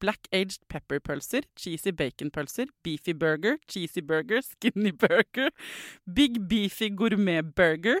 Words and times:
black 0.00 0.28
aged 0.32 0.62
pepper-pølser, 0.68 1.44
cheesy 1.56 1.90
bacon-pølser, 1.90 2.66
beefy 2.82 3.12
burger, 3.12 3.56
cheesy 3.68 4.00
burger, 4.00 4.40
skinny 4.42 4.90
burger, 4.90 5.50
big 6.12 6.48
beefy 6.48 6.90
gourmet-burger, 6.90 8.00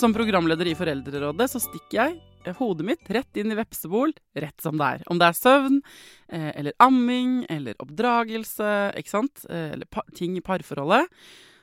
Som 0.00 0.14
programleder 0.16 0.64
i 0.64 0.72
Foreldrerådet 0.72 1.44
så 1.52 1.60
stikker 1.60 1.96
jeg 1.98 2.54
hodet 2.56 2.86
mitt 2.88 3.08
rett 3.12 3.36
inn 3.36 3.52
i 3.52 3.56
vepsebol, 3.58 4.14
rett 4.40 4.64
som 4.64 4.78
det 4.80 4.86
er. 4.94 5.02
Om 5.12 5.18
det 5.20 5.26
er 5.28 5.36
søvn, 5.36 5.76
eh, 6.32 6.46
eller 6.56 6.72
amming, 6.80 7.34
eller 7.52 7.76
oppdragelse, 7.84 8.70
ikke 8.96 9.12
sant, 9.12 9.44
eh, 9.50 9.74
eller 9.74 9.84
ting 10.16 10.38
i 10.38 10.40
parforholdet, 10.40 11.04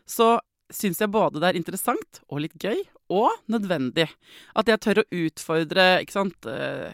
så 0.05 0.35
syns 0.69 1.02
jeg 1.02 1.09
både 1.09 1.41
det 1.41 1.50
er 1.50 1.57
interessant 1.57 2.22
og 2.29 2.44
litt 2.45 2.62
gøy, 2.62 2.78
og 3.09 3.34
nødvendig. 3.50 4.06
At 4.53 4.69
jeg 4.69 4.83
tør 4.85 5.01
å 5.01 5.09
utfordre, 5.25 5.89
ikke 6.06 6.19
sant 6.19 6.45
eh, 6.45 6.94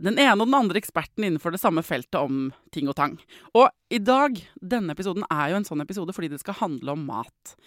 den 0.00 0.16
ene 0.16 0.40
og 0.40 0.48
den 0.48 0.62
andre 0.64 0.80
eksperten 0.80 1.28
innenfor 1.28 1.52
det 1.52 1.60
samme 1.60 1.84
feltet 1.84 2.16
om 2.16 2.54
ting 2.72 2.88
og 2.88 2.96
tang. 2.96 3.18
Og 3.52 3.68
i 3.92 4.00
dag, 4.00 4.40
denne 4.56 4.96
episoden 4.96 5.28
er 5.28 5.52
jo 5.52 5.60
en 5.60 5.68
sånn 5.68 5.84
episode 5.84 6.16
fordi 6.16 6.32
det 6.32 6.40
skal 6.40 6.56
handle 6.64 6.96
om 6.96 7.04
mat. 7.04 7.58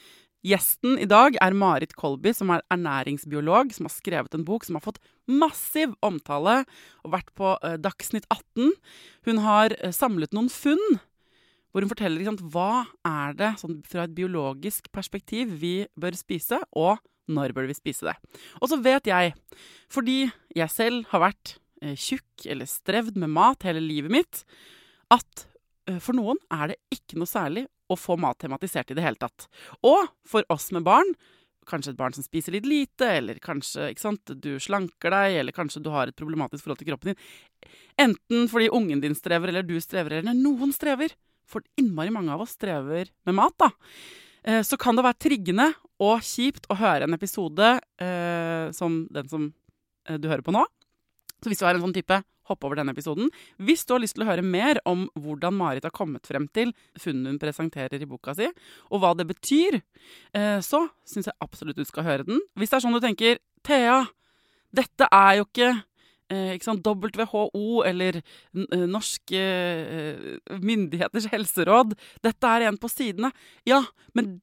Gjesten 0.48 0.96
i 1.02 1.08
dag 1.10 1.36
er 1.44 1.56
Marit 1.58 1.96
Kolby, 1.98 2.32
som 2.36 2.52
er 2.54 2.62
ernæringsbiolog, 2.72 3.74
som 3.76 3.88
har 3.88 3.92
skrevet 3.92 4.36
en 4.38 4.46
bok 4.48 4.64
som 4.64 4.78
har 4.78 4.86
fått 4.86 5.00
massiv 5.28 5.96
omtale 6.06 6.62
og 7.04 7.12
vært 7.18 7.34
på 7.36 7.56
uh, 7.58 7.76
Dagsnytt 7.82 8.28
18. 8.32 8.72
Hun 9.28 9.42
har 9.44 9.76
uh, 9.82 9.92
samlet 9.96 10.36
noen 10.38 10.48
funn 10.54 11.00
hvor 11.74 11.84
hun 11.84 11.92
forteller 11.92 12.24
sant, 12.24 12.46
hva 12.54 12.86
er 13.06 13.36
det 13.38 13.52
sånn, 13.60 13.82
fra 13.86 14.06
et 14.08 14.16
biologisk 14.16 14.88
perspektiv 14.96 15.52
vi 15.60 15.82
bør 16.00 16.16
spise, 16.18 16.62
og 16.72 17.02
når 17.28 17.52
bør 17.58 17.68
vi 17.68 17.76
spise 17.76 18.08
det. 18.08 18.16
Og 18.62 18.72
så 18.72 18.80
vet 18.80 19.10
jeg, 19.10 19.36
fordi 19.92 20.30
jeg 20.56 20.74
selv 20.74 21.10
har 21.12 21.28
vært 21.28 21.58
uh, 21.84 21.92
tjukk 21.92 22.48
eller 22.48 22.72
strevd 22.72 23.20
med 23.20 23.36
mat 23.36 23.68
hele 23.68 23.84
livet 23.84 24.16
mitt, 24.16 24.46
at 25.12 25.48
for 26.04 26.12
noen 26.16 26.40
er 26.52 26.74
det 26.74 26.82
ikke 26.92 27.16
noe 27.16 27.30
særlig 27.30 27.62
å 27.90 27.98
få 28.00 28.18
mat 28.20 28.40
tematisert 28.42 28.92
i 28.92 28.98
det 28.98 29.06
hele 29.06 29.20
tatt. 29.20 29.48
Og 29.86 30.08
for 30.28 30.46
oss 30.54 30.70
med 30.76 30.86
barn, 30.88 31.14
kanskje 31.68 31.94
et 31.94 32.00
barn 32.00 32.16
som 32.16 32.26
spiser 32.26 32.56
litt 32.56 32.68
lite, 32.68 33.08
eller 33.20 33.40
kanskje 33.44 33.90
sant, 34.00 34.34
du 34.40 34.56
slanker 34.64 35.14
deg, 35.14 35.40
eller 35.42 35.56
kanskje 35.56 35.84
du 35.84 35.92
har 35.94 36.10
et 36.10 36.18
problematisk 36.18 36.64
forhold 36.64 36.82
til 36.82 36.92
kroppen 36.92 37.14
din. 37.14 37.74
Enten 38.08 38.48
fordi 38.52 38.70
ungen 38.74 39.04
din 39.04 39.18
strever, 39.18 39.52
eller 39.52 39.68
du 39.68 39.76
strever, 39.84 40.20
eller 40.22 40.38
noen 40.38 40.74
strever. 40.76 41.16
For 41.48 41.64
innmari 41.80 42.12
mange 42.12 42.34
av 42.34 42.44
oss 42.44 42.58
strever 42.58 43.12
med 43.28 43.38
mat, 43.38 43.56
da. 43.60 43.72
Eh, 44.48 44.64
så 44.64 44.80
kan 44.80 44.96
det 44.98 45.06
være 45.06 45.22
triggende 45.28 45.70
og 46.04 46.24
kjipt 46.24 46.68
å 46.72 46.78
høre 46.80 47.08
en 47.08 47.16
episode 47.16 47.78
eh, 48.04 48.68
som 48.76 49.06
den 49.12 49.30
som 49.32 49.48
eh, 50.08 50.20
du 50.20 50.28
hører 50.28 50.44
på 50.46 50.56
nå. 50.56 50.64
Så 51.38 51.52
hvis 51.52 51.62
du 51.62 51.68
er 51.68 51.78
en 51.78 51.86
sånn 51.86 51.96
type 51.96 52.20
hopp 52.48 52.64
over 52.68 52.80
denne 52.80 52.94
episoden. 52.96 53.30
Hvis 53.60 53.86
du 53.86 53.94
har 53.94 54.02
lyst 54.04 54.18
til 54.18 54.26
å 54.26 54.30
høre 54.30 54.46
mer 54.46 54.80
om 54.88 55.06
hvordan 55.20 55.56
Marit 55.58 55.86
har 55.88 55.96
kommet 55.96 56.28
frem 56.28 56.48
til 56.56 56.74
funnene 57.00 57.36
hun 57.36 57.42
presenterer 57.42 58.02
i 58.02 58.08
boka 58.10 58.36
si, 58.38 58.48
og 58.92 59.04
hva 59.04 59.14
det 59.18 59.28
betyr, 59.30 59.82
så 60.64 60.86
syns 61.08 61.30
jeg 61.30 61.40
absolutt 61.44 61.78
du 61.80 61.86
skal 61.88 62.08
høre 62.08 62.28
den. 62.28 62.42
Hvis 62.58 62.72
det 62.72 62.80
er 62.80 62.86
sånn 62.88 62.98
du 62.98 63.04
tenker 63.04 63.40
Thea, 63.68 64.02
dette 64.76 65.08
er 65.12 65.38
jo 65.40 65.48
ikke 65.48 66.66
sant, 66.66 66.84
WHO 66.84 67.84
eller 67.88 68.20
norske 68.88 69.44
myndigheters 70.60 71.30
helseråd. 71.32 71.96
Dette 72.26 72.52
er 72.52 72.68
en 72.68 72.80
på 72.80 72.90
sidene. 72.92 73.32
Ja, 73.68 73.80
men 74.12 74.42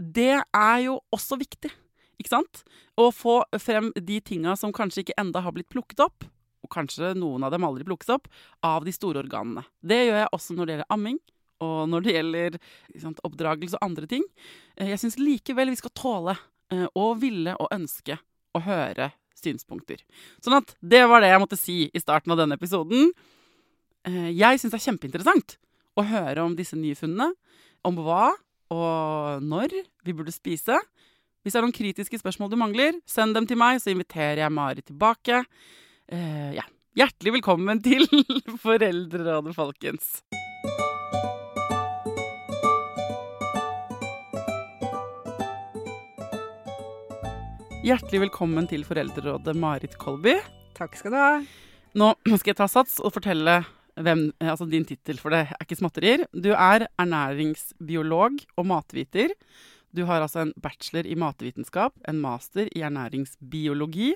det 0.00 0.40
er 0.40 0.78
jo 0.80 0.96
også 1.12 1.36
viktig. 1.40 1.68
Ikke 2.20 2.32
sant? 2.32 2.62
Å 3.00 3.10
få 3.12 3.42
frem 3.60 3.92
de 3.96 4.18
tinga 4.24 4.56
som 4.56 4.72
kanskje 4.76 5.04
ikke 5.04 5.18
enda 5.20 5.40
har 5.44 5.52
blitt 5.56 5.68
plukket 5.72 6.00
opp, 6.04 6.24
kanskje 6.72 7.12
noen 7.18 7.44
av 7.46 7.52
dem 7.54 7.66
aldri 7.66 7.86
plukkes 7.88 8.12
opp, 8.14 8.30
av 8.66 8.86
de 8.86 8.94
store 8.94 9.22
organene. 9.24 9.64
Det 9.82 10.00
gjør 10.06 10.20
jeg 10.22 10.32
også 10.36 10.56
når 10.56 10.66
det 10.66 10.74
gjelder 10.76 10.94
amming, 10.96 11.20
og 11.60 11.78
når 11.92 12.04
det 12.06 12.14
gjelder 12.16 12.58
sant, 13.02 13.20
oppdragelse 13.26 13.76
og 13.76 13.86
andre 13.90 14.08
ting. 14.08 14.24
Jeg 14.80 15.00
syns 15.02 15.18
likevel 15.20 15.72
vi 15.74 15.80
skal 15.80 15.92
tåle 15.98 16.36
og 16.94 17.18
ville 17.20 17.52
og 17.60 17.72
ønske 17.74 18.16
å 18.56 18.62
høre 18.64 19.10
synspunkter. 19.40 20.00
Sånn 20.44 20.58
at 20.58 20.72
det 20.80 21.02
var 21.08 21.22
det 21.22 21.32
jeg 21.32 21.42
måtte 21.42 21.58
si 21.60 21.76
i 21.88 22.02
starten 22.02 22.32
av 22.32 22.40
denne 22.40 22.56
episoden. 22.58 23.10
Jeg 24.06 24.60
syns 24.60 24.72
det 24.72 24.78
er 24.80 24.86
kjempeinteressant 24.86 25.56
å 26.00 26.04
høre 26.08 26.46
om 26.46 26.56
disse 26.56 26.78
nye 26.78 26.96
funnene. 26.96 27.32
Om 27.84 28.00
hva 28.04 28.30
og 28.70 29.44
når 29.44 29.74
vi 30.06 30.14
burde 30.14 30.32
spise. 30.34 30.76
Hvis 31.40 31.54
det 31.54 31.60
er 31.60 31.64
noen 31.64 31.74
kritiske 31.74 32.20
spørsmål 32.20 32.52
du 32.52 32.58
mangler, 32.60 32.98
send 33.08 33.34
dem 33.34 33.46
til 33.48 33.58
meg, 33.60 33.80
så 33.80 33.92
inviterer 33.92 34.42
jeg 34.44 34.52
Mari 34.52 34.84
tilbake. 34.84 35.42
Uh, 36.10 36.50
ja. 36.56 36.64
Hjertelig 36.98 37.36
velkommen 37.36 37.78
til 37.84 38.02
Foreldrerådet, 38.64 39.52
folkens. 39.54 40.08
Hjertelig 47.86 48.24
velkommen 48.26 48.66
til 48.66 48.82
Foreldrerådet, 48.88 49.54
Marit 49.54 49.94
Kolby. 50.02 50.34
Takk 50.74 50.98
skal 50.98 51.14
du 51.14 51.20
ha. 51.20 51.30
Nå 51.94 52.10
skal 52.26 52.56
jeg 52.56 52.58
ta 52.58 52.66
sats 52.70 52.98
og 52.98 53.14
fortelle 53.14 53.60
hvem, 53.94 54.32
altså 54.42 54.66
din 54.66 54.88
tittel, 54.88 55.22
for 55.22 55.30
det 55.30 55.44
er 55.44 55.62
ikke 55.62 55.78
småtterier. 55.78 56.26
Du 56.34 56.50
er 56.56 56.88
ernæringsbiolog 56.98 58.42
og 58.58 58.66
matviter. 58.66 59.30
Du 59.94 60.04
har 60.06 60.22
altså 60.22 60.44
en 60.44 60.52
bachelor 60.62 61.06
i 61.06 61.16
matvitenskap, 61.18 61.94
en 62.08 62.18
master 62.22 62.66
i 62.74 62.82
ernæringsbiologi. 62.86 64.12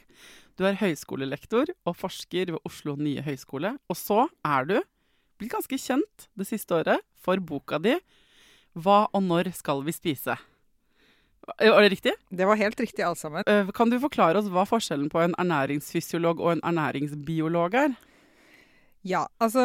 Du 0.54 0.64
er 0.68 0.78
høyskolelektor 0.78 1.72
og 1.84 1.96
forsker 1.98 2.52
ved 2.54 2.62
Oslo 2.68 2.94
nye 3.00 3.22
høyskole. 3.26 3.74
Og 3.90 3.98
så 3.98 4.26
er 4.46 4.68
du 4.70 4.76
blitt 5.40 5.54
ganske 5.54 5.78
kjent 5.80 6.28
det 6.38 6.46
siste 6.46 6.76
året 6.76 7.02
for 7.18 7.40
boka 7.42 7.78
di 7.78 7.96
'Hva 8.74 9.08
og 9.12 9.22
når 9.22 9.52
skal 9.54 9.82
vi 9.82 9.92
spise'? 9.92 10.38
Var 11.44 11.82
det 11.82 11.92
riktig? 11.92 12.12
Det 12.30 12.46
var 12.46 12.56
helt 12.56 12.80
riktig, 12.80 13.04
alt 13.04 13.18
sammen. 13.18 13.44
Kan 13.74 13.90
du 13.90 14.00
forklare 14.00 14.38
oss 14.38 14.48
hva 14.48 14.64
forskjellen 14.64 15.10
på 15.10 15.20
en 15.20 15.34
ernæringsfysiolog 15.36 16.40
og 16.40 16.52
en 16.52 16.64
ernæringsbiolog 16.64 17.74
er? 17.74 17.94
Ja, 19.04 19.26
altså 19.36 19.60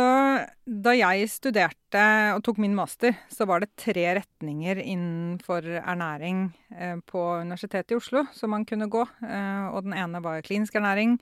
da 0.68 0.92
jeg 0.98 1.30
studerte 1.32 2.02
og 2.36 2.42
tok 2.44 2.58
min 2.60 2.74
master, 2.76 3.16
så 3.32 3.46
var 3.48 3.64
det 3.64 3.72
tre 3.80 4.04
retninger 4.18 4.82
innenfor 4.84 5.64
ernæring 5.80 6.50
eh, 6.76 6.98
på 7.08 7.22
Universitetet 7.46 7.96
i 7.96 8.00
Oslo 8.02 8.26
som 8.36 8.52
man 8.52 8.66
kunne 8.68 8.90
gå. 8.92 9.06
Eh, 9.24 9.70
og 9.72 9.88
den 9.88 9.96
ene 9.96 10.20
var 10.26 10.44
klinisk 10.44 10.76
ernæring, 10.76 11.16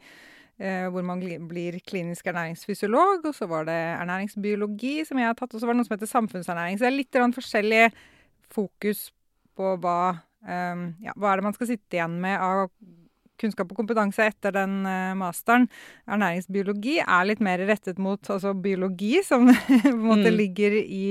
eh, 0.57 0.87
hvor 0.89 1.05
man 1.05 1.21
blir 1.21 1.77
klinisk 1.85 2.25
ernæringsfysiolog. 2.33 3.21
Og 3.29 3.37
så 3.37 3.45
var 3.45 3.69
det 3.69 3.77
ernæringsbiologi, 3.77 5.03
som 5.05 5.21
jeg 5.21 5.29
har 5.29 5.37
tatt, 5.37 5.53
og 5.53 5.61
så 5.61 5.69
var 5.69 5.77
det 5.77 5.83
noe 5.83 5.91
som 5.91 5.99
heter 5.99 6.15
samfunnsernæring. 6.15 6.81
Så 6.81 6.87
det 6.87 6.93
er 6.93 6.97
litt 6.97 7.23
forskjellig 7.37 7.83
fokus 8.49 9.11
på 9.53 9.75
hva, 9.83 9.99
ja, 10.41 11.13
hva 11.13 11.29
er 11.29 11.37
det 11.37 11.45
man 11.51 11.53
skal 11.53 11.69
sitte 11.69 11.99
igjen 11.99 12.17
med 12.23 12.41
av 12.41 12.71
kunnskap 13.41 13.71
og 13.71 13.81
kompetanse 13.81 14.29
etter 14.31 14.55
den 14.55 14.79
uh, 14.87 15.13
masteren. 15.19 15.67
Ernæringsbiologi 16.09 16.97
er 17.03 17.29
litt 17.29 17.43
mer 17.43 17.63
rettet 17.69 18.01
mot 18.01 18.33
altså 18.33 18.55
biologi, 18.57 19.17
som 19.25 19.47
på 19.51 19.93
en 19.93 20.03
måte 20.03 20.31
mm. 20.31 20.35
ligger 20.37 20.77
i, 20.81 21.07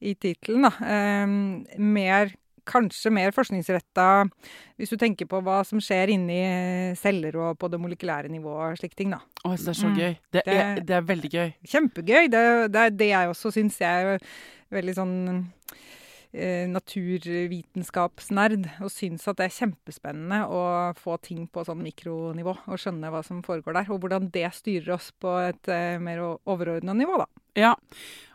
i 0.00 0.14
tittelen. 0.20 0.70
Um, 0.80 1.36
mer 1.78 2.36
Kanskje 2.62 3.10
mer 3.10 3.32
forskningsretta 3.34 4.04
hvis 4.78 4.92
du 4.92 4.98
tenker 4.98 5.26
på 5.26 5.40
hva 5.42 5.60
som 5.66 5.80
skjer 5.82 6.12
inni 6.14 6.38
celler 6.98 7.34
og 7.42 7.56
på 7.58 7.66
det 7.70 7.80
molekylære 7.82 8.30
nivået 8.30 8.76
og 8.76 8.78
slike 8.78 8.98
ting. 8.98 9.10
da. 9.14 9.18
Å, 9.42 9.56
det 9.56 9.72
er 9.72 9.78
så 9.78 9.90
mm. 9.90 9.96
gøy. 9.98 10.12
Det, 10.30 10.42
det, 10.46 10.54
er, 10.54 10.78
det, 10.78 10.94
er, 10.94 11.08
veldig 11.08 11.30
gøy. 11.32 11.50
Kjempegøy. 11.72 12.28
Det, 12.30 12.42
det 12.70 12.84
er 12.84 12.94
det 13.00 13.08
jeg 13.10 13.32
også 13.32 13.50
syns. 13.54 13.80
Jeg 13.82 14.14
er 14.14 14.22
veldig 14.74 14.94
sånn 14.94 15.16
eh, 16.32 16.64
naturvitenskapsnerd 16.70 18.66
og 18.82 18.90
syns 18.92 19.28
at 19.30 19.38
det 19.38 19.48
er 19.48 19.56
kjempespennende 19.60 20.42
å 20.48 20.62
få 20.98 21.18
ting 21.24 21.46
på 21.52 21.64
sånn 21.66 21.82
mikronivå 21.84 22.56
og 22.64 22.80
skjønne 22.80 23.12
hva 23.12 23.22
som 23.26 23.44
foregår 23.46 23.78
der, 23.78 23.92
og 23.92 24.02
hvordan 24.02 24.30
det 24.34 24.48
styrer 24.56 24.96
oss 24.96 25.12
på 25.22 25.36
et 25.44 25.72
eh, 25.72 26.00
mer 26.02 26.24
overordna 26.24 26.96
nivå, 26.96 27.20
da. 27.22 27.28
Ja, 27.58 27.74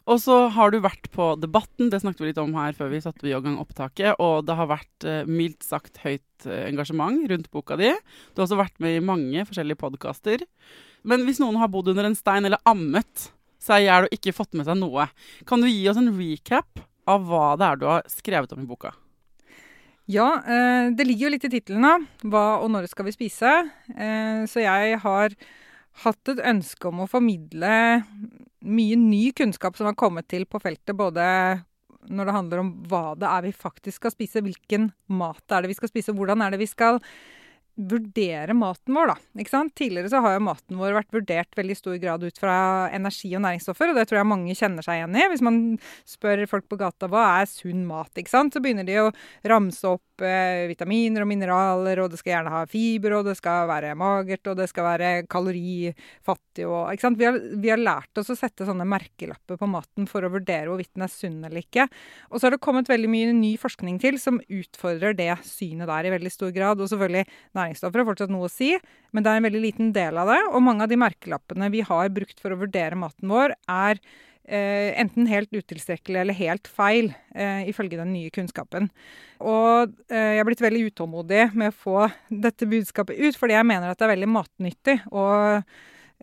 og 0.07 0.21
så 0.23 0.35
har 0.55 0.71
du 0.71 0.77
vært 0.79 1.09
på 1.11 1.33
Debatten, 1.41 1.89
det 1.91 1.99
snakket 1.99 2.21
vi 2.21 2.29
litt 2.29 2.41
om 2.41 2.53
her 2.55 2.75
før 2.77 2.91
vi 2.93 3.03
satte 3.03 3.27
i 3.27 3.33
gang 3.33 3.57
opptaket, 3.59 4.15
og 4.23 4.45
det 4.47 4.55
har 4.55 4.69
vært 4.69 5.07
eh, 5.07 5.27
mildt 5.27 5.65
sagt 5.67 5.99
høyt 6.05 6.47
eh, 6.47 6.67
engasjement 6.69 7.25
rundt 7.31 7.49
boka 7.51 7.75
di. 7.79 7.89
Du 8.31 8.39
har 8.39 8.47
også 8.47 8.61
vært 8.61 8.77
med 8.83 8.95
i 8.99 9.03
mange 9.03 9.43
forskjellige 9.49 9.81
podkaster. 9.81 10.45
Men 11.07 11.25
hvis 11.27 11.41
noen 11.43 11.59
har 11.59 11.71
bodd 11.73 11.91
under 11.91 12.07
en 12.07 12.15
stein 12.17 12.47
eller 12.47 12.61
ammet 12.67 13.31
seg 13.63 13.83
i 13.83 13.89
hjel 13.89 14.07
og 14.07 14.15
ikke 14.15 14.35
fått 14.37 14.55
med 14.55 14.69
seg 14.69 14.79
noe, 14.79 15.09
kan 15.49 15.63
du 15.63 15.67
gi 15.67 15.83
oss 15.91 15.99
en 15.99 16.13
recap 16.15 16.86
av 17.07 17.27
hva 17.27 17.51
det 17.59 17.67
er 17.67 17.79
du 17.79 17.85
har 17.89 18.07
skrevet 18.11 18.53
om 18.55 18.63
i 18.63 18.69
boka. 18.69 18.93
Ja, 20.07 20.27
eh, 20.39 20.89
det 20.95 21.03
ligger 21.03 21.27
jo 21.27 21.33
litt 21.33 21.47
i 21.47 21.51
tittelen, 21.51 21.83
da. 21.83 22.27
Hva 22.31 22.43
og 22.63 22.71
når 22.71 22.87
skal 22.87 23.09
vi 23.09 23.15
spise? 23.15 23.53
Eh, 23.91 24.43
så 24.47 24.63
jeg 24.63 24.99
har 25.03 25.35
hatt 26.03 26.31
et 26.31 26.43
ønske 26.47 26.87
om 26.87 27.03
å 27.03 27.09
formidle 27.11 27.73
mye 28.67 28.99
ny 28.99 29.31
kunnskap 29.35 29.75
som 29.77 29.89
har 29.89 29.97
kommet 29.99 30.29
til 30.31 30.45
på 30.47 30.61
feltet, 30.63 30.95
både 30.95 31.25
når 32.07 32.29
det 32.29 32.35
handler 32.37 32.61
om 32.61 32.69
hva 32.87 33.17
det 33.19 33.27
er 33.27 33.47
vi 33.49 33.51
faktisk 33.51 33.99
skal 33.99 34.13
spise, 34.13 34.43
hvilken 34.45 34.91
mat 35.11 35.41
det 35.43 35.57
er 35.57 35.65
det 35.65 35.73
vi 35.73 35.79
skal 35.81 35.91
spise, 35.91 36.15
hvordan 36.15 36.43
er 36.43 36.55
det 36.55 36.61
vi 36.61 36.69
skal 36.69 37.01
vurdere 37.77 38.55
maten 38.57 38.95
vår, 38.97 39.11
da. 39.11 39.15
Ikke 39.37 39.53
sant? 39.53 39.73
Tidligere 39.77 40.09
så 40.09 40.21
har 40.25 40.35
jo 40.35 40.45
maten 40.47 40.79
vår 40.79 40.95
vært 40.97 41.13
vurdert 41.13 41.57
veldig 41.57 41.77
stor 41.77 41.97
grad 42.01 42.23
ut 42.25 42.39
fra 42.41 42.57
energi 42.95 43.29
og 43.37 43.43
næringsstoffer, 43.45 43.91
og 43.91 43.99
det 43.99 44.07
tror 44.09 44.21
jeg 44.21 44.29
mange 44.31 44.55
kjenner 44.57 44.85
seg 44.85 44.99
igjen 44.99 45.17
i. 45.17 45.25
Hvis 45.31 45.43
man 45.45 45.59
spør 46.09 46.41
folk 46.49 46.65
på 46.71 46.79
gata 46.81 47.09
hva 47.11 47.25
er 47.43 47.49
sunn 47.51 47.85
mat, 47.87 48.11
ikke 48.17 48.33
sant, 48.33 48.55
så 48.55 48.61
begynner 48.63 48.87
de 48.87 48.97
å 49.03 49.11
ramse 49.47 49.85
opp 49.89 50.25
eh, 50.25 50.65
vitaminer 50.71 51.23
og 51.23 51.29
mineraler, 51.29 52.01
og 52.01 52.11
det 52.11 52.21
skal 52.21 52.33
gjerne 52.33 52.55
ha 52.55 52.63
fiber, 52.69 53.19
og 53.19 53.29
det 53.29 53.37
skal 53.37 53.69
være 53.69 53.93
magert, 53.99 54.49
og 54.49 54.57
det 54.57 54.69
skal 54.71 54.89
være 54.89 55.13
kalorifattig 55.29 56.65
og 56.65 56.89
Ikke 56.89 57.05
sant. 57.05 57.19
Vi 57.19 57.27
har, 57.27 57.37
vi 57.37 57.69
har 57.69 57.77
lært 57.77 58.17
oss 58.17 58.31
å 58.33 58.37
sette 58.37 58.65
sånne 58.65 58.87
merkelapper 58.89 59.59
på 59.59 59.69
maten 59.69 60.07
for 60.09 60.25
å 60.25 60.31
vurdere 60.33 60.71
hvorvidt 60.71 60.95
den 60.95 61.05
er 61.05 61.13
sunn 61.13 61.37
eller 61.45 61.61
ikke. 61.61 61.85
Og 62.31 62.39
så 62.39 62.47
har 62.47 62.55
det 62.55 62.63
kommet 62.63 62.89
veldig 62.89 63.11
mye 63.11 63.35
ny 63.37 63.53
forskning 63.61 63.99
til 64.01 64.17
som 64.21 64.41
utfordrer 64.41 65.13
det 65.17 65.29
synet 65.45 65.89
der 65.91 66.09
i 66.09 66.13
veldig 66.15 66.33
stor 66.33 66.53
grad, 66.55 66.81
og 66.81 66.89
selvfølgelig 66.89 67.27
næringsstoffer 67.27 67.66
har 67.73 68.07
fortsatt 68.07 68.31
noe 68.33 68.47
å 68.47 68.51
si, 68.51 68.73
men 69.11 69.25
det 69.25 69.31
er 69.31 69.41
en 69.41 69.47
veldig 69.47 69.63
liten 69.63 69.91
del 69.95 70.19
av 70.19 70.31
det. 70.31 70.39
Og 70.51 70.63
mange 70.63 70.85
av 70.85 70.91
de 70.91 70.99
merkelappene 70.99 71.71
vi 71.73 71.83
har 71.87 72.13
brukt 72.13 72.39
for 72.43 72.53
å 72.53 72.59
vurdere 72.61 72.99
maten 72.99 73.31
vår, 73.31 73.55
er 73.71 73.99
eh, 74.47 74.93
enten 75.01 75.27
helt 75.31 75.51
utilstrekkelig 75.55 76.21
eller 76.21 76.37
helt 76.37 76.71
feil, 76.71 77.11
eh, 77.35 77.67
ifølge 77.71 77.99
den 77.99 78.13
nye 78.15 78.31
kunnskapen. 78.33 78.89
Og 79.43 79.93
eh, 80.09 80.33
jeg 80.37 80.43
er 80.43 80.49
blitt 80.49 80.63
veldig 80.63 80.87
utålmodig 80.91 81.43
med 81.57 81.73
å 81.73 81.77
få 81.83 82.07
dette 82.29 82.69
budskapet 82.69 83.19
ut, 83.19 83.37
fordi 83.39 83.57
jeg 83.57 83.69
mener 83.69 83.91
at 83.91 83.99
det 83.99 84.07
er 84.07 84.15
veldig 84.15 84.33
matnyttig. 84.37 84.99
og 85.11 85.63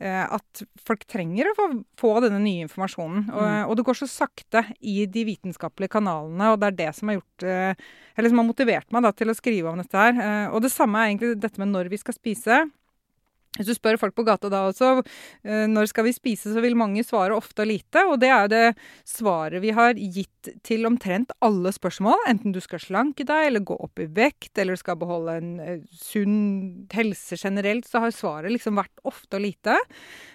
at 0.02 0.62
folk 0.82 1.04
trenger 1.06 1.46
å 1.46 1.54
få, 1.54 1.66
få 2.00 2.12
denne 2.24 2.40
nye 2.42 2.64
informasjonen. 2.64 3.28
Og, 3.30 3.42
mm. 3.42 3.58
og, 3.68 3.74
det 3.78 3.84
går 3.86 3.98
så 4.00 4.08
sakte 4.10 4.64
i 4.82 5.04
de 5.06 5.22
vitenskapelige 5.28 5.94
kanalene, 5.94 6.48
og 6.50 6.58
det 6.58 6.70
er 6.70 6.78
det 6.80 6.88
som 6.98 7.10
har 7.10 7.20
gjort 7.20 7.46
eh, 7.46 7.84
Eller 8.14 8.30
som 8.30 8.40
har 8.42 8.48
motivert 8.48 8.90
meg 8.94 9.06
da, 9.06 9.12
til 9.14 9.30
å 9.30 9.36
skrive 9.38 9.70
om 9.70 9.78
dette 9.78 9.98
her. 9.98 10.18
Eh, 10.18 10.46
og 10.50 10.64
det 10.64 10.72
samme 10.74 10.98
er 10.98 11.12
egentlig 11.12 11.36
dette 11.42 11.62
med 11.62 11.70
når 11.70 11.92
vi 11.92 12.00
skal 12.02 12.18
spise. 12.18 12.64
Hvis 13.54 13.68
du 13.70 13.76
spør 13.76 13.98
folk 14.00 14.16
på 14.16 14.24
gata 14.26 14.48
da 14.50 14.64
også 14.66 14.88
eh, 14.98 15.66
når 15.70 15.86
skal 15.92 16.08
vi 16.08 16.14
spise, 16.16 16.50
så 16.50 16.62
vil 16.62 16.74
mange 16.78 17.04
svare 17.06 17.36
ofte 17.36 17.62
og 17.62 17.70
lite. 17.70 18.02
Og 18.10 18.18
det 18.18 18.30
er 18.32 18.40
jo 18.42 18.50
det 18.50 18.64
svaret 19.06 19.62
vi 19.62 19.70
har 19.76 19.94
gitt 19.94 20.50
til 20.66 20.88
omtrent 20.88 21.30
alle 21.44 21.70
spørsmål. 21.74 22.26
Enten 22.30 22.54
du 22.54 22.58
skal 22.64 22.82
slanke 22.82 23.26
deg, 23.28 23.48
eller 23.48 23.62
gå 23.62 23.76
opp 23.86 24.02
i 24.02 24.08
vekt, 24.10 24.58
eller 24.58 24.74
du 24.74 24.82
skal 24.82 24.98
beholde 24.98 25.36
en 25.38 25.52
uh, 25.62 25.86
sunn 25.94 26.88
helse 26.94 27.38
generelt, 27.38 27.86
så 27.86 28.02
har 28.02 28.16
svaret 28.16 28.50
liksom 28.52 28.80
vært 28.80 29.06
ofte 29.06 29.38
og 29.38 29.46
lite. 29.46 29.78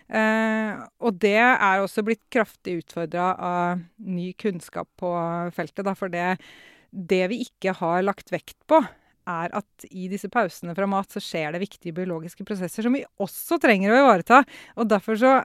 Uh, 0.08 0.88
og 1.04 1.20
det 1.20 1.36
er 1.44 1.84
også 1.84 2.06
blitt 2.08 2.24
kraftig 2.32 2.80
utfordra 2.86 3.34
av 3.36 3.84
ny 4.00 4.32
kunnskap 4.40 4.88
på 5.00 5.12
feltet, 5.60 5.84
da. 5.86 5.98
For 6.00 6.12
det, 6.14 6.38
det 6.90 7.26
vi 7.34 7.44
ikke 7.50 7.76
har 7.84 8.08
lagt 8.08 8.32
vekt 8.32 8.58
på, 8.70 8.80
er 9.30 9.54
at 9.60 9.88
i 9.90 10.10
disse 10.12 10.30
pausene 10.32 10.76
fra 10.78 10.88
mat 10.90 11.14
så 11.14 11.22
skjer 11.24 11.54
det 11.56 11.64
viktige 11.64 11.96
biologiske 11.98 12.46
prosesser 12.48 12.86
som 12.86 12.96
vi 12.98 13.06
også 13.22 13.60
trenger 13.62 13.94
å 13.94 14.02
ivareta. 14.04 14.44
Og 14.80 14.90
derfor 14.90 15.20
så 15.20 15.38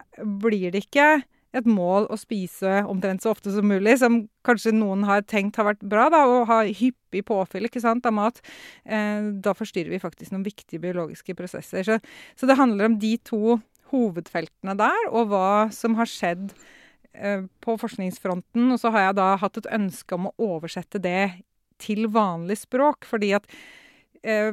blir 0.43 0.73
det 0.75 0.87
ikke 0.87 1.09
et 1.55 1.67
mål 1.71 2.09
å 2.11 2.19
spise 2.19 2.83
omtrent 2.91 3.23
så 3.23 3.33
ofte 3.33 3.53
som 3.55 3.67
mulig, 3.69 3.97
som 4.01 4.25
kanskje 4.47 4.75
noen 4.75 5.05
har 5.07 5.23
tenkt 5.31 5.59
har 5.61 5.69
vært 5.69 5.85
bra, 5.87 6.09
da, 6.13 6.25
å 6.27 6.43
ha 6.49 6.61
hyppig 6.67 7.25
påfyll 7.29 7.69
sant, 7.79 8.07
av 8.07 8.17
mat. 8.17 8.41
Eh, 8.85 9.31
da 9.45 9.55
forstyrrer 9.57 9.95
vi 9.95 10.03
faktisk 10.03 10.35
noen 10.35 10.47
viktige 10.47 10.83
biologiske 10.83 11.37
prosesser. 11.39 11.87
Så, 11.87 12.01
så, 12.35 12.51
det 12.51 12.59
handler 12.59 12.91
om 12.91 12.99
de 12.99 13.15
to 13.23 13.59
hovedfeltene 13.93 14.75
der, 14.79 15.11
og 15.13 15.31
hva 15.31 15.71
som 15.75 15.95
har 16.01 16.11
skjedd 16.11 16.51
eh, 17.15 17.47
på 17.63 17.79
forskningsfronten. 17.79 18.73
Og 18.75 18.83
så 18.83 18.91
har 18.95 19.09
jeg 19.09 19.19
da 19.21 19.31
hatt 19.43 19.63
et 19.63 19.71
ønske 19.79 20.19
om 20.19 20.31
å 20.31 20.37
oversette 20.57 21.03
det 21.03 21.45
til 21.83 22.09
vanlig 22.13 22.59
språk. 22.63 23.07
Fordi 23.09 23.33
at 23.39 23.49
eh, 24.23 24.53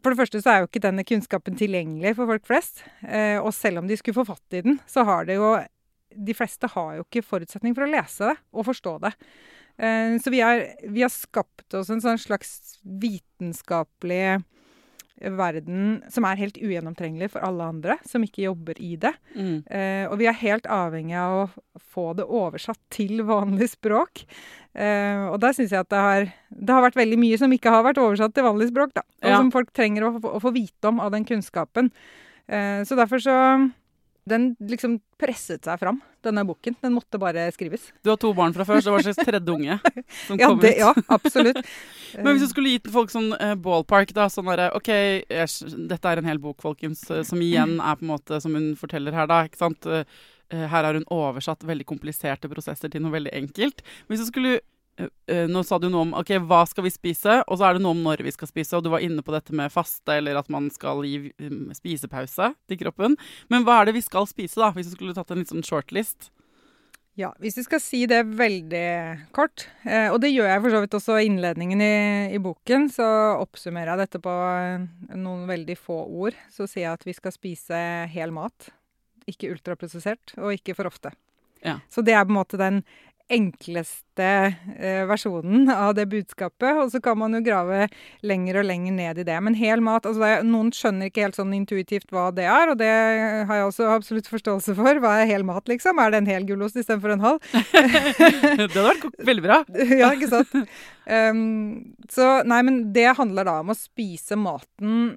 For 0.00 0.12
det 0.12 0.20
første 0.20 0.42
så 0.42 0.52
er 0.52 0.62
jo 0.62 0.70
ikke 0.70 0.84
denne 0.86 1.06
kunnskapen 1.06 1.58
tilgjengelig 1.60 2.16
for 2.18 2.30
folk 2.30 2.48
flest. 2.48 2.84
Eh, 3.06 3.38
og 3.40 3.52
selv 3.56 3.82
om 3.82 3.90
de 3.90 3.98
skulle 4.00 4.20
få 4.20 4.28
fatt 4.28 4.58
i 4.58 4.64
den, 4.66 4.80
så 4.90 5.06
har 5.08 5.28
det 5.28 5.40
jo 5.40 5.54
De 6.10 6.34
fleste 6.34 6.66
har 6.66 6.94
jo 6.98 7.06
ikke 7.06 7.22
forutsetning 7.22 7.74
for 7.76 7.86
å 7.86 7.90
lese 7.90 8.32
det 8.32 8.36
og 8.50 8.66
forstå 8.66 8.96
det. 9.06 9.12
Eh, 9.78 10.16
så 10.20 10.32
vi, 10.32 10.40
har, 10.44 10.64
vi 10.90 11.04
har 11.04 11.12
skapt 11.12 11.78
oss 11.78 11.90
en 11.92 12.02
sånn 12.02 12.18
slags 12.18 12.80
vitenskapelig 12.82 14.40
verden 15.20 16.00
som 16.12 16.24
er 16.24 16.38
helt 16.40 16.56
ugjennomtrengelig 16.60 17.30
for 17.34 17.44
alle 17.44 17.66
andre 17.74 17.96
som 18.08 18.22
ikke 18.24 18.46
jobber 18.46 18.78
i 18.80 18.94
det. 19.00 19.12
Mm. 19.34 19.58
Eh, 19.68 20.04
og 20.08 20.16
vi 20.20 20.28
er 20.30 20.38
helt 20.40 20.68
avhengig 20.70 21.18
av 21.20 21.36
å 21.42 21.82
få 21.92 22.10
det 22.18 22.24
oversatt 22.24 22.80
til 22.92 23.20
vanlig 23.28 23.70
språk. 23.74 24.24
Eh, 24.72 25.26
og 25.28 25.40
der 25.42 25.56
syns 25.56 25.74
jeg 25.74 25.84
at 25.84 25.90
det 25.92 26.00
har, 26.00 26.30
det 26.48 26.74
har, 26.76 26.84
vært 26.86 27.00
veldig 27.00 27.20
mye 27.20 27.40
som 27.40 27.52
ikke 27.52 27.74
har 27.74 27.84
vært 27.86 28.00
oversatt 28.00 28.34
til 28.36 28.46
vanlig 28.46 28.70
språk, 28.70 28.94
da. 28.96 29.04
Og 29.24 29.28
ja. 29.28 29.42
som 29.42 29.52
folk 29.54 29.72
trenger 29.76 30.08
å, 30.08 30.14
å, 30.16 30.40
få 30.42 30.54
vite 30.56 30.92
om 30.92 31.02
av 31.02 31.12
den 31.14 31.26
kunnskapen. 31.28 31.92
Eh, 32.48 32.80
så 32.86 32.98
derfor 32.98 33.22
så 33.22 33.36
den 34.28 34.52
liksom 34.60 34.98
presset 35.20 35.64
seg 35.64 35.80
fram, 35.80 36.00
denne 36.24 36.42
boken. 36.48 36.76
Den 36.82 36.94
måtte 36.96 37.20
bare 37.20 37.46
skrives. 37.54 37.88
Du 38.04 38.10
har 38.12 38.18
to 38.20 38.32
barn 38.36 38.54
fra 38.56 38.66
før, 38.68 38.80
så 38.80 38.90
det 38.90 38.94
var 38.96 39.06
slags 39.06 39.28
tredje 39.28 39.54
unge 39.54 39.78
som 40.26 40.40
ja, 40.40 40.48
kom 40.50 40.60
det, 40.62 40.74
ut. 40.74 40.80
Ja, 40.82 40.92
absolutt. 41.08 41.60
Men 42.24 42.34
hvis 42.34 42.44
du 42.44 42.52
skulle 42.52 42.74
gitt 42.74 42.90
folk 42.92 43.12
sånn 43.12 43.32
uh, 43.36 43.54
ballpark, 43.60 44.14
da, 44.16 44.28
sånn 44.32 44.50
derre 44.50 44.70
OK, 44.76 44.90
dette 45.30 46.12
er 46.12 46.20
en 46.20 46.28
hel 46.30 46.42
bok, 46.42 46.60
folkens, 46.64 47.06
uh, 47.12 47.22
som 47.26 47.40
igjen 47.44 47.78
er 47.78 48.00
på 48.00 48.06
en 48.06 48.12
måte, 48.12 48.42
som 48.44 48.56
hun 48.56 48.72
forteller 48.80 49.16
her, 49.16 49.30
da, 49.30 49.42
ikke 49.48 49.62
sant. 49.62 49.88
Uh, 49.88 50.04
her 50.50 50.82
har 50.82 50.96
hun 50.98 51.06
oversatt 51.14 51.62
veldig 51.62 51.86
kompliserte 51.86 52.50
prosesser 52.50 52.90
til 52.90 53.04
noe 53.04 53.14
veldig 53.14 53.32
enkelt. 53.38 53.84
Hvis 54.10 54.24
du 54.24 54.30
skulle 54.32 54.56
nå 55.50 55.62
sa 55.66 55.78
du 55.78 55.88
noe 55.90 56.06
om 56.06 56.16
ok, 56.18 56.34
hva 56.48 56.64
skal 56.68 56.84
vi 56.86 56.92
spise, 56.92 57.40
og 57.46 57.60
så 57.60 57.68
er 57.68 57.76
det 57.76 57.84
noe 57.84 57.94
om 57.94 58.02
når 58.04 58.24
vi 58.26 58.32
skal 58.34 58.50
spise. 58.50 58.76
Og 58.76 58.84
du 58.84 58.90
var 58.92 59.04
inne 59.04 59.22
på 59.24 59.34
dette 59.34 59.54
med 59.56 59.72
faste, 59.72 60.16
eller 60.18 60.40
at 60.40 60.50
man 60.52 60.68
skal 60.74 61.04
gi 61.06 61.30
um, 61.42 61.70
spisepause 61.76 62.52
til 62.70 62.80
kroppen. 62.80 63.16
Men 63.52 63.64
hva 63.66 63.80
er 63.80 63.90
det 63.90 63.96
vi 64.00 64.04
skal 64.04 64.28
spise, 64.30 64.60
da, 64.60 64.72
hvis 64.76 64.90
du 64.90 64.96
skulle 64.96 65.16
tatt 65.16 65.30
en 65.32 65.42
litt 65.42 65.52
sånn 65.52 65.66
shortlist? 65.66 66.32
Ja, 67.18 67.32
hvis 67.42 67.58
du 67.58 67.64
skal 67.66 67.82
si 67.82 68.04
det 68.08 68.22
veldig 68.38 68.86
kort, 69.36 69.66
eh, 69.82 70.08
og 70.12 70.20
det 70.22 70.30
gjør 70.30 70.46
jeg 70.46 70.62
for 70.62 70.72
så 70.72 70.82
vidt 70.84 70.94
også 70.96 71.16
i 71.18 71.26
innledningen 71.28 71.82
i, 71.82 71.94
i, 72.32 72.38
boken, 72.40 72.86
så 72.94 73.06
oppsummerer 73.40 73.92
jeg 73.92 74.06
dette 74.06 74.20
på 74.24 74.34
noen 75.18 75.42
veldig 75.50 75.76
få 75.76 75.98
ord. 76.06 76.38
Så 76.52 76.68
sier 76.70 76.86
jeg 76.86 76.94
at 76.94 77.08
vi 77.08 77.16
skal 77.16 77.34
spise 77.34 77.80
hel 78.14 78.32
mat. 78.34 78.70
ikke 79.28 79.50
ultraprosessert, 79.52 80.32
og 80.40 80.54
ikke 80.56 80.74
for 80.74 80.88
ofte. 80.88 81.12
Ja. 81.62 81.76
Så 81.92 82.02
det 82.02 82.14
er 82.16 82.24
på 82.24 82.32
en 82.32 82.38
måte 82.40 82.58
den 82.58 82.80
enkleste 83.30 84.26
eh, 84.76 85.02
versjonen 85.08 85.70
av 85.72 85.94
det 85.96 86.06
budskapet. 86.10 86.80
Og 86.82 86.90
så 86.92 87.00
kan 87.02 87.18
man 87.20 87.36
jo 87.36 87.42
grave 87.46 87.86
lenger 88.26 88.60
og 88.60 88.68
lenger 88.68 88.96
ned 88.96 89.22
i 89.22 89.26
det. 89.26 89.38
Men 89.46 89.56
hel 89.58 89.82
mat 89.84 90.08
altså 90.08 90.24
det, 90.24 90.32
Noen 90.48 90.72
skjønner 90.74 91.10
ikke 91.10 91.26
helt 91.28 91.38
sånn 91.38 91.54
intuitivt 91.56 92.10
hva 92.14 92.28
det 92.34 92.48
er, 92.50 92.72
og 92.72 92.80
det 92.80 92.90
har 92.90 93.60
jeg 93.60 93.68
også 93.68 93.90
absolutt 93.94 94.30
forståelse 94.30 94.76
for. 94.78 95.02
Hva 95.02 95.16
er 95.20 95.30
hel 95.30 95.46
mat, 95.46 95.66
liksom? 95.70 96.00
Er 96.02 96.12
det 96.12 96.22
en 96.22 96.30
hel 96.30 96.48
gulost 96.48 96.78
istedenfor 96.80 97.14
en 97.16 97.26
halv? 97.26 97.40
det 97.72 98.66
hadde 98.66 98.86
vært 98.90 99.08
veldig 99.30 99.46
bra. 99.46 99.62
ja, 100.02 100.12
ikke 100.14 100.30
sant. 100.30 100.54
Um, 101.10 101.96
så 102.12 102.40
nei, 102.46 102.60
men 102.66 102.82
det 102.94 103.08
handler 103.18 103.48
da 103.48 103.60
om 103.64 103.72
å 103.72 103.78
spise 103.78 104.38
maten 104.38 105.16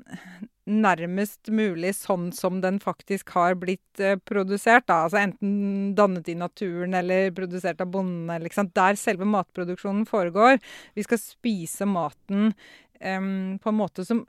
nærmest 0.69 1.49
mulig 1.51 1.91
sånn 1.97 2.29
som 2.35 2.61
den 2.63 2.79
faktisk 2.79 3.33
har 3.35 3.57
blitt 3.59 3.99
eh, 3.99 4.15
produsert. 4.15 4.85
Da. 4.87 5.03
Altså 5.05 5.19
enten 5.19 5.93
dannet 5.97 6.29
i 6.31 6.37
naturen 6.39 6.95
eller 6.95 7.33
produsert 7.35 7.81
av 7.83 7.91
bonden. 7.91 8.29
Eller, 8.29 8.47
ikke 8.47 8.61
sant? 8.61 8.75
Der 8.77 8.99
selve 8.99 9.27
matproduksjonen 9.27 10.05
foregår. 10.09 10.61
Vi 10.95 11.03
skal 11.03 11.19
spise 11.21 11.87
maten 11.89 12.53
eh, 12.99 13.19
på 13.19 13.73
en 13.73 13.79
måte 13.79 14.07
som 14.07 14.23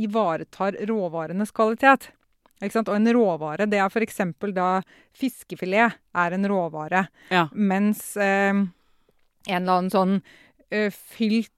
ivaretar 0.00 0.76
råvarenes 0.88 1.54
kvalitet. 1.54 2.10
Og 2.62 2.92
en 2.94 3.08
råvare, 3.16 3.66
det 3.66 3.80
er 3.82 3.88
f.eks. 3.90 4.20
da 4.54 4.68
fiskefilet 5.18 5.96
er 6.14 6.36
en 6.36 6.46
råvare. 6.46 7.06
Ja. 7.32 7.48
Mens 7.52 8.12
eh, 8.14 8.52
en 8.52 8.68
eller 9.48 9.80
annen 9.80 9.90
sånn 9.90 10.20
fylt, 10.72 11.52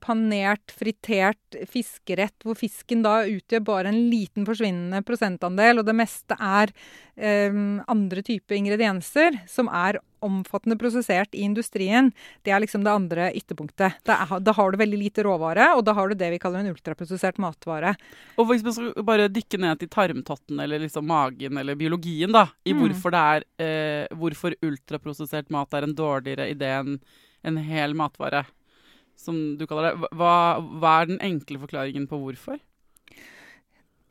panert, 0.00 0.70
fritert 0.70 1.56
fiskerett, 1.70 2.36
hvor 2.44 2.54
fisken 2.54 3.02
da 3.02 3.24
utgjør 3.26 3.64
bare 3.66 3.88
en 3.90 4.10
liten 4.10 4.46
forsvinnende 4.46 5.02
prosentandel, 5.02 5.80
og 5.80 5.86
det 5.88 5.94
meste 5.96 6.36
er 6.38 6.70
em, 7.16 7.80
andre 7.88 8.22
typer 8.22 8.56
ingredienser 8.58 9.40
som 9.48 9.68
er 9.72 9.98
omfattende 10.26 10.78
prosessert 10.80 11.34
i 11.36 11.42
industrien, 11.46 12.12
det 12.42 12.50
er 12.50 12.62
liksom 12.62 12.82
det 12.82 12.90
andre 12.90 13.28
ytterpunktet. 13.36 13.98
Da, 14.08 14.16
er, 14.24 14.40
da 14.42 14.54
har 14.56 14.72
du 14.72 14.78
veldig 14.80 14.98
lite 14.98 15.22
råvare, 15.26 15.68
og 15.76 15.84
da 15.86 15.94
har 15.94 16.08
du 16.08 16.16
det 16.18 16.30
vi 16.32 16.40
kaller 16.42 16.64
en 16.64 16.72
ultraprosessert 16.72 17.38
matvare. 17.42 17.94
Og 18.40 18.48
hvis 18.50 18.64
man 18.66 18.74
skal 18.74 19.06
bare 19.06 19.28
dykke 19.30 19.60
ned 19.62 19.82
til 19.82 19.92
tarmtotten 19.92 20.58
eller 20.64 20.82
liksom 20.82 21.06
magen 21.06 21.60
eller 21.60 21.78
biologien, 21.78 22.32
da, 22.34 22.46
i 22.64 22.72
Mm. 22.74 22.80
hvorfor 22.82 23.10
det 23.14 23.20
er 23.22 23.44
eh, 23.62 24.16
Hvorfor 24.16 24.54
ultraprosessert 24.62 25.48
mat 25.50 25.72
er 25.74 25.84
en 25.86 25.94
dårligere 25.94 26.50
idé 26.52 26.72
enn 26.80 26.98
en 27.46 27.56
hel 27.62 27.94
matvare, 27.94 28.44
som 29.18 29.56
du 29.58 29.66
kaller 29.66 29.90
det. 29.90 30.08
Hva, 30.16 30.32
hva 30.80 30.94
er 31.00 31.12
den 31.12 31.20
enkle 31.24 31.60
forklaringen 31.62 32.08
på 32.10 32.20
hvorfor? 32.22 32.60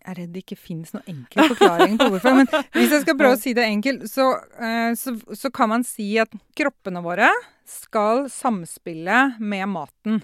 Jeg 0.05 0.11
er 0.13 0.19
redd 0.19 0.33
det 0.35 0.43
ikke 0.43 0.59
finnes 0.59 0.91
noen 0.93 1.07
enkel 1.09 1.47
forklaring 1.55 1.95
på 1.97 2.11
hvorfor. 2.13 2.35
Men 2.37 2.49
hvis 2.75 2.93
jeg 2.93 3.05
skal 3.05 3.17
prøve 3.17 3.37
å 3.37 3.41
si 3.41 3.55
det 3.57 3.65
enkelt, 3.65 4.05
så, 4.11 4.27
eh, 4.61 4.91
så, 4.99 5.15
så 5.33 5.49
kan 5.53 5.71
man 5.71 5.85
si 5.87 6.11
at 6.21 6.33
kroppene 6.57 7.01
våre 7.05 7.31
skal 7.65 8.27
samspille 8.29 9.31
med 9.41 9.69
maten 9.71 10.21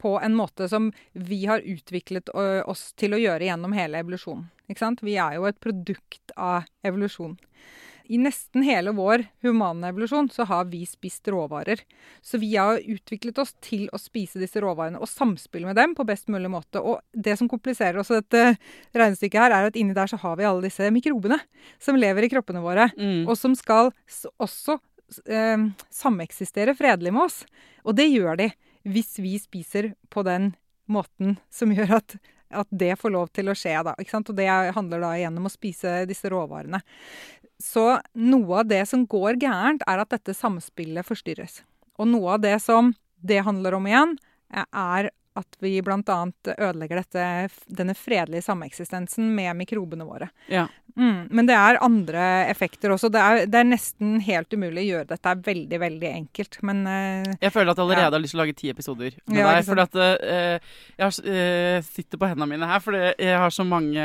på 0.00 0.14
en 0.24 0.34
måte 0.34 0.68
som 0.72 0.88
vi 1.12 1.42
har 1.46 1.60
utviklet 1.60 2.32
oss 2.32 2.86
til 2.96 3.12
å 3.12 3.20
gjøre 3.20 3.44
gjennom 3.50 3.76
hele 3.76 4.00
evolusjonen. 4.00 4.48
Vi 5.04 5.16
er 5.20 5.36
jo 5.36 5.44
et 5.50 5.60
produkt 5.60 6.32
av 6.38 6.64
evolusjon. 6.86 7.36
I 8.10 8.18
nesten 8.18 8.64
hele 8.66 8.90
vår 8.96 9.22
humane 9.44 9.92
evolusjon 9.92 10.26
så 10.34 10.42
har 10.50 10.64
vi 10.66 10.80
spist 10.88 11.28
råvarer. 11.30 11.78
Så 12.26 12.40
vi 12.42 12.48
har 12.56 12.80
utviklet 12.82 13.38
oss 13.38 13.52
til 13.62 13.84
å 13.94 14.00
spise 14.02 14.40
disse 14.42 14.58
råvarene 14.60 14.98
og 14.98 15.06
samspille 15.06 15.68
med 15.68 15.78
dem 15.78 15.94
på 15.94 16.02
best 16.08 16.26
mulig 16.32 16.50
måte. 16.50 16.82
Og 16.82 16.98
det 17.14 17.36
som 17.38 17.48
kompliserer 17.48 18.00
også 18.02 18.18
dette 18.18 18.56
regnestykket 18.98 19.40
her, 19.44 19.54
er 19.54 19.68
at 19.70 19.78
inni 19.78 19.94
der 19.94 20.10
så 20.10 20.18
har 20.18 20.34
vi 20.40 20.48
alle 20.48 20.66
disse 20.66 20.90
mikrobene 20.90 21.38
som 21.78 21.94
lever 22.00 22.26
i 22.26 22.32
kroppene 22.32 22.62
våre, 22.64 22.88
Mm. 22.98 23.28
og 23.30 23.36
som 23.38 23.54
skal 23.54 23.92
også 24.40 24.80
eh, 25.30 25.62
sameksistere 25.90 26.74
fredelig 26.78 27.12
med 27.14 27.22
oss. 27.28 27.44
Og 27.84 27.94
det 27.96 28.10
gjør 28.10 28.36
de 28.42 28.50
hvis 28.90 29.16
vi 29.22 29.36
spiser 29.38 29.92
på 30.10 30.22
den 30.26 30.54
måten 30.90 31.36
som 31.50 31.70
gjør 31.74 31.96
at, 32.00 32.16
at 32.50 32.66
det 32.74 32.96
får 32.98 33.12
lov 33.14 33.28
til 33.36 33.46
å 33.50 33.54
skje. 33.54 33.76
Da? 33.86 33.94
Og 33.98 34.34
det 34.36 34.46
er- 34.46 34.72
handler 34.72 35.00
da 35.00 35.10
igjen 35.14 35.36
om 35.38 35.46
å 35.46 35.52
spise 35.52 36.06
disse 36.08 36.30
råvarene. 36.32 36.80
Så 37.60 37.84
noe 38.16 38.62
av 38.62 38.68
det 38.70 38.82
som 38.88 39.06
går 39.06 39.38
gærent, 39.42 39.84
er 39.86 40.02
at 40.02 40.12
dette 40.14 40.34
samspillet 40.36 41.06
forstyrres. 41.06 41.60
Og 42.00 42.08
noe 42.08 42.36
av 42.38 42.44
det 42.44 42.56
som 42.64 42.94
det 43.20 43.42
handler 43.44 43.76
om 43.76 43.88
igjen, 43.88 44.16
eh, 44.54 44.64
er 44.72 45.10
at 45.38 45.56
vi 45.62 45.76
bl.a. 45.84 46.00
ødelegger 46.58 46.98
dette, 47.00 47.24
denne 47.70 47.94
fredelige 47.94 48.42
sameksistensen 48.48 49.28
med 49.36 49.54
mikrobene 49.60 50.04
våre. 50.04 50.26
Ja. 50.50 50.64
Mm, 50.96 51.28
men 51.30 51.46
det 51.46 51.54
er 51.54 51.78
andre 51.84 52.24
effekter 52.50 52.90
også. 52.90 53.08
Det 53.14 53.20
er, 53.22 53.44
det 53.46 53.60
er 53.60 53.68
nesten 53.68 54.16
helt 54.26 54.50
umulig 54.52 54.82
å 54.82 54.88
gjøre 54.88 55.08
dette. 55.12 55.22
Det 55.22 55.30
er 55.30 55.44
veldig, 55.46 55.78
veldig 55.84 56.10
enkelt. 56.10 56.58
Men 56.66 56.82
uh, 56.88 57.30
Jeg 57.40 57.54
føler 57.54 57.70
at 57.72 57.78
jeg 57.78 57.86
allerede 57.86 58.08
Ja. 58.08 58.10
har 58.10 58.24
lyst 58.24 58.34
til 58.34 58.40
å 58.40 58.42
lage 58.42 58.58
ti 58.58 58.72
episoder 58.74 59.14
med 59.30 59.38
Ja, 59.38 59.54
deg. 59.54 59.68
Fordi 59.70 59.86
at 59.86 59.96
uh, 60.02 60.74
jeg 60.98 61.06
har, 61.06 61.22
eh, 61.36 61.80
sitter 61.86 62.18
på 62.20 62.32
hendene 62.32 62.50
mine 62.50 62.66
her, 62.72 62.82
fordi 62.84 63.04
jeg 63.22 63.38
har 63.38 63.54
så 63.54 63.64
mange 63.64 64.04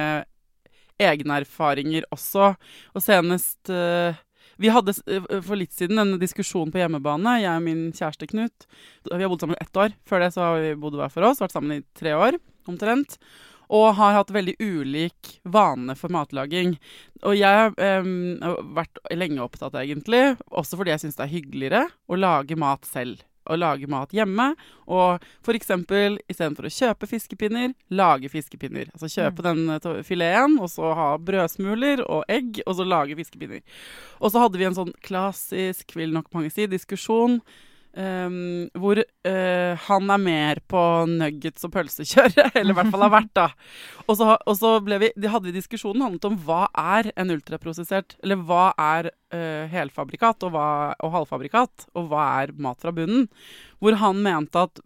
egne 1.01 1.41
erfaringer 1.43 2.05
også. 2.13 2.53
Og 2.95 3.03
senest 3.03 3.71
eh, 3.73 4.21
Vi 4.61 4.71
hadde 4.71 4.95
eh, 5.11 5.25
for 5.43 5.59
litt 5.59 5.73
siden 5.75 5.99
en 6.01 6.15
diskusjon 6.21 6.71
på 6.71 6.79
hjemmebane, 6.79 7.39
jeg 7.43 7.51
og 7.51 7.65
min 7.65 7.89
kjæreste 7.95 8.29
Knut. 8.31 8.69
Vi 9.09 9.17
har 9.19 9.31
bodd 9.31 9.43
sammen 9.43 9.59
i 9.59 9.65
ett 9.65 9.81
år. 9.81 9.97
Før 10.07 10.23
det 10.23 10.31
så 10.35 10.45
har 10.45 10.63
vi 10.63 10.77
bodd 10.79 10.95
hver 10.99 11.11
for 11.13 11.27
oss, 11.27 11.43
vært 11.43 11.55
sammen 11.55 11.79
i 11.79 11.85
tre 11.97 12.15
år 12.15 12.39
omtrent. 12.69 13.19
Og 13.75 13.95
har 13.97 14.13
hatt 14.13 14.29
veldig 14.29 14.55
ulik 14.61 15.39
vane 15.43 15.95
for 15.97 16.13
matlaging. 16.13 16.75
Og 17.25 17.33
jeg 17.33 17.71
em, 17.81 18.37
har 18.43 18.59
vært 18.77 19.01
lenge 19.17 19.41
opptatt, 19.41 19.73
egentlig, 19.81 20.35
også 20.53 20.77
fordi 20.77 20.93
jeg 20.93 21.01
syns 21.01 21.17
det 21.17 21.25
er 21.25 21.33
hyggeligere 21.33 21.87
å 22.05 22.19
lage 22.19 22.59
mat 22.61 22.85
selv. 22.85 23.25
Å 23.45 23.57
lage 23.59 23.89
mat 23.91 24.13
hjemme. 24.15 24.51
Og 24.85 25.23
f.eks. 25.45 25.71
istedenfor 26.31 26.67
å 26.67 26.73
kjøpe 26.73 27.09
fiskepinner, 27.09 27.75
lage 27.93 28.31
fiskepinner. 28.33 28.89
Altså 28.95 29.11
kjøpe 29.11 29.45
den 29.45 29.69
eh, 29.75 30.01
fileten, 30.07 30.57
og 30.61 30.71
så 30.73 30.93
ha 30.97 31.11
brødsmuler 31.21 32.03
og 32.05 32.25
egg, 32.31 32.61
og 32.65 32.79
så 32.79 32.87
lage 32.87 33.17
fiskepinner. 33.19 33.63
Og 34.19 34.33
så 34.33 34.43
hadde 34.43 34.61
vi 34.61 34.67
en 34.69 34.77
sånn 34.77 34.93
klassisk, 35.05 35.95
vil 35.97 36.15
nok 36.15 36.31
mange 36.35 36.53
si, 36.53 36.67
diskusjon. 36.71 37.39
Em, 37.97 38.37
hvor 38.77 38.99
uh, 38.99 39.85
han 39.87 40.11
er 40.13 40.21
mer 40.21 40.61
på 40.71 40.81
nuggets 41.09 41.65
og 41.67 41.73
pølsekjøret, 41.75 42.51
eller 42.59 42.73
i 42.73 42.77
hvert 42.77 42.91
fall 42.93 43.05
har 43.07 43.13
vært, 43.13 43.31
da. 43.37 43.47
Og 44.05 44.19
så, 44.19 44.35
og 44.37 44.57
så 44.59 44.73
vi, 44.85 45.11
de 45.15 45.31
hadde 45.31 45.49
vi 45.49 45.55
diskusjonen 45.55 46.05
handlet 46.05 46.27
om 46.29 46.37
hva 46.45 46.65
er 46.77 47.09
en 47.17 47.33
ultraprosessert 47.33 48.13
Eller 48.21 48.37
hva 48.45 48.67
er 48.77 49.09
uh, 49.09 49.65
helfabrikat 49.71 50.45
og, 50.45 50.53
hva, 50.53 50.67
og 50.99 51.15
halvfabrikat, 51.19 51.87
og 51.97 52.11
hva 52.11 52.27
er 52.43 52.53
mat 52.59 52.83
fra 52.83 52.93
bunnen? 52.95 53.29
Hvor 53.79 53.97
han 54.01 54.21
mente 54.25 54.67
at 54.67 54.83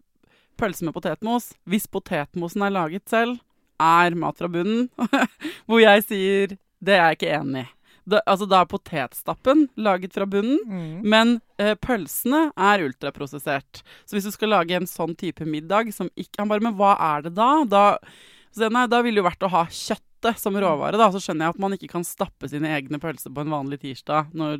pølse 0.60 0.86
med 0.86 0.96
potetmos, 0.96 1.54
hvis 1.70 1.88
potetmosen 1.92 2.66
er 2.66 2.76
laget 2.76 3.08
selv, 3.10 3.40
er 3.80 4.16
mat 4.20 4.40
fra 4.40 4.50
bunnen. 4.52 4.90
Hvor 5.68 5.80
jeg 5.80 6.04
sier 6.08 6.58
det 6.80 6.96
er 6.96 7.10
jeg 7.10 7.20
ikke 7.20 7.36
enig 7.38 7.66
i. 7.66 7.70
Da, 8.10 8.22
altså, 8.26 8.48
da 8.50 8.64
er 8.64 8.70
potetstappen 8.70 9.68
laget 9.80 10.16
fra 10.16 10.28
bunnen, 10.30 10.60
mm, 10.66 11.06
men 11.06 11.36
eh, 11.62 11.76
pølsene 11.80 12.48
er 12.58 12.86
ultraprosessert. 12.88 13.84
Så 14.06 14.18
hvis 14.18 14.28
du 14.28 14.34
skal 14.34 14.54
lage 14.56 14.78
en 14.78 14.90
sånn 14.90 15.16
type 15.20 15.46
middag 15.46 15.94
som 15.96 16.12
ikke 16.16 16.42
Han 16.42 16.52
bare 16.52 16.64
Men 16.64 16.78
hva 16.80 16.96
er 17.12 17.28
det 17.28 17.34
da? 17.38 17.50
Da, 17.70 17.84
så, 18.56 18.70
nei, 18.74 18.88
da 18.90 19.04
ville 19.06 19.20
det 19.20 19.24
jo 19.24 19.30
vært 19.30 19.46
å 19.46 19.54
ha 19.54 19.66
kjøttet 19.70 20.42
som 20.42 20.58
råvare, 20.58 21.00
da. 21.00 21.12
Så 21.14 21.22
skjønner 21.24 21.48
jeg 21.48 21.56
at 21.56 21.64
man 21.64 21.76
ikke 21.78 21.92
kan 21.94 22.08
stappe 22.08 22.50
sine 22.52 22.72
egne 22.76 23.00
pølser 23.02 23.34
på 23.34 23.46
en 23.46 23.54
vanlig 23.54 23.82
tirsdag 23.86 24.34
når 24.38 24.60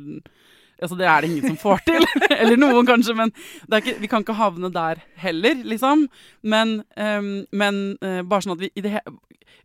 Altså, 0.80 0.96
det 0.98 1.08
er 1.08 1.20
det 1.20 1.30
ingen 1.30 1.52
som 1.52 1.58
får 1.60 1.82
til. 1.86 2.06
Eller 2.40 2.60
noen, 2.60 2.86
kanskje, 2.88 3.16
men 3.18 3.32
ikke, 3.68 3.98
vi 4.00 4.10
kan 4.10 4.24
ikke 4.24 4.38
havne 4.38 4.72
der 4.74 5.02
heller, 5.20 5.64
liksom. 5.68 6.06
Men, 6.42 6.80
um, 6.96 7.32
men 7.52 7.82
uh, 8.04 8.22
bare 8.24 8.46
sånn 8.46 8.56
at 8.56 8.64
vi 8.64 8.72
i, 8.74 8.84
det, 8.84 9.02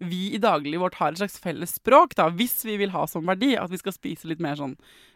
vi 0.03 0.22
i 0.36 0.41
daglig 0.41 0.79
vårt 0.81 1.00
har 1.00 1.13
et 1.13 1.22
slags 1.22 1.39
felles 1.41 1.77
språk, 1.79 2.15
da, 2.19 2.29
hvis 2.36 2.57
vi 2.67 2.77
vil 2.81 2.93
ha 2.95 3.05
som 3.10 3.27
verdi 3.27 3.55
at 3.60 3.72
vi 3.72 3.79
skal 3.81 3.95
spise 3.95 4.29
litt 4.29 4.43
mer 4.43 4.60
sånn 4.60 4.75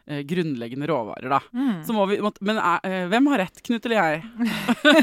eh, 0.09 0.23
grunnleggende 0.27 0.89
råvarer, 0.89 1.29
da. 1.29 1.39
mm. 1.53 1.83
Så 1.87 1.95
må 1.95 2.05
vi, 2.09 2.19
må, 2.23 2.31
men 2.45 2.59
er, 2.59 2.83
eh, 2.87 3.05
hvem 3.11 3.29
har 3.31 3.43
rett, 3.45 3.61
Knut 3.65 3.85
eller 3.87 3.99
jeg? 3.99 4.23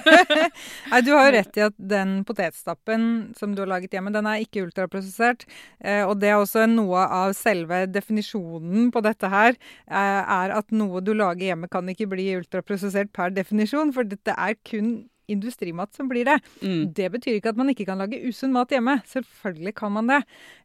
Nei, 0.92 1.00
Du 1.06 1.12
har 1.14 1.28
jo 1.28 1.34
rett 1.38 1.60
i 1.60 1.64
at 1.68 1.78
den 1.94 2.18
potetstappen 2.28 3.08
som 3.38 3.54
du 3.54 3.62
har 3.64 3.72
laget 3.76 3.96
hjemme, 3.96 4.12
den 4.14 4.28
er 4.30 4.44
ikke 4.44 4.66
ultraprosessert. 4.66 5.46
Eh, 5.80 6.02
og 6.04 6.18
det 6.22 6.32
er 6.32 6.40
også 6.40 6.66
noe 6.70 7.06
av 7.06 7.34
selve 7.38 7.84
definisjonen 7.90 8.90
på 8.94 9.02
dette 9.06 9.30
her, 9.32 9.58
eh, 9.86 10.22
er 10.40 10.56
at 10.58 10.72
noe 10.75 11.02
du 11.04 11.14
lager 11.16 11.52
hjemme 11.52 11.70
kan 11.72 11.88
ikke 11.92 12.10
bli 12.10 12.30
ultraprosessert 12.40 13.12
per 13.16 13.34
definisjon, 13.36 13.94
for 13.94 14.08
dette 14.08 14.34
er 14.36 14.58
kun 14.66 14.96
industrimat 15.26 15.94
som 15.94 16.08
blir 16.08 16.25
det. 16.25 16.38
Mm. 16.62 16.92
Det 16.94 17.10
betyr 17.16 17.38
ikke 17.38 17.52
at 17.52 17.58
man 17.58 17.70
ikke 17.72 17.86
kan 17.88 18.00
lage 18.02 18.20
usunn 18.28 18.54
mat 18.54 18.72
hjemme. 18.72 18.98
Selvfølgelig 19.10 19.75
kan 19.78 19.94
man 19.96 20.10
det. 20.10 20.22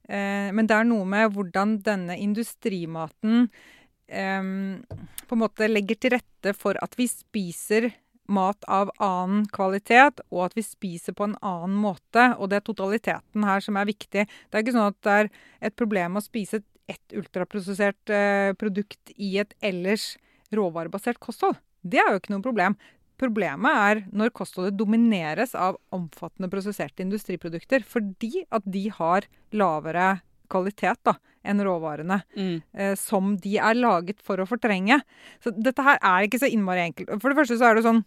Eh, 0.09 0.49
men 0.53 0.69
det 0.69 0.77
er 0.77 0.87
noe 0.87 1.07
med 1.07 1.33
hvordan 1.35 1.79
denne 1.85 2.17
industrimaten 2.21 3.47
eh, 3.47 3.69
på 4.11 5.35
en 5.35 5.39
måte 5.39 5.69
legger 5.69 5.95
til 5.95 6.15
rette 6.17 6.51
for 6.57 6.75
at 6.83 6.97
vi 6.99 7.07
spiser 7.07 7.91
mat 8.31 8.63
av 8.71 8.91
annen 9.01 9.45
kvalitet, 9.51 10.21
og 10.31 10.45
at 10.47 10.57
vi 10.57 10.63
spiser 10.65 11.15
på 11.17 11.27
en 11.27 11.37
annen 11.43 11.77
måte. 11.83 12.31
Og 12.37 12.51
det 12.51 12.59
er 12.59 12.67
totaliteten 12.67 13.47
her 13.47 13.63
som 13.63 13.79
er 13.79 13.89
viktig. 13.89 14.25
Det 14.27 14.57
er 14.57 14.63
ikke 14.63 14.75
sånn 14.75 14.91
at 14.91 14.99
det 15.05 15.17
er 15.17 15.31
et 15.69 15.77
problem 15.79 16.17
å 16.17 16.23
spise 16.23 16.61
ett 16.91 17.15
ultraprosessert 17.15 18.11
eh, 18.11 18.53
produkt 18.59 19.13
i 19.15 19.35
et 19.41 19.53
ellers 19.63 20.15
råvarebasert 20.55 21.21
kosthold. 21.23 21.59
Det 21.81 22.01
er 22.01 22.11
jo 22.11 22.21
ikke 22.21 22.33
noe 22.35 22.45
problem. 22.45 22.75
Problemet 23.21 23.83
er 23.85 24.01
når 24.17 24.33
kostholdet 24.35 24.79
domineres 24.79 25.53
av 25.53 25.77
omfattende 25.93 26.49
prosesserte 26.51 27.05
industriprodukter, 27.05 27.85
fordi 27.85 28.47
at 28.49 28.65
de 28.65 28.87
har 28.95 29.27
lavere 29.53 30.15
kvalitet 30.51 30.99
da, 31.07 31.15
enn 31.43 31.61
råvarene. 31.65 32.21
Mm. 32.37 32.57
Eh, 32.73 32.95
som 32.99 33.35
de 33.41 33.57
er 33.57 33.77
laget 33.77 34.21
for 34.23 34.41
å 34.41 34.49
fortrenge. 34.49 35.01
Så 35.43 35.53
dette 35.55 35.85
her 35.85 36.01
er 36.01 36.27
ikke 36.27 36.41
så 36.41 36.49
innmari 36.51 36.89
enkelt. 36.89 37.15
For 37.21 37.31
det 37.31 37.39
første 37.41 37.57
så 37.59 37.69
er 37.69 37.77
det 37.77 37.85
sånn 37.85 38.03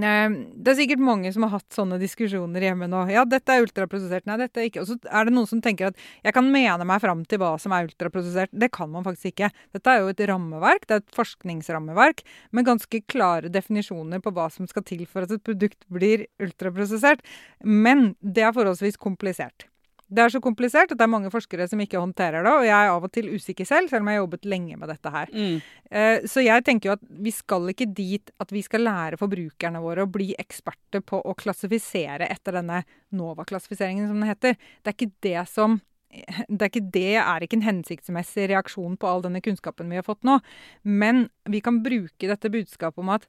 eh, 0.00 0.34
det 0.34 0.72
er 0.72 0.78
sikkert 0.80 1.02
mange 1.04 1.30
som 1.34 1.46
har 1.46 1.54
hatt 1.56 1.68
sånne 1.74 2.00
diskusjoner 2.02 2.66
hjemme 2.66 2.88
nå. 2.90 3.04
Ja, 3.12 3.24
dette 3.28 3.54
er 3.54 3.64
ultraprosessert. 3.64 4.26
Nei, 4.28 4.38
dette 4.42 4.62
er 4.62 4.68
ikke. 4.70 4.84
Og 4.84 4.90
så 4.90 4.98
er 5.06 5.28
det 5.28 5.36
noen 5.36 5.48
som 5.50 5.62
tenker 5.64 5.90
at 5.90 6.04
jeg 6.26 6.36
kan 6.36 6.50
mene 6.50 6.88
meg 6.88 7.02
fram 7.04 7.24
til 7.30 7.42
hva 7.42 7.54
som 7.62 7.74
er 7.76 7.88
ultraprosessert. 7.90 8.52
Det 8.52 8.72
kan 8.74 8.90
man 8.92 9.06
faktisk 9.06 9.32
ikke. 9.32 9.52
Dette 9.76 9.94
er 9.94 10.02
jo 10.02 10.12
et 10.12 10.26
rammeverk, 10.30 10.86
det 10.90 10.98
er 10.98 11.04
et 11.04 11.16
forskningsrammeverk 11.16 12.24
med 12.56 12.68
ganske 12.68 13.02
klare 13.10 13.52
definisjoner 13.52 14.22
på 14.24 14.34
hva 14.34 14.50
som 14.52 14.68
skal 14.70 14.86
til 14.86 15.06
for 15.06 15.26
at 15.26 15.34
et 15.38 15.46
produkt 15.46 15.86
blir 15.92 16.26
ultraprosessert. 16.42 17.22
Men 17.62 18.14
det 18.20 18.48
er 18.48 18.56
forholdsvis 18.56 18.98
komplisert. 19.00 19.69
Det 20.10 20.22
er 20.24 20.32
så 20.34 20.40
komplisert 20.42 20.90
at 20.90 20.98
det 20.98 21.04
er 21.06 21.12
mange 21.12 21.30
forskere 21.30 21.68
som 21.70 21.80
ikke 21.82 22.00
håndterer 22.02 22.42
det, 22.42 22.52
og 22.52 22.64
jeg 22.66 22.74
er 22.74 22.90
av 22.90 23.04
og 23.06 23.12
til 23.14 23.28
usikker 23.30 23.68
selv, 23.68 23.90
selv 23.92 24.02
om 24.02 24.10
jeg 24.10 24.18
har 24.18 24.24
jobbet 24.24 24.48
lenge 24.50 24.78
med 24.80 24.90
dette 24.90 25.12
her. 25.14 25.30
Mm. 25.30 25.60
Eh, 25.90 26.26
Så 26.26 26.42
jeg 26.42 26.64
tenker 26.66 26.90
jo 26.90 26.96
at 26.96 27.04
vi 27.26 27.34
skal 27.34 27.70
ikke 27.70 27.86
dit 27.94 28.32
at 28.42 28.50
vi 28.50 28.62
skal 28.66 28.82
lære 28.88 29.20
forbrukerne 29.20 29.82
våre 29.84 30.06
å 30.06 30.10
bli 30.10 30.32
eksperter 30.34 31.04
på 31.06 31.22
å 31.22 31.36
klassifisere 31.38 32.26
etter 32.26 32.58
denne 32.58 32.82
NOVA-klassifiseringen, 33.14 34.10
som 34.10 34.18
den 34.18 34.32
heter. 34.32 34.58
Det 34.82 34.92
er 34.92 34.98
ikke 34.98 35.14
det 35.22 35.46
som 35.52 35.78
det 36.10 36.64
er 36.64 36.70
ikke 36.72 36.90
det 36.90 37.16
er 37.22 37.44
ikke 37.44 37.60
en 37.60 37.68
hensiktsmessig 37.68 38.48
reaksjon 38.50 38.96
på 38.98 39.06
all 39.06 39.22
denne 39.22 39.38
kunnskapen 39.44 39.92
vi 39.92 40.00
har 40.00 40.06
fått 40.06 40.26
nå. 40.26 40.40
Men 40.82 41.28
vi 41.46 41.60
kan 41.62 41.78
bruke 41.84 42.26
dette 42.26 42.50
budskapet 42.50 42.98
om 42.98 43.12
at 43.14 43.28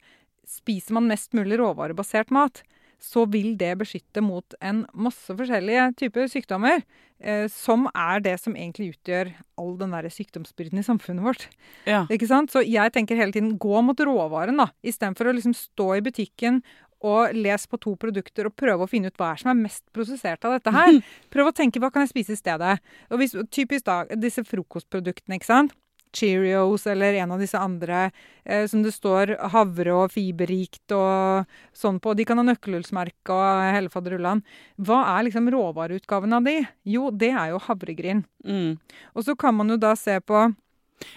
spiser 0.49 0.97
man 0.97 1.05
mest 1.11 1.35
mulig 1.37 1.59
råvarebasert 1.61 2.33
mat, 2.33 2.63
så 3.01 3.25
vil 3.33 3.55
det 3.57 3.73
beskytte 3.81 4.21
mot 4.23 4.55
en 4.61 4.83
masse 4.93 5.33
forskjellige 5.37 5.87
typer 6.03 6.29
sykdommer. 6.31 6.83
Eh, 7.21 7.45
som 7.53 7.85
er 7.93 8.21
det 8.25 8.33
som 8.41 8.55
egentlig 8.57 8.95
utgjør 8.95 9.29
all 9.61 9.75
den 9.77 9.91
der 9.93 10.07
sykdomsbyrden 10.09 10.81
i 10.81 10.85
samfunnet 10.85 11.25
vårt. 11.25 11.43
Ja. 11.85 12.07
Ikke 12.09 12.29
sant? 12.29 12.53
Så 12.53 12.63
jeg 12.65 12.93
tenker 12.95 13.19
hele 13.19 13.33
tiden 13.35 13.59
gå 13.61 13.81
mot 13.85 13.99
råvaren, 13.99 14.57
da. 14.57 14.71
Istedenfor 14.81 15.29
å 15.29 15.35
liksom 15.37 15.53
stå 15.57 15.91
i 15.99 16.05
butikken 16.05 16.63
og 17.01 17.33
lese 17.33 17.69
på 17.69 17.79
to 17.81 17.95
produkter 17.97 18.49
og 18.49 18.55
prøve 18.57 18.85
å 18.85 18.89
finne 18.89 19.09
ut 19.09 19.17
hva 19.17 19.31
er 19.33 19.41
som 19.41 19.51
er 19.53 19.61
mest 19.63 19.83
prosessert 19.93 20.45
av 20.45 20.57
dette 20.57 20.73
her. 20.73 20.97
Prøv 21.33 21.49
å 21.49 21.55
tenke 21.57 21.81
hva 21.81 21.91
kan 21.93 22.05
jeg 22.05 22.13
spise 22.13 22.35
i 22.37 22.41
stedet. 22.41 22.77
Og 23.09 23.21
hvis, 23.21 23.37
typisk 23.53 23.85
da, 23.89 24.03
disse 24.17 24.45
frokostproduktene, 24.45 25.37
ikke 25.37 25.49
sant. 25.49 25.77
Cheerios 26.15 26.85
eller 26.89 27.17
en 27.21 27.33
av 27.35 27.41
disse 27.41 27.59
andre 27.59 28.09
eh, 28.43 28.65
som 28.69 28.83
det 28.83 28.93
står 28.95 29.35
havre 29.53 29.93
og 29.95 30.13
fiberrikt 30.13 30.93
og 30.95 31.51
sånn 31.77 31.99
på. 32.03 32.15
De 32.17 32.25
kan 32.27 32.41
ha 32.41 32.45
nøkkelhullsmerke 32.47 33.35
og 33.35 33.75
hele 33.75 33.91
faderullan. 33.93 34.43
Hva 34.81 35.03
er 35.15 35.27
liksom 35.27 35.49
råvareutgaven 35.53 36.37
av 36.37 36.49
de? 36.49 36.57
Jo, 36.87 37.09
det 37.11 37.31
er 37.31 37.53
jo 37.53 37.61
havregryn. 37.67 38.25
Mm. 38.45 38.75
Og 39.15 39.27
så 39.27 39.37
kan 39.39 39.55
man 39.57 39.71
jo 39.73 39.79
da 39.81 39.95
se 39.99 40.19
på 40.19 40.49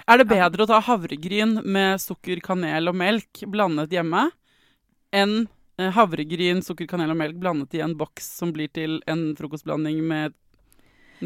Er 0.08 0.16
det 0.16 0.30
bedre 0.30 0.64
å 0.64 0.68
ta 0.68 0.78
havregryn 0.80 1.58
med 1.60 2.00
sukker, 2.00 2.40
kanel 2.40 2.88
og 2.88 2.96
melk 2.96 3.42
blandet 3.52 3.92
hjemme 3.92 4.30
enn 5.14 5.44
eh, 5.78 5.90
havregryn, 5.94 6.62
sukker, 6.64 6.88
kanel 6.90 7.12
og 7.12 7.20
melk 7.20 7.36
blandet 7.42 7.76
i 7.76 7.82
en 7.84 7.96
boks 7.98 8.30
som 8.40 8.54
blir 8.54 8.72
til 8.72 9.00
en 9.10 9.28
frokostblanding 9.38 10.00
med 10.08 10.34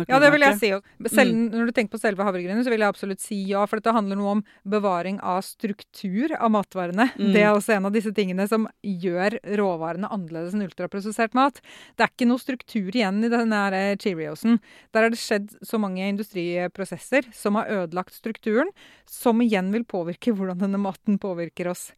Ja, 0.08 0.20
det 0.22 0.30
vil 0.34 0.44
jeg 0.46 0.58
si. 0.60 0.70
Selv, 1.10 1.34
Når 1.52 1.70
du 1.70 1.74
tenker 1.74 1.96
på 1.96 2.00
selve 2.02 2.26
havregrynet, 2.26 2.64
så 2.66 2.72
vil 2.72 2.84
jeg 2.84 2.92
absolutt 2.92 3.22
si 3.22 3.40
ja. 3.50 3.64
For 3.68 3.80
dette 3.80 3.94
handler 3.96 4.18
noe 4.20 4.36
om 4.38 4.42
bevaring 4.68 5.18
av 5.24 5.42
struktur 5.46 6.34
av 6.38 6.52
matvarene. 6.54 7.08
Mm. 7.16 7.32
Det 7.34 7.42
er 7.42 7.50
også 7.52 7.76
en 7.76 7.88
av 7.88 7.94
disse 7.94 8.12
tingene 8.16 8.46
som 8.50 8.68
gjør 8.82 9.38
råvarene 9.58 10.10
annerledes 10.14 10.56
enn 10.56 10.66
ultraprosessert 10.66 11.36
mat. 11.38 11.60
Det 11.96 12.06
er 12.06 12.12
ikke 12.12 12.28
noe 12.30 12.42
struktur 12.42 12.90
igjen 12.92 13.22
i 13.26 13.32
denne 13.32 13.62
eh, 13.76 13.96
Cheeriosen. 14.00 14.60
Der 14.94 15.06
har 15.06 15.14
det 15.14 15.20
skjedd 15.20 15.52
så 15.66 15.80
mange 15.82 16.06
industriprosesser 16.08 17.28
som 17.36 17.58
har 17.58 17.70
ødelagt 17.82 18.16
strukturen, 18.16 18.70
som 19.08 19.40
igjen 19.44 19.72
vil 19.74 19.86
påvirke 19.88 20.34
hvordan 20.36 20.60
denne 20.60 20.80
maten 20.80 21.18
påvirker 21.20 21.70
oss. 21.72 21.88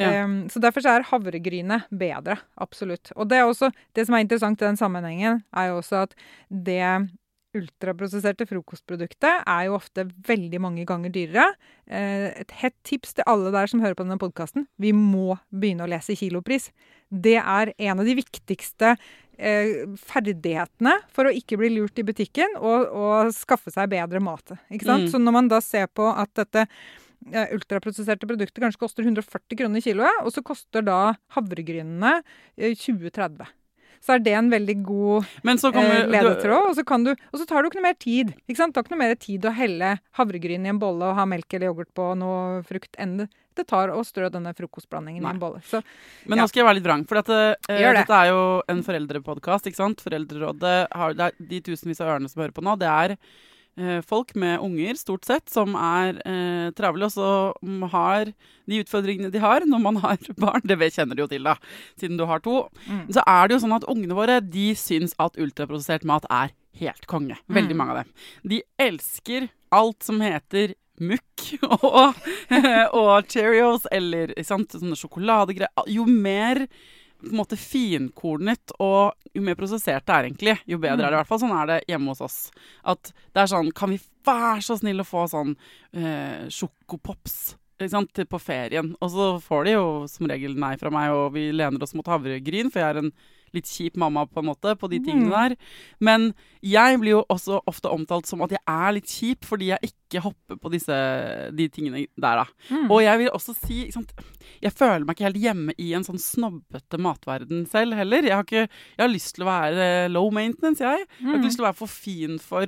Ja. 0.00 0.24
Um, 0.24 0.44
så 0.52 0.62
derfor 0.62 0.84
så 0.84 0.94
er 0.94 1.08
havregrynet 1.10 1.90
bedre. 1.90 2.38
Absolutt. 2.60 3.12
Og 3.16 3.30
det 3.30 3.40
er 3.40 3.48
også, 3.48 3.70
det 3.96 4.06
som 4.06 4.16
er 4.16 4.24
interessant 4.24 4.62
i 4.62 4.68
den 4.68 4.80
sammenhengen, 4.80 5.42
er 5.56 5.70
jo 5.70 5.80
også 5.80 6.04
at 6.04 6.14
det 6.48 6.84
ultraprosesserte 7.56 8.46
frokostproduktet 8.48 9.42
er 9.48 9.64
jo 9.66 9.76
ofte 9.78 10.06
veldig 10.26 10.60
mange 10.62 10.84
ganger 10.88 11.12
dyrere. 11.14 11.46
Eh, 11.86 12.30
Et 12.42 12.54
hett 12.62 12.76
tips 12.86 13.16
til 13.16 13.26
alle 13.26 13.50
der 13.54 13.70
som 13.70 13.82
hører 13.82 13.96
på 13.98 14.06
denne 14.06 14.20
podkasten. 14.20 14.68
Vi 14.78 14.92
må 14.96 15.38
begynne 15.50 15.86
å 15.86 15.90
lese 15.90 16.16
kilopris. 16.18 16.70
Det 17.10 17.38
er 17.40 17.74
en 17.76 17.98
av 17.98 18.06
de 18.06 18.14
viktigste 18.14 18.94
eh, 18.94 19.84
ferdighetene 19.98 20.96
for 21.10 21.26
å 21.26 21.34
ikke 21.34 21.58
bli 21.60 21.72
lurt 21.74 21.98
i 21.98 22.06
butikken 22.06 22.58
og, 22.60 22.88
og 22.94 23.34
skaffe 23.34 23.72
seg 23.74 23.90
bedre 23.92 24.22
mat. 24.22 24.54
Ikke 24.70 24.86
sant? 24.86 25.08
Mm. 25.08 25.12
Så 25.12 25.22
når 25.22 25.38
man 25.40 25.50
da 25.50 25.62
ser 25.64 25.90
på 25.90 26.06
at 26.06 26.30
dette 26.38 26.66
eh, 26.68 27.54
ultraprosesserte 27.56 28.30
produktet 28.30 28.62
kanskje 28.62 28.84
koster 28.84 29.06
140 29.06 29.58
kroner 29.58 29.84
kiloet, 29.84 30.22
og 30.22 30.30
så 30.34 30.44
koster 30.46 30.86
da 30.86 31.16
havregrynene 31.34 32.20
eh, 32.56 32.76
20-30 32.76 33.56
så 34.00 34.14
er 34.16 34.22
det 34.24 34.32
en 34.32 34.48
veldig 34.52 34.76
god 34.86 35.26
Men 35.44 35.58
så 35.60 35.68
eh, 35.76 36.06
ledetråd. 36.08 36.70
Og 36.70 36.76
så, 36.78 36.84
kan 36.88 37.04
du, 37.04 37.10
og 37.12 37.36
så 37.40 37.46
tar 37.48 37.62
du 37.62 37.68
ikke 37.68 37.80
noe 37.80 37.88
mer 37.90 37.98
tid. 38.00 38.32
Ikke 38.48 38.60
sant? 38.62 38.72
Det 38.72 38.80
tar 38.80 38.86
ikke 38.88 38.96
noe 38.96 39.02
mer 39.04 39.18
tid 39.20 39.44
å 39.44 39.52
helle 39.54 39.90
havregryn 40.16 40.64
i 40.64 40.72
en 40.72 40.80
bolle 40.80 41.10
og 41.10 41.18
ha 41.20 41.26
melk 41.28 41.52
eller 41.52 41.68
yoghurt 41.70 41.92
på 41.96 42.06
noe 42.20 42.62
frukt 42.68 42.96
enn 43.00 43.18
det, 43.20 43.28
det 43.58 43.66
tar 43.68 43.92
å 43.92 44.00
strø 44.06 44.30
denne 44.32 44.54
frokostblandingen 44.56 45.24
Nei. 45.26 45.34
i 45.34 45.36
en 45.36 45.42
bolle. 45.42 45.60
Så 45.66 45.82
Men 46.24 46.38
Ja. 46.38 46.44
nå 46.44 46.48
skal 46.48 46.62
jeg 46.62 46.68
være 46.70 46.78
litt 46.78 46.86
vrang, 46.88 47.04
for 47.08 47.20
dette, 47.20 47.38
eh, 47.68 47.76
det. 47.82 47.94
dette 48.00 48.16
er 48.22 48.30
jo 48.30 48.40
en 48.68 48.82
foreldrepodkast. 48.86 49.68
Foreldrerådet 50.00 50.88
har 50.92 51.14
det 51.14 51.26
er 51.28 51.32
de 51.50 51.60
tusenvis 51.60 52.00
av 52.00 52.14
ørene 52.14 52.30
som 52.30 52.40
hører 52.42 52.56
på 52.56 52.64
nå. 52.64 52.78
Det 52.78 52.88
er 52.88 53.16
folk 54.04 54.34
med 54.34 54.60
unger, 54.60 54.94
stort 54.98 55.24
sett, 55.24 55.48
som 55.50 55.74
er 55.78 56.18
eh, 56.26 56.70
travle, 56.76 57.06
og 57.06 57.12
som 57.14 57.82
har 57.92 58.32
de 58.70 58.80
utfordringene 58.82 59.30
de 59.32 59.38
har 59.42 59.64
når 59.66 59.80
man 59.82 59.96
har 60.02 60.18
barn. 60.42 60.60
Det 60.64 60.76
kjenner 60.92 61.16
du 61.16 61.22
jo 61.24 61.28
til, 61.30 61.42
da, 61.46 61.54
siden 62.00 62.18
du 62.20 62.26
har 62.28 62.40
to. 62.44 62.68
Mm. 62.88 63.06
Så 63.14 63.22
er 63.26 63.48
det 63.48 63.56
jo 63.56 63.62
sånn 63.64 63.76
at 63.78 63.86
ungene 63.90 64.14
våre 64.18 64.40
de 64.44 64.70
syns 64.78 65.14
at 65.18 65.38
ultraprosessert 65.40 66.04
mat 66.04 66.26
er 66.30 66.52
helt 66.80 67.06
konge. 67.10 67.36
Veldig 67.48 67.74
Mm. 67.74 67.80
mange 67.82 67.90
av 67.96 68.02
dem. 68.04 68.12
De 68.52 68.62
elsker 68.78 69.48
alt 69.72 70.02
som 70.02 70.20
heter 70.20 70.74
mukk 71.00 71.46
og, 71.80 72.14
og 73.00 73.28
Cheerios 73.32 73.86
eller 73.90 74.34
sant, 74.44 74.72
sånne 74.76 74.98
sjokoladegreier. 74.98 75.72
Jo 75.88 76.04
mer 76.04 76.66
på 77.20 77.30
en 77.30 77.40
måte 77.40 77.58
finkornet 77.60 78.74
og 78.80 79.14
jo 79.36 79.42
mer 79.44 79.58
prosessert 79.58 80.06
det 80.06 80.16
er 80.16 80.28
egentlig, 80.28 80.56
jo 80.68 80.80
bedre 80.80 81.06
er 81.06 81.12
det 81.12 81.18
i 81.18 81.20
hvert 81.20 81.30
fall. 81.30 81.42
Sånn 81.42 81.56
er 81.56 81.70
det 81.70 81.78
hjemme 81.90 82.14
hos 82.14 82.22
oss. 82.24 82.38
At 82.82 83.12
det 83.12 83.44
er 83.44 83.50
sånn 83.52 83.70
Kan 83.76 83.94
vi 83.94 84.00
være 84.26 84.62
så 84.64 84.76
snill 84.80 85.02
å 85.02 85.08
få 85.08 85.26
sånn 85.30 85.54
eh, 85.92 86.46
sjokopops? 86.52 87.56
På 88.28 88.36
ferien. 88.36 88.90
Og 89.00 89.08
så 89.08 89.26
får 89.40 89.62
de 89.64 89.72
jo 89.72 89.84
som 90.12 90.28
regel 90.28 90.52
nei 90.60 90.74
fra 90.76 90.90
meg, 90.92 91.14
og 91.16 91.30
vi 91.32 91.46
lener 91.48 91.80
oss 91.80 91.94
mot 91.96 92.04
havregryn, 92.12 92.68
for 92.68 92.82
jeg 92.82 92.92
er 92.92 92.98
en 93.00 93.12
litt 93.54 93.66
kjip 93.66 93.96
mamma 93.96 94.26
på 94.26 94.38
en 94.42 94.46
måte 94.50 94.76
på 94.78 94.88
de 94.90 94.98
tingene 95.00 95.30
Mm. 95.30 95.30
der. 95.30 95.56
Men 96.00 96.34
jeg 96.62 96.98
blir 97.00 97.10
jo 97.18 97.24
også 97.28 97.60
ofte 97.66 97.90
omtalt 97.90 98.26
som 98.26 98.42
at 98.42 98.50
jeg 98.50 98.60
er 98.66 98.92
litt 98.92 99.06
kjip 99.06 99.44
fordi 99.44 99.66
jeg 99.72 99.78
ikke 99.92 100.22
hopper 100.22 100.56
på 100.56 100.70
disse, 100.72 100.94
de 101.56 101.68
tingene 101.68 102.06
der, 102.18 102.42
da. 102.42 102.44
Mm. 102.70 102.90
Og 102.90 103.02
jeg 103.02 103.18
vil 103.18 103.30
også 103.30 103.54
si 103.66 103.90
sant, 103.90 104.12
Jeg 104.62 104.72
føler 104.72 105.04
meg 105.06 105.16
ikke 105.16 105.24
helt 105.28 105.36
hjemme 105.42 105.72
i 105.78 105.92
en 105.94 106.02
sånn 106.04 106.18
snobbete 106.18 106.98
matverden 106.98 107.66
selv 107.70 107.94
heller. 107.94 108.22
Jeg 108.22 108.34
har, 108.34 108.42
ikke, 108.44 108.68
jeg 108.98 109.00
har 109.04 109.08
lyst 109.08 109.34
til 109.36 109.44
å 109.44 109.48
være 109.48 110.10
low 110.10 110.30
maintenance, 110.30 110.80
jeg. 110.80 111.06
Jeg 111.20 111.26
har 111.26 111.34
Mm. 111.36 111.38
ikke 111.40 111.46
lyst 111.48 111.56
til 111.56 111.64
å 111.64 111.68
være 111.70 111.76
for 111.76 111.86
fin 111.88 112.38
for 112.38 112.66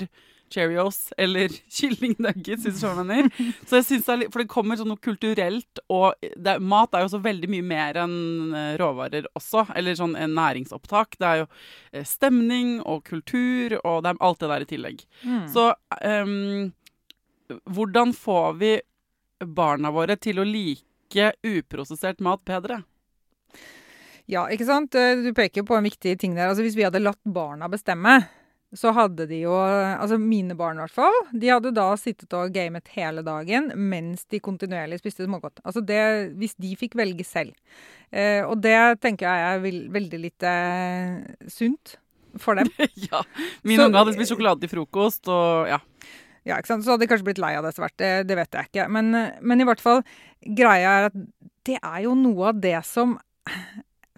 Cheerios 0.53 1.13
eller 1.21 1.53
kylling 1.77 2.15
nuggets, 2.23 2.67
hvis 2.67 2.79
du 2.79 2.85
skjønner. 2.85 3.29
Så 3.69 3.81
jeg 3.81 3.89
synes 3.89 4.07
det 4.07 4.15
er 4.15 4.33
For 4.33 4.43
det 4.43 4.53
kommer 4.53 4.79
sånn 4.79 4.93
noe 4.93 5.03
kulturelt, 5.03 5.83
og 5.93 6.15
det, 6.21 6.59
mat 6.61 6.95
er 6.95 7.07
jo 7.07 7.13
så 7.15 7.23
veldig 7.23 7.51
mye 7.53 7.67
mer 7.67 8.01
enn 8.05 8.55
eh, 8.57 8.75
råvarer 8.81 9.29
også. 9.39 9.67
Eller 9.79 9.99
sånn 9.99 10.17
en 10.19 10.37
næringsopptak. 10.39 11.19
Det 11.21 11.29
er 11.29 11.43
jo 11.43 11.49
eh, 11.49 12.07
stemning 12.09 12.79
og 12.83 13.05
kultur, 13.09 13.79
og 13.83 14.03
det 14.05 14.13
er 14.13 14.23
alt 14.29 14.43
det 14.43 14.53
der 14.53 14.67
i 14.67 14.71
tillegg. 14.75 15.05
Mm. 15.25 15.45
Så 15.53 15.69
um, 16.03 16.73
hvordan 17.65 18.15
får 18.17 18.57
vi 18.61 18.73
barna 19.43 19.91
våre 19.95 20.17
til 20.21 20.39
å 20.39 20.47
like 20.47 21.33
uprosessert 21.45 22.23
mat 22.25 22.45
bedre? 22.49 22.83
Ja, 24.31 24.47
ikke 24.53 24.69
sant? 24.69 24.95
Du 24.95 25.33
peker 25.37 25.67
på 25.67 25.77
en 25.77 25.87
viktig 25.87 26.15
ting 26.21 26.37
der. 26.37 26.49
Altså, 26.49 26.65
hvis 26.65 26.79
vi 26.79 26.87
hadde 26.87 27.03
latt 27.03 27.21
barna 27.27 27.69
bestemme, 27.69 28.21
så 28.75 28.93
hadde 28.97 29.27
de 29.29 29.43
jo 29.43 29.53
Altså 29.53 30.17
mine 30.21 30.55
barn, 30.57 30.79
i 30.79 30.85
hvert 30.87 30.95
fall. 30.97 31.17
De 31.37 31.51
hadde 31.53 31.75
da 31.77 31.91
sittet 32.01 32.33
og 32.39 32.55
gamet 32.55 32.89
hele 32.95 33.21
dagen 33.27 33.71
mens 33.77 34.25
de 34.33 34.41
kontinuerlig 34.41 34.99
spiste 35.03 35.27
smågodt. 35.27 35.61
Altså 35.65 35.83
det 35.85 35.99
Hvis 36.41 36.55
de 36.57 36.71
fikk 36.81 36.97
velge 36.97 37.27
selv. 37.29 37.53
Eh, 38.13 38.41
og 38.47 38.63
det 38.65 38.79
tenker 39.05 39.29
jeg 39.29 39.51
er 39.51 39.61
vel- 39.65 39.87
veldig 39.93 40.21
lite 40.23 40.49
eh, 40.49 41.47
sunt 41.53 41.97
for 42.41 42.57
dem. 42.57 42.71
ja. 43.11 43.21
Min 43.65 43.81
unge 43.81 43.99
hadde 44.01 44.15
spist 44.17 44.33
sjokolade 44.33 44.65
til 44.65 44.73
frokost, 44.73 45.29
og 45.29 45.69
ja. 45.69 45.79
Ja, 46.49 46.57
ikke 46.59 46.73
sant? 46.73 46.83
Så 46.85 46.95
hadde 46.95 47.05
de 47.05 47.11
kanskje 47.13 47.29
blitt 47.29 47.39
lei 47.45 47.53
av 47.55 47.63
det 47.63 47.71
etter 47.75 47.85
hvert. 47.85 47.99
Det, 48.01 48.13
det 48.27 48.37
vet 48.41 48.57
jeg 48.57 48.71
ikke. 48.73 48.89
Men, 48.91 49.13
eh, 49.15 49.37
men 49.45 49.61
i 49.61 49.69
hvert 49.69 49.85
fall, 49.85 50.01
greia 50.43 50.97
er 51.03 51.11
at 51.11 51.19
det 51.69 51.77
er 51.79 52.01
jo 52.07 52.17
noe 52.19 52.49
av 52.51 52.59
det 52.65 52.79
som 52.89 53.19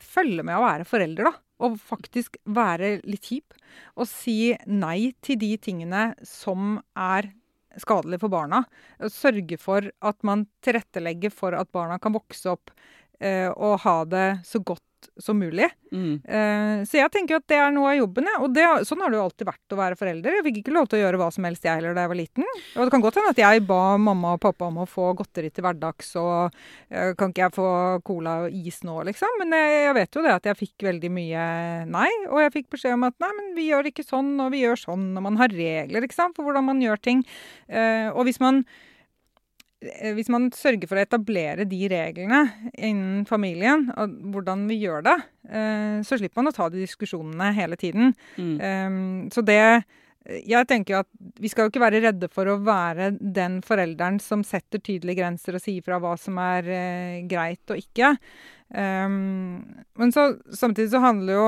følger 0.01 0.47
med 0.47 0.57
å 0.57 0.63
være 0.65 0.87
forelder, 0.89 1.29
da. 1.31 1.35
Og 1.63 1.79
faktisk 1.79 2.37
være 2.45 2.99
litt 3.07 3.29
kjip. 3.29 3.55
Og 3.95 4.09
si 4.11 4.55
nei 4.67 5.15
til 5.23 5.39
de 5.41 5.55
tingene 5.63 6.09
som 6.27 6.79
er 6.99 7.31
skadelig 7.81 8.21
for 8.23 8.33
barna. 8.33 8.63
Sørge 9.11 9.59
for 9.61 9.87
at 9.87 10.19
man 10.27 10.47
tilrettelegger 10.65 11.33
for 11.35 11.57
at 11.59 11.71
barna 11.75 11.99
kan 12.03 12.15
vokse 12.15 12.53
opp 12.55 12.73
eh, 13.21 13.51
og 13.51 13.81
ha 13.85 13.97
det 14.07 14.27
så 14.47 14.63
godt 14.63 14.85
som 15.21 15.39
mulig. 15.39 15.69
Mm. 15.95 16.15
Uh, 16.27 16.83
så 16.89 16.99
jeg 16.99 17.13
tenker 17.15 17.39
at 17.39 17.47
det 17.51 17.59
er 17.61 17.73
noe 17.75 17.93
av 17.93 17.99
jobben. 17.99 18.29
Ja. 18.31 18.41
Og 18.43 18.55
det, 18.55 18.65
sånn 18.89 19.03
har 19.05 19.13
det 19.13 19.19
jo 19.19 19.25
alltid 19.29 19.49
vært 19.49 19.75
å 19.75 19.79
være 19.79 19.99
forelder. 19.99 20.39
Jeg 20.39 20.47
fikk 20.49 20.61
ikke 20.63 20.75
lov 20.75 20.89
til 20.91 20.99
å 20.99 21.03
gjøre 21.05 21.21
hva 21.21 21.29
som 21.35 21.47
helst 21.49 21.67
jeg 21.67 21.79
heller 21.79 21.97
da 21.97 22.07
jeg 22.07 22.13
var 22.13 22.21
liten. 22.21 22.47
Og 22.75 22.81
det 22.83 22.95
kan 22.95 23.05
godt 23.05 23.19
hende 23.21 23.35
at 23.35 23.43
jeg 23.45 23.65
ba 23.69 23.83
mamma 24.01 24.35
og 24.37 24.43
pappa 24.45 24.71
om 24.71 24.81
å 24.83 24.89
få 24.91 25.11
godteri 25.19 25.53
til 25.55 25.67
hverdags, 25.67 26.15
og 26.21 26.55
uh, 26.55 27.11
kan 27.19 27.35
ikke 27.35 27.45
jeg 27.45 27.57
få 27.59 27.69
cola 28.07 28.39
og 28.45 28.57
is 28.59 28.81
nå, 28.87 28.97
liksom? 29.11 29.39
Men 29.43 29.55
jeg, 29.59 29.77
jeg 29.89 29.99
vet 30.01 30.19
jo 30.19 30.25
det 30.27 30.35
at 30.39 30.49
jeg 30.51 30.61
fikk 30.65 30.89
veldig 30.89 31.13
mye 31.15 31.45
nei. 31.91 32.09
Og 32.31 32.43
jeg 32.45 32.57
fikk 32.59 32.73
beskjed 32.75 32.99
om 32.99 33.07
at 33.11 33.19
nei, 33.23 33.31
men 33.39 33.53
vi 33.59 33.69
gjør 33.71 33.93
ikke 33.93 34.07
sånn, 34.07 34.35
og 34.43 34.51
vi 34.55 34.65
gjør 34.65 34.83
sånn. 34.87 35.13
Og 35.15 35.29
man 35.29 35.39
har 35.41 35.55
regler, 35.55 36.09
ikke 36.09 36.19
sant, 36.19 36.37
for 36.37 36.47
hvordan 36.49 36.69
man 36.73 36.83
gjør 36.83 37.01
ting. 37.11 37.23
Uh, 37.71 38.11
og 38.15 38.27
hvis 38.29 38.43
man 38.43 38.65
Eh, 38.65 38.85
hvis 40.17 40.31
man 40.33 40.49
sørger 40.55 40.89
for 40.91 40.99
å 40.99 41.05
etablere 41.05 41.67
de 41.69 41.81
reglene 41.91 42.41
innen 42.75 43.25
familien, 43.29 43.89
og 43.99 44.15
hvordan 44.35 44.65
vi 44.71 44.79
gjør 44.83 45.05
det, 45.07 45.17
eh, 45.49 45.99
så 46.07 46.19
slipper 46.19 46.43
man 46.43 46.53
å 46.53 46.57
ta 46.57 46.71
de 46.73 46.83
diskusjonene 46.83 47.51
hele 47.57 47.79
tiden. 47.81 48.15
Mm. 48.39 48.57
Um, 48.61 49.29
så 49.35 49.45
det 49.45 49.85
Jeg 50.25 50.65
tenker 50.65 51.03
at 51.03 51.09
vi 51.37 51.51
skal 51.53 51.67
jo 51.67 51.69
ikke 51.69 51.83
være 51.83 51.99
redde 52.01 52.31
for 52.33 52.49
å 52.49 52.57
være 52.65 53.11
den 53.21 53.59
forelderen 53.61 54.17
som 54.25 54.41
setter 54.41 54.81
tydelige 54.81 55.19
grenser 55.19 55.59
og 55.59 55.61
sier 55.61 55.85
fra 55.85 55.99
hva 56.01 56.15
som 56.17 56.39
er 56.41 56.65
uh, 56.65 57.27
greit 57.29 57.69
og 57.69 57.77
ikke. 57.77 58.15
Um, 58.73 59.85
men 60.01 60.15
så, 60.17 60.31
samtidig 60.49 60.95
så 60.95 61.03
handler 61.05 61.37
jo 61.37 61.45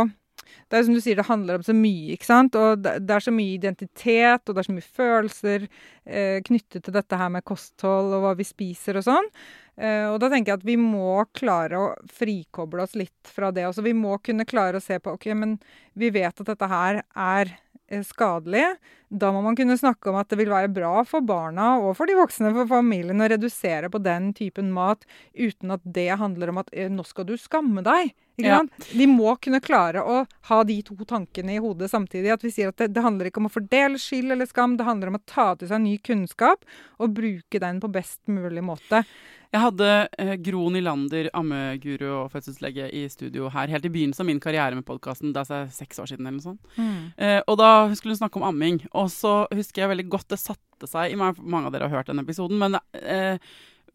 det 0.70 0.78
er 0.78 0.86
som 0.86 0.96
du 0.96 1.02
sier, 1.02 1.18
det 1.18 1.28
handler 1.28 1.58
om 1.58 1.66
så 1.66 1.74
mye, 1.76 2.14
ikke 2.14 2.28
sant. 2.28 2.56
Og 2.58 2.82
det, 2.84 2.96
er 3.02 3.24
så 3.24 3.34
mye 3.34 3.56
identitet, 3.56 4.42
og 4.46 4.54
det 4.54 4.62
er 4.62 4.68
så 4.68 4.76
mye 4.76 4.96
følelser 5.00 5.68
eh, 5.68 6.38
knyttet 6.46 6.86
til 6.86 6.96
dette 6.96 7.20
her 7.20 7.32
med 7.32 7.46
kosthold 7.46 8.14
og 8.16 8.24
hva 8.24 8.34
vi 8.38 8.46
spiser 8.48 9.00
og 9.00 9.06
sånn. 9.06 9.30
Eh, 9.76 10.06
og 10.08 10.18
da 10.22 10.30
tenker 10.32 10.54
jeg 10.54 10.62
at 10.62 10.68
vi 10.68 10.78
må 10.80 11.26
klare 11.36 11.80
å 11.80 11.92
frikoble 12.08 12.86
oss 12.86 12.96
litt 12.96 13.30
fra 13.30 13.52
det. 13.52 13.66
Altså 13.68 13.84
vi 13.84 13.94
må 13.96 14.16
kunne 14.24 14.48
klare 14.48 14.80
å 14.80 14.84
se 14.84 14.98
på 15.02 15.16
OK, 15.16 15.28
men 15.36 15.58
vi 15.98 16.12
vet 16.14 16.32
at 16.32 16.52
dette 16.54 16.70
her 16.70 17.02
er 17.12 17.56
skadelig. 18.06 18.64
Da 19.08 19.30
må 19.32 19.42
man 19.44 19.56
kunne 19.58 19.76
snakke 19.78 20.10
om 20.10 20.18
at 20.18 20.30
det 20.32 20.40
vil 20.40 20.50
være 20.50 20.72
bra 20.74 21.04
for 21.06 21.22
barna 21.22 21.76
og 21.78 21.92
for 21.98 22.10
de 22.10 22.16
voksne, 22.18 22.50
for 22.56 22.68
familien, 22.70 23.22
å 23.22 23.28
redusere 23.30 23.90
på 23.92 24.00
den 24.02 24.32
typen 24.34 24.72
mat 24.74 25.06
uten 25.34 25.74
at 25.76 25.84
det 25.84 26.08
handler 26.18 26.50
om 26.50 26.62
at 26.64 26.72
eh, 26.74 26.90
nå 26.90 27.06
skal 27.06 27.28
du 27.28 27.36
skamme 27.38 27.84
deg. 27.86 28.14
Ja. 28.42 28.58
De 28.92 29.06
må 29.08 29.30
kunne 29.40 29.62
klare 29.64 30.02
å 30.04 30.18
ha 30.50 30.58
de 30.68 30.80
to 30.84 30.96
tankene 31.08 31.54
i 31.54 31.62
hodet 31.62 31.88
samtidig. 31.92 32.34
At 32.34 32.44
vi 32.44 32.52
sier 32.52 32.72
at 32.72 32.82
det, 32.82 32.90
det, 32.96 33.04
handler 33.04 33.30
ikke 33.30 33.40
om 33.40 33.48
å 33.48 33.54
fordele 33.54 34.00
skyld 34.00 34.34
eller 34.34 34.50
skam, 34.50 34.76
det 34.76 34.88
handler 34.88 35.12
om 35.12 35.20
å 35.20 35.24
ta 35.24 35.52
til 35.56 35.70
seg 35.70 35.80
ny 35.86 35.96
kunnskap 36.04 36.66
og 37.00 37.16
bruke 37.16 37.62
den 37.62 37.80
på 37.80 37.92
best 37.94 38.20
mulig 38.28 38.64
måte. 38.66 39.06
Jeg 39.56 39.62
hadde 39.62 39.90
eh, 40.20 40.34
Gro 40.44 40.66
Nylander, 40.68 41.30
ammeguru 41.36 42.04
og 42.10 42.32
fødselslege, 42.34 42.90
i 42.92 43.06
studio 43.08 43.48
her 43.54 43.70
helt 43.72 43.86
i 43.88 43.90
begynnelsen 43.92 44.26
av 44.26 44.28
min 44.28 44.40
karriere 44.42 44.76
med 44.76 44.84
podkasten. 44.84 45.32
Det 45.32 45.46
er 45.48 45.70
seks 45.72 46.02
år 46.02 46.10
siden 46.10 46.26
eller 46.26 46.36
noe 46.36 46.44
sånt. 46.44 46.74
Mm. 46.76 46.98
Eh, 47.16 47.38
og 47.48 47.56
da 47.62 47.70
skulle 47.96 48.12
hun 48.12 48.20
snakke 48.20 48.36
om 48.36 48.44
amming. 48.50 48.82
Og 48.92 49.08
så 49.14 49.46
husker 49.56 49.86
jeg 49.86 49.92
veldig 49.94 50.06
godt 50.12 50.34
det 50.34 50.42
satte 50.42 50.90
seg 50.90 51.14
i 51.14 51.16
meg 51.16 51.40
Mange 51.40 51.70
av 51.70 51.72
dere 51.72 51.88
har 51.88 52.02
hørt 52.02 52.10
denne 52.10 52.26
episoden, 52.26 52.60
men 52.60 52.76
eh, 53.00 53.40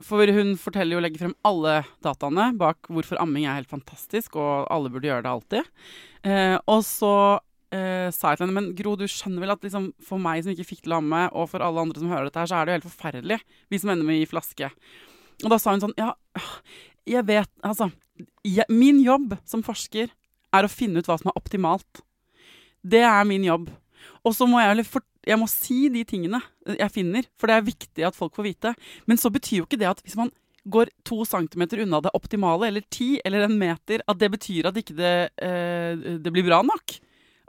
for 0.01 0.33
hun 0.33 0.55
forteller 0.57 0.95
jo 0.95 1.03
og 1.03 1.05
legger 1.05 1.27
frem 1.27 1.37
alle 1.45 1.75
dataene 2.01 2.47
bak 2.57 2.89
hvorfor 2.89 3.21
amming 3.21 3.45
er 3.45 3.59
helt 3.59 3.69
fantastisk, 3.69 4.39
og 4.41 4.65
alle 4.73 4.89
burde 4.89 5.11
gjøre 5.11 5.27
det 5.27 5.33
alltid. 5.35 5.71
Eh, 6.25 6.57
og 6.73 6.81
så 6.87 7.13
eh, 7.69 8.09
sa 8.09 8.33
jeg 8.33 8.41
til 8.41 8.47
henne 8.47 8.57
men 8.57 8.73
Gro, 8.81 8.95
du 8.97 9.05
skjønner 9.05 9.45
vel 9.45 9.53
at 9.53 9.69
liksom, 9.69 9.91
for 10.01 10.25
meg 10.25 10.41
som 10.41 10.55
ikke 10.55 10.71
fikk 10.73 10.83
til 10.87 10.97
å 10.97 11.03
amme, 11.03 11.27
og 11.37 11.51
for 11.53 11.61
alle 11.61 11.85
andre 11.85 12.01
som 12.01 12.09
hører 12.09 12.31
dette 12.31 12.41
her, 12.41 12.49
så 12.49 12.57
er 12.57 12.65
det 12.65 12.73
jo 12.73 12.79
helt 12.79 12.91
forferdelig, 12.95 13.41
vi 13.69 13.83
som 13.83 13.93
ender 13.93 14.09
med 14.09 14.17
å 14.17 14.23
gi 14.23 14.33
flaske. 14.33 14.73
Og 15.43 15.53
da 15.53 15.59
sa 15.61 15.73
hun 15.73 15.83
sånn 15.83 15.97
Ja, 15.99 16.13
jeg 17.09 17.25
vet 17.27 17.49
Altså, 17.65 17.89
jeg, 18.45 18.67
min 18.69 19.01
jobb 19.03 19.35
som 19.47 19.63
forsker 19.65 20.11
er 20.51 20.67
å 20.67 20.71
finne 20.71 20.99
ut 20.99 21.07
hva 21.07 21.15
som 21.17 21.29
er 21.31 21.37
optimalt. 21.39 22.01
Det 22.83 23.01
er 23.07 23.23
min 23.27 23.45
jobb. 23.45 23.69
Og 24.27 24.35
så 24.35 24.47
må 24.49 24.59
jeg, 24.59 24.83
jeg 25.23 25.39
må 25.39 25.47
si 25.47 25.85
de 25.93 26.01
tingene 26.07 26.41
jeg 26.67 26.91
finner, 26.91 27.27
for 27.39 27.47
det 27.47 27.55
er 27.55 27.69
viktig 27.69 28.05
at 28.05 28.17
folk 28.17 28.35
får 28.35 28.47
vite. 28.49 28.73
Men 29.07 29.21
så 29.21 29.31
betyr 29.33 29.61
jo 29.61 29.67
ikke 29.69 29.79
det 29.79 29.89
at 29.93 30.01
hvis 30.03 30.17
man 30.19 30.33
går 30.71 30.91
to 31.07 31.23
centimeter 31.25 31.81
unna 31.85 32.01
det 32.03 32.11
optimale, 32.17 32.67
eller 32.67 32.83
ti, 32.93 33.15
eller 33.25 33.47
en 33.47 33.55
meter, 33.57 34.03
at 34.05 34.19
det 34.21 34.29
betyr 34.35 34.69
at 34.69 34.77
ikke 34.77 34.97
det, 34.97 35.15
eh, 35.41 36.19
blir 36.27 36.45
bra 36.45 36.61
nok. 36.65 36.99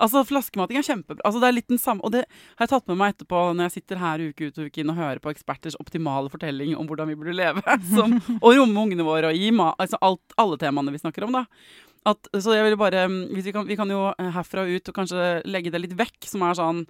Altså, 0.02 0.24
Flaskemating 0.26 0.80
er 0.80 0.86
kjempebra. 0.86 1.22
Altså, 1.26 1.42
det 1.42 1.48
er 1.48 1.56
litt 1.56 1.70
den 1.70 1.80
samme, 1.80 2.02
Og 2.02 2.14
det 2.14 2.24
har 2.26 2.66
jeg 2.66 2.72
tatt 2.74 2.90
med 2.90 2.98
meg 3.00 3.14
etterpå 3.14 3.44
når 3.52 3.68
jeg 3.68 3.76
sitter 3.78 4.02
her 4.02 4.26
uke 4.26 4.48
ut 4.48 4.58
og 4.58 4.66
uke 4.66 4.82
inn 4.82 4.92
og 4.92 4.98
hører 4.98 5.22
på 5.22 5.30
eksperters 5.32 5.78
optimale 5.82 6.32
fortelling 6.32 6.74
om 6.78 6.88
hvordan 6.88 7.12
vi 7.12 7.18
burde 7.18 7.36
leve. 7.36 7.62
Som, 7.94 8.18
og 8.40 8.58
romme 8.58 8.84
ungene 8.86 9.06
våre 9.06 9.32
og 9.32 9.38
gi 9.38 9.50
mat 9.54 9.78
Altså 9.82 9.98
alt, 10.04 10.36
alle 10.40 10.58
temaene 10.60 10.92
vi 10.94 11.00
snakker 11.02 11.26
om, 11.26 11.40
da. 11.40 11.46
At, 12.08 12.26
så 12.34 12.56
jeg 12.56 12.66
vil 12.66 12.74
bare 12.80 13.04
vi 13.06 13.52
kan, 13.54 13.66
vi 13.68 13.76
kan, 13.78 13.90
jo 13.90 14.08
herfra 14.18 14.64
og 14.64 14.74
ut 14.74 14.88
og 14.90 14.96
kanskje 14.96 15.26
legge 15.46 15.70
det 15.70 15.84
litt 15.84 15.94
vekk, 15.94 16.16
som 16.26 16.42
er 16.42 16.56
sånn 16.58 16.80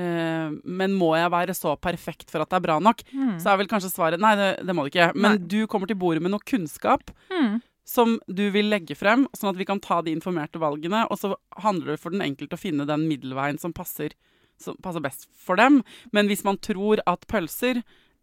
eh, 0.00 0.48
Men 0.48 0.94
må 0.96 1.10
jeg 1.18 1.32
være 1.34 1.56
så 1.56 1.74
perfekt 1.76 2.32
for 2.32 2.40
at 2.40 2.48
det 2.48 2.56
er 2.56 2.64
bra 2.64 2.78
nok? 2.80 3.04
Mm. 3.12 3.34
Så 3.42 3.52
er 3.52 3.60
vel 3.60 3.68
kanskje 3.68 3.92
svaret 3.92 4.22
nei, 4.22 4.32
det, 4.40 4.48
det 4.64 4.76
må 4.76 4.86
du 4.86 4.92
ikke. 4.94 5.10
Men 5.12 5.36
nei. 5.36 5.44
du 5.44 5.58
kommer 5.68 5.90
til 5.90 6.00
bordet 6.00 6.24
med 6.24 6.32
noe 6.32 6.48
kunnskap. 6.48 7.12
Mm. 7.28 7.60
Som 7.88 8.20
du 8.30 8.44
vil 8.54 8.70
legge 8.70 8.94
frem, 8.94 9.26
sånn 9.34 9.50
at 9.50 9.58
vi 9.58 9.66
kan 9.66 9.80
ta 9.82 10.00
de 10.02 10.14
informerte 10.14 10.60
valgene. 10.62 11.04
Og 11.10 11.18
så 11.18 11.34
handler 11.64 11.94
det 11.94 12.02
for 12.02 12.14
den 12.14 12.24
enkelte 12.24 12.58
å 12.58 12.62
finne 12.62 12.86
den 12.88 13.08
middelveien 13.10 13.58
som 13.58 13.74
passer, 13.74 14.14
som 14.60 14.78
passer 14.82 15.02
best 15.02 15.28
for 15.34 15.58
dem. 15.58 15.82
Men 16.14 16.30
hvis 16.30 16.44
man 16.46 16.60
tror 16.62 17.02
at 17.10 17.26
pølser 17.30 17.82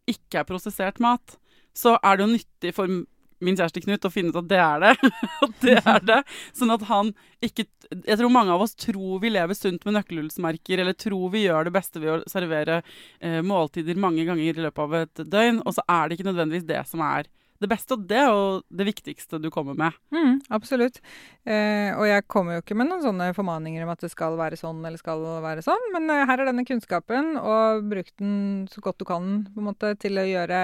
ikke 0.09 0.41
er 0.41 0.49
prosessert 0.49 1.01
mat, 1.03 1.37
så 1.75 1.97
er 2.01 2.17
det 2.17 2.25
jo 2.25 2.33
nyttig 2.33 2.75
for 2.75 3.01
min 3.39 3.55
kjæreste 3.55 3.83
Knut 3.85 4.07
å 4.07 4.11
finne 4.11 4.33
ut 4.33 4.39
at 4.41 4.47
det 4.51 4.59
er 4.59 4.83
det. 4.83 5.11
Det 5.63 5.75
er 5.79 6.01
det. 6.03 6.19
Sånn 6.55 6.73
at 6.73 6.83
han 6.89 7.11
ikke 7.45 7.65
Jeg 7.89 8.19
tror 8.19 8.31
mange 8.33 8.53
av 8.55 8.63
oss 8.63 8.75
tror 8.79 9.21
vi 9.23 9.31
lever 9.31 9.57
sunt 9.57 9.85
med 9.87 9.95
nøkkelhullsmerker, 9.95 10.83
eller 10.83 10.97
tror 10.99 11.31
vi 11.33 11.45
gjør 11.45 11.67
det 11.67 11.75
beste 11.75 12.01
ved 12.03 12.11
å 12.13 12.31
servere 12.31 12.81
eh, 12.81 13.39
måltider 13.45 13.99
mange 13.99 14.27
ganger 14.27 14.59
i 14.59 14.65
løpet 14.67 14.83
av 14.83 14.97
et 14.99 15.23
døgn, 15.23 15.63
og 15.65 15.75
så 15.77 15.85
er 15.87 16.07
det 16.07 16.17
ikke 16.17 16.29
nødvendigvis 16.29 16.67
det 16.69 16.83
som 16.89 17.03
er 17.05 17.31
det 17.59 17.67
beste, 17.67 17.95
og 17.95 18.05
det 18.07 18.17
er 18.21 18.29
jo 18.31 18.43
det 18.71 18.85
viktigste 18.87 19.39
du 19.43 19.49
kommer 19.51 19.75
med. 19.77 19.95
Mm, 20.15 20.37
absolutt. 20.55 21.01
Eh, 21.43 21.91
og 21.91 22.05
jeg 22.07 22.23
kommer 22.31 22.55
jo 22.55 22.63
ikke 22.63 22.77
med 22.79 22.87
noen 22.87 23.03
sånne 23.03 23.29
formaninger 23.35 23.83
om 23.83 23.91
at 23.91 24.05
det 24.05 24.11
skal 24.13 24.37
være 24.39 24.59
sånn 24.59 24.79
eller 24.85 25.01
skal 25.01 25.25
være 25.43 25.63
sånn, 25.65 25.89
men 25.95 26.07
eh, 26.13 26.23
her 26.29 26.39
er 26.39 26.49
denne 26.49 26.63
kunnskapen, 26.67 27.33
og 27.41 27.83
bruk 27.91 28.13
den 28.21 28.63
så 28.71 28.83
godt 28.85 29.01
du 29.03 29.07
kan 29.09 29.27
på 29.49 29.59
en 29.59 29.67
måte 29.67 29.91
til 29.99 30.21
å 30.21 30.25
gjøre, 30.27 30.61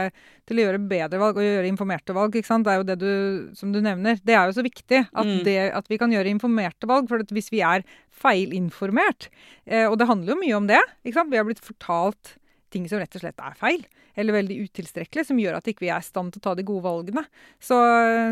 til 0.48 0.62
å 0.62 0.68
gjøre 0.68 0.84
bedre 0.88 1.20
valg 1.20 1.42
og 1.42 1.48
gjøre 1.48 1.72
informerte 1.72 2.16
valg. 2.16 2.40
ikke 2.40 2.52
sant? 2.52 2.68
Det 2.68 2.74
er 2.74 2.80
jo 2.80 2.88
det 2.88 2.98
du, 3.04 3.12
som 3.60 3.76
du 3.76 3.82
nevner. 3.84 4.22
Det 4.24 4.38
er 4.38 4.48
jo 4.48 4.56
så 4.62 4.66
viktig 4.66 5.04
at, 5.04 5.28
mm. 5.28 5.44
det, 5.48 5.60
at 5.76 5.92
vi 5.92 6.00
kan 6.00 6.16
gjøre 6.16 6.32
informerte 6.32 6.88
valg. 6.90 7.12
For 7.12 7.28
hvis 7.36 7.52
vi 7.52 7.60
er 7.66 7.84
feilinformert, 8.16 9.28
eh, 9.68 9.84
og 9.90 10.00
det 10.00 10.08
handler 10.08 10.36
jo 10.36 10.42
mye 10.46 10.58
om 10.64 10.72
det, 10.72 10.82
ikke 11.04 11.20
sant? 11.20 11.34
vi 11.34 11.44
har 11.44 11.48
blitt 11.48 11.64
fortalt 11.64 12.38
ting 12.76 12.90
som 12.92 13.00
rett 13.02 13.16
og 13.16 13.24
slett 13.24 13.40
er 13.42 13.56
feil, 13.60 13.86
eller 14.20 14.36
veldig 14.36 14.58
utilstrekkelig, 14.68 15.26
som 15.30 15.40
gjør 15.40 15.58
at 15.58 15.70
ikke 15.72 15.86
vi 15.86 15.90
ikke 15.90 15.98
er 16.00 16.04
i 16.04 16.10
stand 16.10 16.34
til 16.34 16.42
å 16.42 16.46
ta 16.50 16.56
de 16.58 16.68
gode 16.68 16.86
valgene. 16.86 17.24
Så, 17.60 17.78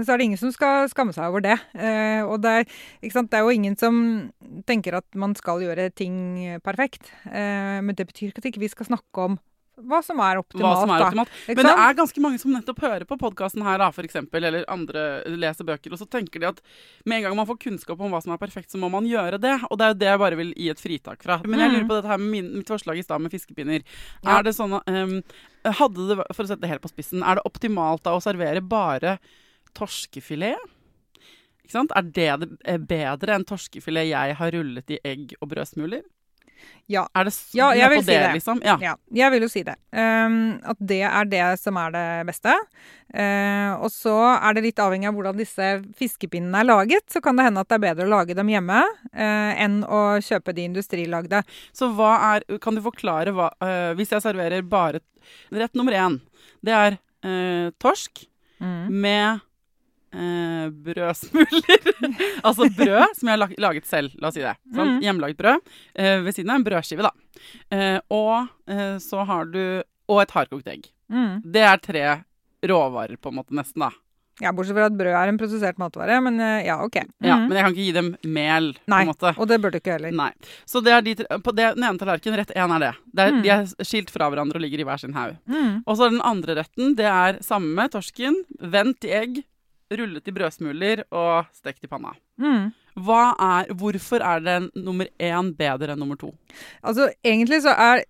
så, 0.03 0.09
er 0.11 0.19
det 0.19 0.27
ingen 0.27 0.41
som 0.41 0.51
skal 0.55 0.89
skamme 0.91 1.15
seg 1.15 1.31
over 1.31 1.43
det. 1.45 1.57
Eh, 1.75 2.21
og 2.23 2.43
det 2.43 2.53
er, 2.59 2.67
det 3.03 3.39
er, 3.39 3.43
jo 3.43 3.55
ingen 3.55 3.79
som 3.79 3.95
tenker 4.69 4.99
at 4.99 5.07
man 5.19 5.35
skal 5.39 5.63
gjøre 5.63 5.89
ting 5.95 6.15
perfekt. 6.65 7.11
Eh, 7.31 7.79
men 7.83 7.95
det 7.97 8.07
betyr 8.11 8.31
ikke 8.31 8.43
at 8.43 8.49
vi 8.51 8.55
ikke 8.55 8.75
skal 8.77 8.93
snakke 8.93 9.27
om 9.31 9.39
hva 9.81 9.99
som 10.05 10.19
er 10.21 10.37
optimalt. 10.37 10.81
Som 10.83 10.91
er 10.93 11.03
optimalt. 11.07 11.31
Men 11.49 11.65
det 11.65 11.73
er 11.73 11.95
ganske 11.97 12.21
mange 12.21 12.39
som 12.41 12.53
nettopp 12.53 12.81
hører 12.83 13.05
på 13.09 13.17
podkasten 13.21 13.63
her, 13.65 13.79
da, 13.81 13.87
for 13.95 14.05
eksempel, 14.05 14.45
eller 14.45 14.67
andre 14.71 15.05
leser 15.33 15.65
bøker, 15.65 15.95
og 15.95 16.01
så 16.01 16.07
tenker 16.09 16.43
de 16.43 16.49
at 16.51 16.61
med 17.09 17.17
en 17.17 17.25
gang 17.27 17.37
man 17.39 17.49
får 17.49 17.59
kunnskap 17.65 18.03
om 18.03 18.13
hva 18.13 18.21
som 18.23 18.35
er 18.35 18.41
perfekt, 18.41 18.69
så 18.73 18.81
må 18.81 18.91
man 18.93 19.07
gjøre 19.09 19.41
det. 19.41 19.55
Og 19.69 19.79
det 19.79 19.87
er 19.87 19.95
jo 19.95 19.99
det 20.03 20.11
jeg 20.11 20.21
bare 20.25 20.39
vil 20.39 20.53
gi 20.53 20.69
et 20.73 20.83
fritak 20.83 21.25
fra. 21.25 21.39
Men 21.47 21.65
jeg 21.65 21.73
lurer 21.73 21.87
mm. 21.87 21.89
på 21.89 21.97
dette 21.97 22.13
her 22.13 22.21
med 22.21 22.51
mitt 22.59 22.73
forslag 22.75 23.01
i 23.01 23.07
stad 23.07 23.25
med 23.25 23.33
fiskepinner. 23.33 23.81
Ja. 24.21 24.37
Er 24.37 24.45
det 24.45 24.55
sånn 24.59 24.77
um, 24.77 25.17
Hadde 25.63 26.05
det, 26.09 26.17
for 26.35 26.43
å 26.43 26.49
sette 26.49 26.65
det 26.65 26.73
helt 26.73 26.83
på 26.83 26.91
spissen, 26.91 27.21
er 27.23 27.39
det 27.39 27.45
optimalt 27.47 28.03
da 28.03 28.17
å 28.17 28.23
servere 28.23 28.59
bare 28.59 29.15
torskefilet? 29.79 30.59
Ikke 31.63 31.77
sant? 31.77 31.93
Er 31.95 32.03
det, 32.03 32.49
det 32.67 32.81
bedre 32.89 33.37
enn 33.37 33.47
torskefilet 33.47 34.09
jeg 34.09 34.35
har 34.35 34.51
rullet 34.53 34.91
i 34.91 34.99
egg 35.07 35.37
og 35.39 35.53
brødsmuler? 35.53 36.03
Ja. 36.91 37.05
Er 37.15 37.23
det 37.29 37.33
Ja, 37.55 37.69
jeg 37.77 37.89
vil 37.93 38.01
si 38.03 38.11
det, 38.11 38.19
det. 38.19 38.33
liksom? 38.35 38.59
Ja. 38.65 38.75
Ja, 38.81 38.95
jeg 39.15 39.31
vil 39.31 39.45
jo 39.45 39.49
si 39.51 39.63
det. 39.63 39.75
Um, 39.95 40.59
at 40.67 40.77
det 40.83 41.01
er 41.07 41.29
det 41.31 41.43
som 41.61 41.77
er 41.79 41.93
det 41.95 42.07
beste. 42.27 42.55
Uh, 43.13 43.77
og 43.79 43.87
så 43.93 44.15
er 44.35 44.57
det 44.57 44.63
litt 44.65 44.81
avhengig 44.83 45.07
av 45.07 45.15
hvordan 45.15 45.37
disse 45.39 45.69
fiskepinnene 45.99 46.59
er 46.63 46.67
laget. 46.67 47.05
Så 47.13 47.21
kan 47.23 47.37
det 47.39 47.45
hende 47.47 47.63
at 47.63 47.69
det 47.71 47.77
er 47.79 47.85
bedre 47.87 48.07
å 48.07 48.11
lage 48.15 48.35
dem 48.35 48.51
hjemme 48.51 48.81
uh, 48.83 49.51
enn 49.63 49.79
å 49.85 50.03
kjøpe 50.23 50.53
de 50.57 50.67
industrilagde. 50.67 51.43
Så 51.71 51.91
hva 51.95 52.11
er 52.33 52.59
Kan 52.63 52.75
du 52.75 52.81
forklare 52.85 53.31
hva 53.35 53.47
uh, 53.63 53.93
Hvis 53.97 54.11
jeg 54.11 54.23
serverer 54.25 54.61
bare 54.67 54.99
Rett 55.55 55.73
nummer 55.79 55.95
én, 55.95 56.19
det 56.65 56.73
er 56.75 56.97
eh, 57.23 57.71
torsk 57.79 58.25
Mm. 58.63 58.87
med 59.01 59.39
eh, 60.13 60.67
brødsmuler. 60.85 61.87
altså 62.47 62.67
brød 62.77 63.15
som 63.17 63.29
jeg 63.31 63.37
har 63.39 63.55
laget 63.67 63.85
selv, 63.89 64.13
la 64.21 64.29
oss 64.29 64.37
si 64.37 64.43
det. 64.45 64.55
Sånn, 64.73 64.93
Mm. 64.93 65.01
Hjemmelaget 65.05 65.37
brød. 65.39 65.73
Eh, 65.95 66.19
ved 66.25 66.35
siden 66.35 66.51
av 66.53 66.59
en 66.61 66.67
brødskive, 66.67 67.07
da. 67.07 67.11
Eh, 67.73 67.99
og 68.13 68.47
eh, 68.69 68.97
så 69.03 69.25
har 69.25 69.45
du 69.51 69.63
Og 70.11 70.19
et 70.21 70.31
hardkokt 70.35 70.67
egg. 70.67 70.89
Mm. 71.09 71.41
Det 71.53 71.61
er 71.63 71.77
tre 71.79 72.01
råvarer, 72.67 73.15
på 73.23 73.31
en 73.31 73.37
måte, 73.39 73.55
nesten, 73.55 73.79
da. 73.85 73.91
Ja, 74.41 74.49
bortsett 74.51 74.73
fra 74.75 74.87
at 74.89 74.95
brød 74.97 75.13
er 75.15 75.29
en 75.29 75.37
prosessert 75.39 75.77
matvare, 75.79 76.15
men 76.25 76.39
uh, 76.41 76.57
ja, 76.65 76.75
OK. 76.83 76.95
Ja, 77.23 77.37
Mm. 77.37 77.45
Men 77.47 77.55
jeg 77.55 77.63
kan 77.63 77.73
ikke 77.75 77.85
gi 77.85 77.93
dem 77.95 78.09
mel, 78.33 78.67
Nei, 78.89 78.97
på 79.05 79.05
en 79.05 79.11
måte. 79.13 79.31
Og 79.39 79.47
det 79.47 79.59
bør 79.63 79.71
du 79.71 79.77
ikke 79.79 79.93
heller. 79.95 80.11
Nei. 80.11 80.31
Så 80.67 80.81
det 80.83 80.91
er 80.91 81.05
de, 81.05 81.13
på 81.45 81.53
det, 81.55 81.69
den 81.77 81.85
ene 81.87 82.01
tallerkenen, 82.01 82.39
rett 82.41 82.51
én 82.57 82.73
er 82.75 82.83
det. 82.83 82.91
det 83.13 83.23
er, 83.27 83.31
Mm. 83.31 83.41
De 83.45 83.49
er 83.55 83.85
skilt 83.87 84.09
fra 84.11 84.27
hverandre 84.33 84.57
og 84.59 84.65
ligger 84.65 84.81
i 84.83 84.87
hver 84.89 84.99
sin 84.99 85.13
haug. 85.13 85.37
Mm. 85.47 85.83
Og 85.87 85.95
så 85.97 86.09
den 86.11 86.21
andre 86.21 86.55
retten, 86.59 86.95
det 86.99 87.05
er 87.07 87.39
samme 87.45 87.71
med 87.77 87.91
torsken, 87.95 88.41
vendt 88.59 89.05
i 89.07 89.13
egg, 89.21 89.43
rullet 89.99 90.27
i 90.27 90.33
brødsmuler 90.35 91.03
og 91.11 91.51
stekt 91.55 91.85
i 91.85 91.91
panna. 91.91 92.13
Mm. 92.41 92.71
Er, 92.93 93.73
hvorfor 93.73 94.23
er 94.23 94.41
det 94.45 94.57
nummer 94.75 95.09
én 95.17 95.53
bedre 95.57 95.93
enn 95.93 96.03
nummer 96.03 96.19
to? 96.19 96.33
Altså, 96.81 97.09
egentlig 97.25 97.63
så 97.65 97.73
er, 97.73 98.03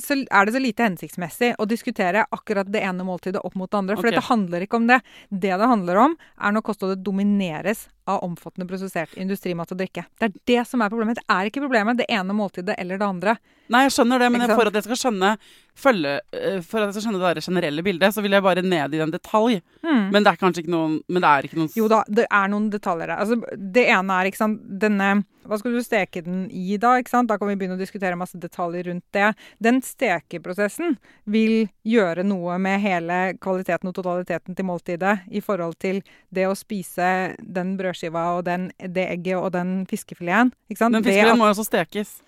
så 0.00 0.18
er 0.24 0.46
det 0.46 0.56
så 0.56 0.62
lite 0.62 0.86
hensiktsmessig 0.86 1.54
å 1.58 1.68
diskutere 1.68 2.26
akkurat 2.30 2.68
det 2.72 2.84
ene 2.84 3.06
måltidet 3.06 3.42
opp 3.44 3.56
mot 3.56 3.70
det 3.70 3.80
andre. 3.80 3.96
For 3.96 4.04
okay. 4.04 4.16
dette 4.16 4.28
handler 4.28 4.66
ikke 4.66 4.80
om 4.80 4.88
det. 4.90 5.00
Det 5.30 5.54
det 5.56 5.72
handler 5.72 6.02
om, 6.04 6.16
er 6.36 6.56
når 6.56 6.66
kostholdet 6.68 7.04
domineres 7.06 7.86
av 8.06 8.22
omfattende 8.24 8.68
prosessert 8.70 9.14
industrimat 9.20 9.72
og 9.74 9.80
drikke. 9.80 10.06
Det 10.18 10.28
er 10.28 10.40
det 10.52 10.62
som 10.70 10.82
er 10.82 10.92
problemet. 10.92 11.20
Det 11.20 11.26
er 11.32 11.50
ikke 11.50 11.64
problemet 11.64 12.00
det 12.00 12.08
ene 12.12 12.36
måltidet 12.36 12.76
eller 12.78 13.00
det 13.00 13.06
andre. 13.06 13.36
Nei, 13.72 13.82
jeg 13.86 13.96
skjønner 13.96 14.22
det, 14.22 14.30
men 14.30 14.44
for 14.52 14.68
at 14.68 14.76
jeg 14.78 14.86
skal 14.86 15.00
skjønne 15.00 15.32
følge, 15.76 16.20
eh, 16.32 16.60
For 16.64 16.80
at 16.80 16.88
jeg 16.88 16.96
skal 16.96 17.06
skjønne 17.08 17.34
det 17.36 17.44
generelle 17.44 17.82
bildet, 17.84 18.14
så 18.14 18.22
vil 18.24 18.36
jeg 18.36 18.44
bare 18.44 18.62
ned 18.64 18.94
i 18.94 19.02
en 19.02 19.12
detalj. 19.12 19.60
Mm. 19.82 20.10
Men 20.14 20.24
det 20.24 20.32
er 20.32 20.40
kanskje 20.40 20.62
ikke 20.64 20.72
noen 20.72 21.00
Men 21.08 21.22
det 21.22 21.30
er 21.30 21.48
ikke 21.48 21.58
noen 21.60 21.72
Jo 21.76 21.88
da, 21.90 22.02
det 22.08 22.26
er 22.30 22.52
noen 22.52 22.70
detaljer 22.72 23.10
der. 23.12 23.18
Altså, 23.18 23.56
det 23.56 23.88
ene 23.90 24.20
er, 24.20 24.30
ikke 24.30 24.40
sant, 24.40 24.62
denne 24.80 25.10
Hva 25.46 25.58
skal 25.60 25.76
du 25.76 25.82
steke 25.84 26.22
den 26.26 26.46
i 26.50 26.78
da, 26.80 26.96
ikke 26.98 27.12
sant? 27.12 27.28
Da 27.30 27.36
kan 27.38 27.50
vi 27.50 27.58
begynne 27.58 27.76
å 27.76 27.80
diskutere 27.80 28.18
masse 28.18 28.38
detaljer 28.40 28.88
rundt 28.88 29.04
det. 29.14 29.32
Den 29.62 29.82
stekeprosessen 29.84 30.96
vil 31.24 31.68
gjøre 31.86 32.24
noe 32.26 32.56
med 32.62 32.80
hele 32.82 33.20
kvaliteten 33.42 33.90
og 33.90 33.94
totaliteten 33.98 34.56
til 34.56 34.66
måltidet 34.66 35.20
i 35.30 35.42
forhold 35.44 35.78
til 35.82 36.00
det 36.34 36.48
å 36.48 36.56
spise 36.58 37.36
den 37.38 37.76
brødskiva 37.78 37.95
og 38.04 38.44
den, 38.44 38.70
det 38.78 39.08
egget 39.10 39.36
og 39.36 39.52
den 39.52 39.86
fiskefileten. 39.90 40.52
Ikke 40.70 40.78
sant? 40.78 40.94
Den 40.94 41.04
fiskefileten 41.04 41.38
må 41.38 41.48
jo 41.48 41.54
også 41.56 41.66
stekes. 41.66 42.20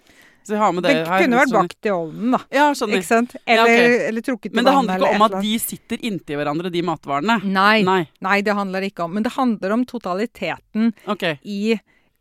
Så 0.48 0.54
jeg 0.54 0.62
har 0.62 0.72
med 0.72 0.82
det 0.86 0.94
Den 0.96 1.06
her. 1.06 1.20
kunne 1.20 1.40
vært 1.42 1.52
bakt 1.52 1.86
i 1.86 1.90
ovnen, 1.92 2.30
da. 2.32 2.38
Ja, 2.54 2.68
skjønner. 2.72 3.02
Ikke 3.02 3.08
sant? 3.10 3.34
Ja, 3.44 3.66
Eller, 3.66 4.06
eller 4.08 4.24
trukket 4.24 4.52
i 4.52 4.56
Men 4.56 4.64
det 4.64 4.72
handler 4.72 5.02
ikke 5.02 5.10
om 5.18 5.24
at 5.26 5.34
de 5.44 5.58
sitter 5.60 6.06
inntil 6.08 6.40
hverandre, 6.40 6.70
de 6.72 6.82
matvarene. 6.88 7.36
Nei, 7.44 7.82
Nei. 7.84 8.00
nei, 8.24 8.38
det 8.46 8.54
handler 8.56 8.86
ikke 8.88 9.04
om. 9.04 9.12
Men 9.12 9.26
det 9.26 9.34
handler 9.34 9.74
om 9.76 9.84
totaliteten 9.84 10.94
okay. 11.04 11.36
i 11.44 11.76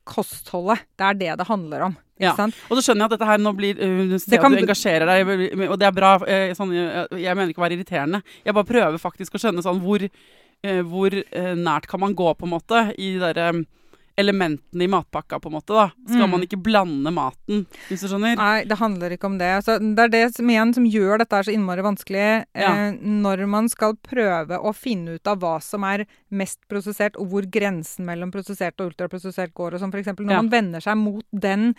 kostholdet. 0.08 0.84
Det 1.00 1.08
er 1.08 1.14
det 1.22 1.38
det 1.40 1.48
handler 1.48 1.88
om. 1.88 1.96
Ja. 2.20 2.34
Og 2.34 2.80
så 2.80 2.82
skjønner 2.82 3.06
jeg 3.06 3.12
at 3.12 3.16
dette 3.16 3.30
her 3.30 3.42
nå 3.42 3.54
blir 3.56 3.78
uh, 3.78 4.18
ser 4.18 4.32
Det 4.34 4.40
kan- 4.42 4.52
at 4.52 4.60
du 4.60 4.66
engasjerer 4.66 5.06
deg, 5.06 5.70
og 5.70 5.78
det 5.80 5.88
er 5.88 5.96
bra. 5.96 6.16
Uh, 6.20 6.52
sånn, 6.58 6.74
jeg, 6.74 7.08
jeg 7.22 7.38
mener 7.38 7.54
ikke 7.54 7.62
å 7.62 7.68
være 7.68 7.78
irriterende. 7.78 8.24
Jeg 8.44 8.58
bare 8.58 8.70
prøver 8.72 8.98
faktisk 9.02 9.38
å 9.38 9.42
skjønne 9.44 9.64
sånn 9.64 9.80
hvor, 9.84 10.04
hvor 10.64 11.14
eh, 11.14 11.56
nært 11.56 11.88
kan 11.88 12.00
man 12.00 12.16
gå, 12.16 12.34
på 12.38 12.46
en 12.48 12.56
måte, 12.56 12.94
i 12.98 13.14
de 13.14 13.20
derre 13.20 13.50
um, 13.54 13.66
elementene 14.18 14.82
i 14.82 14.88
matpakka, 14.90 15.38
på 15.40 15.46
en 15.52 15.54
måte. 15.60 15.74
da. 15.78 15.92
Skal 16.08 16.26
Mm. 16.26 16.32
man 16.32 16.42
ikke 16.42 16.58
blande 16.64 17.12
maten, 17.14 17.68
hvis 17.88 18.02
du 18.02 18.08
skjønner? 18.08 18.36
Nei, 18.36 18.64
det 18.66 18.78
handler 18.80 19.12
ikke 19.14 19.26
om 19.30 19.38
det. 19.38 19.46
Altså, 19.62 19.78
det 19.78 20.00
er 20.00 20.08
det 20.10 20.36
som 20.36 20.48
igjen 20.50 20.74
som 20.74 20.86
gjør 20.90 21.20
dette 21.20 21.44
så 21.46 21.54
innmari 21.54 21.84
vanskelig 21.86 22.46
Ja. 22.56 22.72
eh, 22.90 22.92
når 22.98 23.48
man 23.48 23.70
skal 23.70 23.94
prøve 23.96 24.58
å 24.58 24.74
finne 24.74 25.16
ut 25.20 25.28
av 25.28 25.38
hva 25.40 25.62
som 25.62 25.84
er 25.84 26.08
mest 26.32 26.58
prosessert, 26.68 27.16
og 27.16 27.30
hvor 27.30 27.44
grensen 27.46 28.06
mellom 28.06 28.32
prosessert 28.32 28.74
og 28.82 28.92
ultraprosessert 28.94 29.54
går. 29.54 29.76
og 29.76 29.80
sånn. 29.82 29.94
f.eks. 29.94 30.08
når 30.18 30.32
Ja. 30.32 30.42
man 30.42 30.50
vender 30.50 30.80
seg 30.82 30.98
mot 30.98 31.24
den 31.32 31.76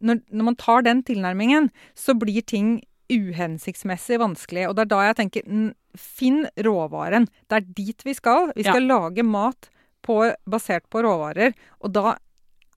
når, 0.00 0.20
når 0.30 0.44
man 0.44 0.54
tar 0.56 0.82
den 0.82 1.02
tilnærmingen, 1.02 1.70
så 1.96 2.14
blir 2.16 2.42
ting 2.46 2.82
uhensiktsmessig 3.12 4.20
vanskelig. 4.20 4.68
Og 4.68 4.76
det 4.76 4.86
er 4.86 4.92
da 4.92 5.00
jeg 5.08 5.18
tenker 5.22 5.50
finn 5.98 6.44
råvaren. 6.66 7.28
Det 7.48 7.58
er 7.58 7.68
dit 7.80 8.06
vi 8.06 8.14
skal. 8.16 8.52
Vi 8.56 8.66
skal 8.66 8.88
lage 8.88 9.24
mat 9.26 9.70
på, 10.04 10.20
basert 10.48 10.86
på 10.92 11.02
råvarer. 11.04 11.56
Og 11.82 11.92
da 11.96 12.16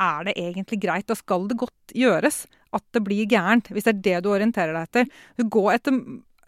er 0.02 0.28
det 0.28 0.38
egentlig 0.39 0.82
greit. 0.82 1.08
Da 1.10 1.17
skal 1.17 1.48
det 1.50 1.60
godt 1.62 1.96
gjøres 1.98 2.46
at 2.72 2.86
det 2.96 3.04
blir 3.04 3.28
gærent, 3.30 3.67
hvis 3.74 3.88
det 3.88 3.94
er 3.98 4.04
det 4.06 4.20
du 4.24 4.32
orienterer 4.32 4.76
deg 4.76 4.88
etter. 4.88 5.50
Går 5.52 5.74
etter 5.76 6.00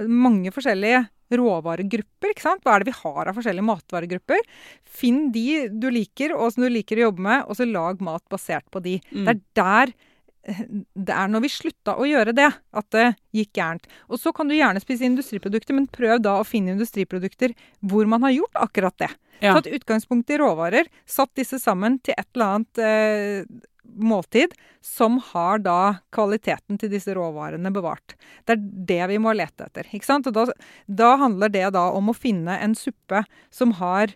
mange 0.07 0.53
forskjellige 0.55 1.03
råvaregrupper. 1.33 2.31
ikke 2.31 2.45
sant? 2.45 2.63
Hva 2.63 2.75
er 2.75 2.83
det 2.83 2.91
vi 2.91 2.99
har 3.01 3.29
av 3.29 3.37
forskjellige 3.37 3.67
matvaregrupper? 3.67 4.41
Finn 4.85 5.27
de 5.33 5.67
du 5.69 5.89
liker, 5.93 6.35
og 6.37 6.53
som 6.53 6.65
du 6.65 6.69
liker 6.71 6.99
å 6.99 7.07
jobbe 7.09 7.25
med, 7.27 7.45
og 7.47 7.59
så 7.59 7.67
lag 7.69 8.01
mat 8.03 8.23
basert 8.31 8.65
på 8.73 8.81
de. 8.85 8.99
Mm. 9.11 9.23
Det 9.25 9.33
er 9.33 9.41
der 9.59 9.95
det 10.43 11.15
er 11.15 11.29
når 11.31 11.45
vi 11.45 11.51
slutta 11.53 11.95
å 11.95 12.07
gjøre 12.07 12.33
det, 12.35 12.49
at 12.51 12.87
det 12.91 13.05
gikk 13.35 13.53
gærent. 13.55 13.85
Og 14.11 14.19
så 14.19 14.33
kan 14.35 14.49
du 14.49 14.55
gjerne 14.57 14.81
spise 14.83 15.07
industriprodukter, 15.07 15.75
men 15.77 15.87
prøv 15.87 16.19
da 16.23 16.35
å 16.39 16.47
finne 16.47 16.75
industriprodukter 16.75 17.55
hvor 17.79 18.09
man 18.11 18.25
har 18.27 18.35
gjort 18.35 18.59
akkurat 18.65 18.97
det. 18.99 19.11
Ja. 19.43 19.53
Tatt 19.55 19.71
utgangspunkt 19.71 20.31
i 20.31 20.39
råvarer, 20.39 20.89
satt 21.07 21.31
disse 21.39 21.59
sammen 21.63 21.97
til 22.03 22.15
et 22.17 22.27
eller 22.35 22.57
annet 22.57 22.83
eh, 22.83 23.61
måltid 23.83 24.53
som 24.83 25.19
har 25.31 25.63
da 25.63 25.95
kvaliteten 26.15 26.79
til 26.79 26.91
disse 26.91 27.15
råvarene 27.15 27.71
bevart. 27.73 28.15
Det 28.43 28.57
er 28.57 28.67
det 28.91 29.01
vi 29.13 29.19
må 29.23 29.33
lete 29.35 29.67
etter. 29.67 29.87
ikke 29.91 30.07
sant? 30.07 30.27
Og 30.27 30.35
da, 30.35 30.47
da 30.87 31.15
handler 31.23 31.51
det 31.53 31.69
da 31.75 31.89
om 31.95 32.11
å 32.11 32.17
finne 32.17 32.59
en 32.59 32.75
suppe 32.75 33.23
som 33.53 33.75
har 33.79 34.11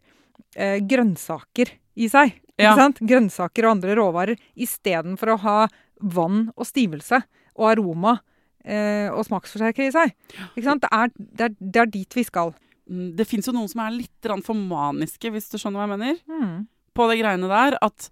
eh, 0.56 0.80
grønnsaker 0.84 1.72
i 1.98 2.12
seg. 2.12 2.36
Ja. 2.58 2.74
Sant? 2.78 3.00
Grønnsaker 3.06 3.68
og 3.68 3.78
andre 3.78 3.98
råvarer 4.00 4.40
istedenfor 4.58 5.36
å 5.36 5.42
ha 5.44 5.60
vann 6.02 6.48
og 6.56 6.68
stivelse 6.68 7.22
og 7.58 7.70
aroma 7.72 8.18
eh, 8.64 9.10
og 9.10 9.26
smaksforsterker 9.28 9.88
i 9.88 9.94
seg. 9.96 10.16
Det 10.56 10.90
er, 10.92 11.12
det, 11.18 11.50
er, 11.50 11.56
det 11.60 11.84
er 11.84 11.92
dit 11.94 12.18
vi 12.20 12.26
skal. 12.28 12.54
Mm, 12.90 13.12
Det 13.18 13.28
fins 13.28 13.50
jo 13.50 13.56
noen 13.56 13.72
som 13.72 13.84
er 13.86 13.96
litt 13.96 14.32
for 14.46 14.58
maniske, 14.58 15.32
hvis 15.34 15.50
du 15.52 15.58
skjønner 15.58 15.82
hva 15.82 15.88
jeg 15.88 15.96
mener. 15.96 16.20
Mm. 16.30 16.58
På 16.98 17.08
det 17.10 17.20
greiene 17.22 17.50
der 17.52 17.78
at 17.82 18.10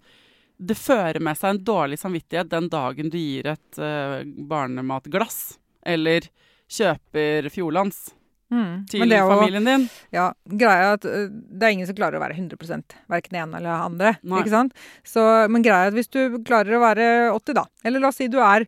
det 0.56 0.78
fører 0.80 1.20
med 1.20 1.36
seg 1.36 1.52
en 1.52 1.64
dårlig 1.68 1.98
samvittighet 2.00 2.48
den 2.48 2.70
dagen 2.72 3.10
du 3.12 3.18
gir 3.20 3.50
et 3.52 3.80
uh, 3.82 4.22
barnematglass, 4.24 5.58
eller 5.84 6.24
kjøper 6.72 7.50
Fjordlands 7.52 8.06
Mm. 8.52 8.86
til 8.86 9.08
det 9.10 9.18
jo- 9.18 9.28
familien 9.28 9.64
din. 9.64 9.88
Ja, 10.14 10.32
greia 10.46 10.92
er 10.92 10.92
at 10.94 11.02
det 11.02 11.62
er 11.62 11.72
ingen 11.74 11.86
som 11.86 11.96
klarer 11.96 12.18
å 12.18 12.22
være 12.22 12.36
100 12.36 12.82
verken 13.10 13.32
det 13.32 13.40
ene 13.42 13.56
eller 13.56 13.70
andre. 13.70 14.16
Nei. 14.22 14.42
Ikke 14.42 14.54
sant? 14.54 14.76
Så, 15.04 15.48
men 15.50 15.62
greia 15.62 15.86
er 15.86 15.88
at 15.88 15.98
hvis 15.98 16.10
du 16.10 16.38
klarer 16.44 16.78
å 16.78 16.84
være 16.84 17.08
80, 17.34 17.54
da, 17.54 17.64
eller 17.84 18.00
la 18.00 18.08
oss 18.08 18.16
si 18.22 18.28
du 18.28 18.38
er 18.38 18.66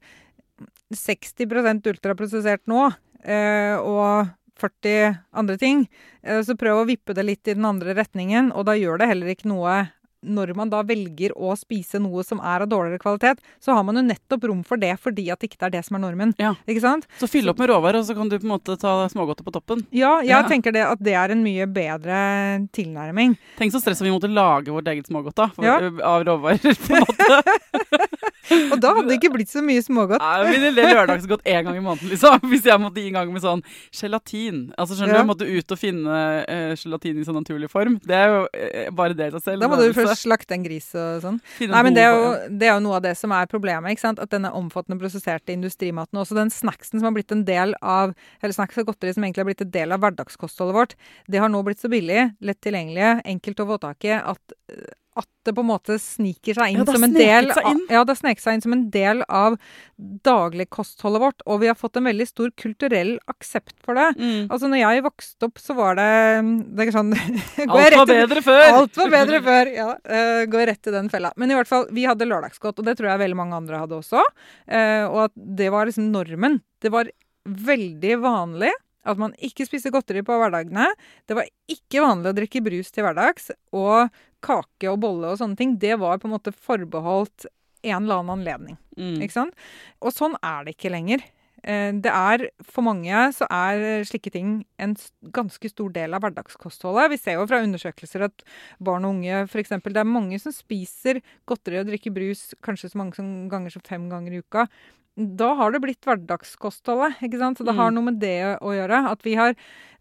60 0.91 1.47
ultraprosessert 1.93 2.67
nå, 2.67 2.89
eh, 3.25 3.77
og 3.79 4.29
40 4.59 5.19
andre 5.33 5.57
ting, 5.57 5.89
eh, 6.25 6.41
så 6.43 6.57
prøv 6.59 6.83
å 6.83 6.89
vippe 6.89 7.15
det 7.15 7.25
litt 7.25 7.47
i 7.47 7.55
den 7.55 7.65
andre 7.69 7.95
retningen, 7.95 8.51
og 8.53 8.67
da 8.67 8.73
gjør 8.73 8.99
det 8.99 9.09
heller 9.09 9.27
ikke 9.35 9.51
noe 9.53 9.91
når 10.27 10.55
man 10.59 10.71
da 10.73 10.83
velger 10.83 11.31
å 11.39 11.53
spise 11.59 12.01
noe 12.03 12.25
som 12.27 12.41
er 12.41 12.65
av 12.65 12.69
dårligere 12.69 12.99
kvalitet, 13.03 13.39
så 13.63 13.75
har 13.77 13.85
man 13.87 13.97
jo 14.01 14.03
nettopp 14.03 14.45
rom 14.51 14.65
for 14.67 14.77
det 14.77 14.97
fordi 15.01 15.29
at 15.31 15.39
det 15.41 15.51
ikke 15.53 15.67
er 15.69 15.71
det 15.77 15.85
som 15.87 15.97
er 15.97 16.03
normen. 16.03 16.35
Ja. 16.39 16.55
Ikke 16.67 16.83
sant? 16.83 17.07
Så 17.21 17.29
fyll 17.31 17.49
opp 17.49 17.59
med 17.63 17.71
råvarer, 17.71 18.01
og 18.01 18.07
så 18.09 18.17
kan 18.19 18.29
du 18.29 18.39
på 18.39 18.47
en 18.49 18.55
måte 18.57 18.77
ta 18.81 18.97
smågodtet 19.13 19.45
på 19.47 19.55
toppen. 19.55 19.87
Ja, 19.95 20.19
jeg 20.21 20.29
Ja. 20.35 20.43
tenker 20.49 20.73
det 20.73 20.83
at 20.87 20.99
det 21.03 21.15
er 21.15 21.31
en 21.31 21.43
mye 21.45 21.67
bedre 21.71 22.69
tilnærming. 22.73 23.37
Tenk 23.59 23.73
så 23.73 23.81
stress 23.81 24.01
om 24.03 24.07
vi 24.11 24.15
måtte 24.17 24.33
lage 24.33 24.69
vårt 24.75 24.89
eget 24.91 25.07
smågodt 25.07 25.35
da, 25.37 25.49
for, 25.55 25.65
Ja. 25.65 25.79
av 26.03 26.25
råvarer. 26.25 26.59
på 26.87 26.95
en 26.95 27.05
måte. 27.07 27.43
Og 28.73 28.79
da 28.81 28.95
hadde 28.97 29.09
det 29.11 29.19
ikke 29.19 29.33
blitt 29.35 29.51
så 29.53 29.61
mye 29.65 29.83
smågodt. 29.85 30.23
Nei, 30.23 30.53
men 30.53 30.77
det 30.77 30.87
lørdagsgodt 30.89 31.45
én 31.49 31.67
gang 31.67 31.77
i 31.77 31.83
måneden, 31.85 32.13
liksom. 32.13 32.39
Hvis 32.53 32.67
jeg 32.69 32.81
måtte 32.81 33.03
gi 33.03 33.11
en 33.11 33.19
gang 33.19 33.33
med 33.35 33.45
sånn 33.45 33.63
gelatin. 33.95 34.63
Altså, 34.79 34.97
skjønner 34.99 35.19
Ja. 35.19 35.25
du, 35.25 35.31
måtte 35.33 35.49
ut 35.49 35.75
og 35.75 35.81
finne 35.81 36.21
uh, 36.49 36.73
gelatin 36.79 37.21
i 37.21 37.27
sånn 37.27 37.39
naturlig 37.41 37.71
form. 37.73 37.99
Det 38.05 38.17
er 38.17 38.33
jo 38.33 38.41
uh, 38.47 38.91
bare 38.97 39.17
det 39.19 39.31
i 39.31 39.35
seg 39.37 39.45
selv. 39.45 39.65
Da 39.65 39.71
må 39.71 39.81
du 39.81 39.87
først 39.97 40.25
slakte 40.25 40.57
en 40.57 40.65
gris 40.67 40.89
og 40.97 41.23
sånn. 41.25 41.41
Nei, 41.61 41.83
men 41.87 41.97
det 41.97 42.07
er, 42.07 42.17
jo, 42.17 42.31
det 42.49 42.71
er 42.71 42.75
jo 42.77 42.85
noe 42.87 42.99
av 43.01 43.05
det 43.05 43.15
som 43.21 43.35
er 43.37 43.51
problemet. 43.51 43.93
ikke 43.93 44.07
sant? 44.07 44.23
At 44.23 44.33
denne 44.33 44.53
omfattende 44.57 45.01
prosesserte 45.01 45.55
industrimaten, 45.55 46.17
og 46.17 46.25
også 46.25 46.39
den 46.39 46.53
snacksen 46.55 47.01
som 47.01 47.11
har 47.11 47.17
blitt 47.17 47.35
en 47.35 47.45
del 47.49 47.77
av 47.83 48.15
eller 48.43 48.55
snacks 48.55 48.79
og 48.81 48.93
godteri 48.93 49.15
som 49.15 49.27
egentlig 49.27 49.45
har 49.45 49.51
blitt 49.51 49.67
en 49.67 49.75
del 49.75 49.95
av 49.95 50.03
hverdagskostholdet 50.05 50.77
vårt, 50.77 50.97
det 51.29 51.43
har 51.43 51.53
nå 51.53 51.63
blitt 51.67 51.83
så 51.83 51.91
billig, 51.93 52.31
lett 52.45 52.61
tilgjengelig, 52.65 53.11
enkelt 53.29 53.63
å 53.65 53.69
få 53.73 53.79
tak 53.83 54.09
i, 54.09 54.15
at 54.17 54.57
eh, 54.73 54.89
at 55.19 55.29
det 55.47 55.55
på 55.57 55.63
en 55.65 55.71
måte 55.71 55.97
sniker 56.01 56.59
seg 56.59 56.73
inn 56.73 56.83
Ja, 56.83 56.87
som 56.87 57.07
en 57.07 57.15
del 57.17 57.51
seg 57.55 57.67
inn. 57.71 57.83
Av, 57.89 57.95
ja, 57.97 58.03
det 58.07 58.17
seg 58.21 58.55
inn 58.55 58.65
som 58.65 58.75
en 58.77 58.85
del 58.95 59.23
av 59.27 59.57
dagligkostholdet 60.29 61.23
vårt. 61.23 61.45
Og 61.51 61.63
vi 61.63 61.71
har 61.71 61.79
fått 61.79 61.99
en 61.99 62.09
veldig 62.09 62.27
stor 62.29 62.53
kulturell 62.61 63.15
aksept 63.31 63.75
for 63.85 63.99
det. 63.99 64.09
Mm. 64.19 64.47
Altså, 64.47 64.71
når 64.71 64.83
jeg 64.83 65.05
vokste 65.09 65.49
opp, 65.49 65.63
så 65.63 65.77
var 65.79 65.99
det 65.99 66.09
Det 66.79 66.89
sånn 66.95 67.15
Alt 67.67 67.99
var 67.99 68.11
bedre 68.11 68.45
før! 68.45 68.65
Alt 68.81 69.01
var 69.03 69.15
bedre 69.15 69.43
før. 69.45 69.73
Ja, 69.75 69.93
uh, 69.97 70.43
går 70.51 70.69
rett 70.73 70.91
i 70.91 70.97
den 70.99 71.13
fella. 71.13 71.33
Men 71.37 71.53
i 71.53 71.59
hvert 71.59 71.71
fall, 71.71 71.89
vi 71.95 72.07
hadde 72.09 72.29
lørdagsgodt, 72.29 72.79
og 72.79 72.89
det 72.89 72.99
tror 72.99 73.13
jeg 73.13 73.25
veldig 73.25 73.41
mange 73.41 73.59
andre 73.59 73.83
hadde 73.85 73.99
også. 73.99 74.23
Uh, 74.71 75.07
og 75.09 75.25
at 75.29 75.39
det 75.59 75.73
var 75.75 75.89
liksom 75.89 76.13
normen. 76.15 76.61
Det 76.83 76.93
var 76.95 77.11
veldig 77.49 78.21
vanlig 78.21 78.75
at 79.09 79.21
man 79.21 79.35
ikke 79.45 79.67
spiste 79.67 79.93
godteri 79.93 80.23
på 80.27 80.37
hverdagene. 80.37 80.91
Det 81.29 81.37
var 81.39 81.49
ikke 81.71 82.03
vanlig 82.05 82.33
å 82.33 82.37
drikke 82.37 82.63
brus 82.65 82.93
til 82.93 83.07
hverdags. 83.07 83.51
Og 83.77 84.11
kake 84.45 84.91
og 84.91 85.01
bolle 85.03 85.33
og 85.33 85.41
sånne 85.41 85.59
ting, 85.59 85.77
det 85.81 85.97
var 86.03 86.21
på 86.21 86.29
en 86.29 86.37
måte 86.37 86.55
forbeholdt 86.55 87.49
en 87.83 88.03
eller 88.03 88.21
annen 88.21 88.35
anledning. 88.39 88.79
Mm. 88.99 89.19
Ikke 89.23 89.37
sant? 89.37 89.67
Og 90.03 90.15
sånn 90.15 90.37
er 90.43 90.67
det 90.67 90.77
ikke 90.77 90.93
lenger. 90.95 91.25
Eh, 91.65 91.93
Det 91.93 92.07
er, 92.13 92.49
For 92.63 92.83
mange 92.83 93.11
så 93.35 93.47
er 93.51 94.05
slike 94.05 94.31
ting 94.33 94.65
en 94.79 94.95
ganske 95.33 95.69
stor 95.71 95.91
del 95.93 96.15
av 96.15 96.23
hverdagskostholdet. 96.23 97.11
Vi 97.11 97.17
ser 97.19 97.35
jo 97.39 97.47
fra 97.47 97.63
undersøkelser 97.65 98.25
at 98.29 98.45
barn 98.81 99.05
og 99.05 99.17
unge 99.17 99.43
f.eks. 99.49 99.69
Det 99.83 99.97
er 99.97 100.05
mange 100.05 100.39
som 100.41 100.53
spiser 100.53 101.21
godteri 101.47 101.81
og 101.81 101.87
drikker 101.91 102.15
brus 102.15 102.55
kanskje 102.63 102.91
så 102.93 102.97
mange 103.03 103.19
ganger 103.51 103.71
som 103.75 103.83
fem 103.83 104.09
ganger 104.09 104.33
i 104.33 104.43
uka. 104.45 104.69
Da 105.19 105.55
har 105.59 105.73
det 105.73 105.81
blitt 105.83 106.01
hverdagskostholdet. 106.07 107.19
ikke 107.27 107.39
sant? 107.41 107.59
Så 107.59 107.65
det 107.67 107.75
Mm. 107.75 107.79
har 107.83 107.91
noe 107.91 108.05
med 108.05 108.21
det 108.21 108.59
å 108.63 108.71
gjøre. 108.71 109.11
At 109.11 109.23
vi 109.23 109.35
har 109.35 109.55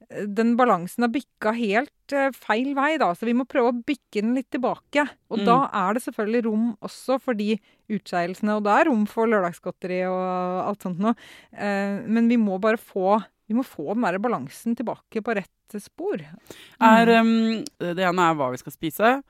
Den 0.10 0.56
balansen 0.56 1.02
har 1.04 1.10
bikka 1.10 1.52
helt 1.54 2.14
eh, 2.14 2.30
feil 2.32 2.74
vei, 2.74 2.96
da. 2.98 3.12
Så 3.14 3.26
vi 3.26 3.34
må 3.34 3.44
prøve 3.46 3.74
å 3.74 3.84
bikke 3.84 4.22
den 4.22 4.36
litt 4.36 4.50
tilbake. 4.50 5.10
Og 5.30 5.40
Mm. 5.40 5.46
da 5.46 5.70
er 5.74 5.94
det 5.96 6.04
selvfølgelig 6.04 6.46
rom 6.46 6.78
også 6.82 7.20
for 7.20 7.34
de 7.34 7.60
utskeielsene. 7.90 8.58
Og 8.58 8.64
det 8.68 8.74
er 8.74 8.90
rom 8.90 9.06
for 9.10 9.30
lørdagsgodteri 9.32 10.02
og 10.10 10.68
alt 10.68 10.86
sånt 10.86 11.00
noe. 11.04 11.16
Eh, 11.54 12.04
men 12.08 12.30
vi 12.32 12.38
må 12.42 12.60
bare 12.64 12.80
få 12.82 13.20
vi 13.48 13.56
må 13.56 13.64
få 13.64 13.94
den 13.94 14.04
der 14.04 14.18
balansen 14.20 14.76
tilbake 14.76 15.22
på 15.24 15.34
rett 15.38 15.78
spor. 15.80 16.20
Er, 16.20 17.06
Mm. 17.08 17.64
um, 17.64 17.64
det 17.96 18.04
ene 18.04 18.26
er 18.28 18.36
hva 18.36 18.52
vi 18.52 18.58
skal 18.60 18.74
spise, 18.76 19.24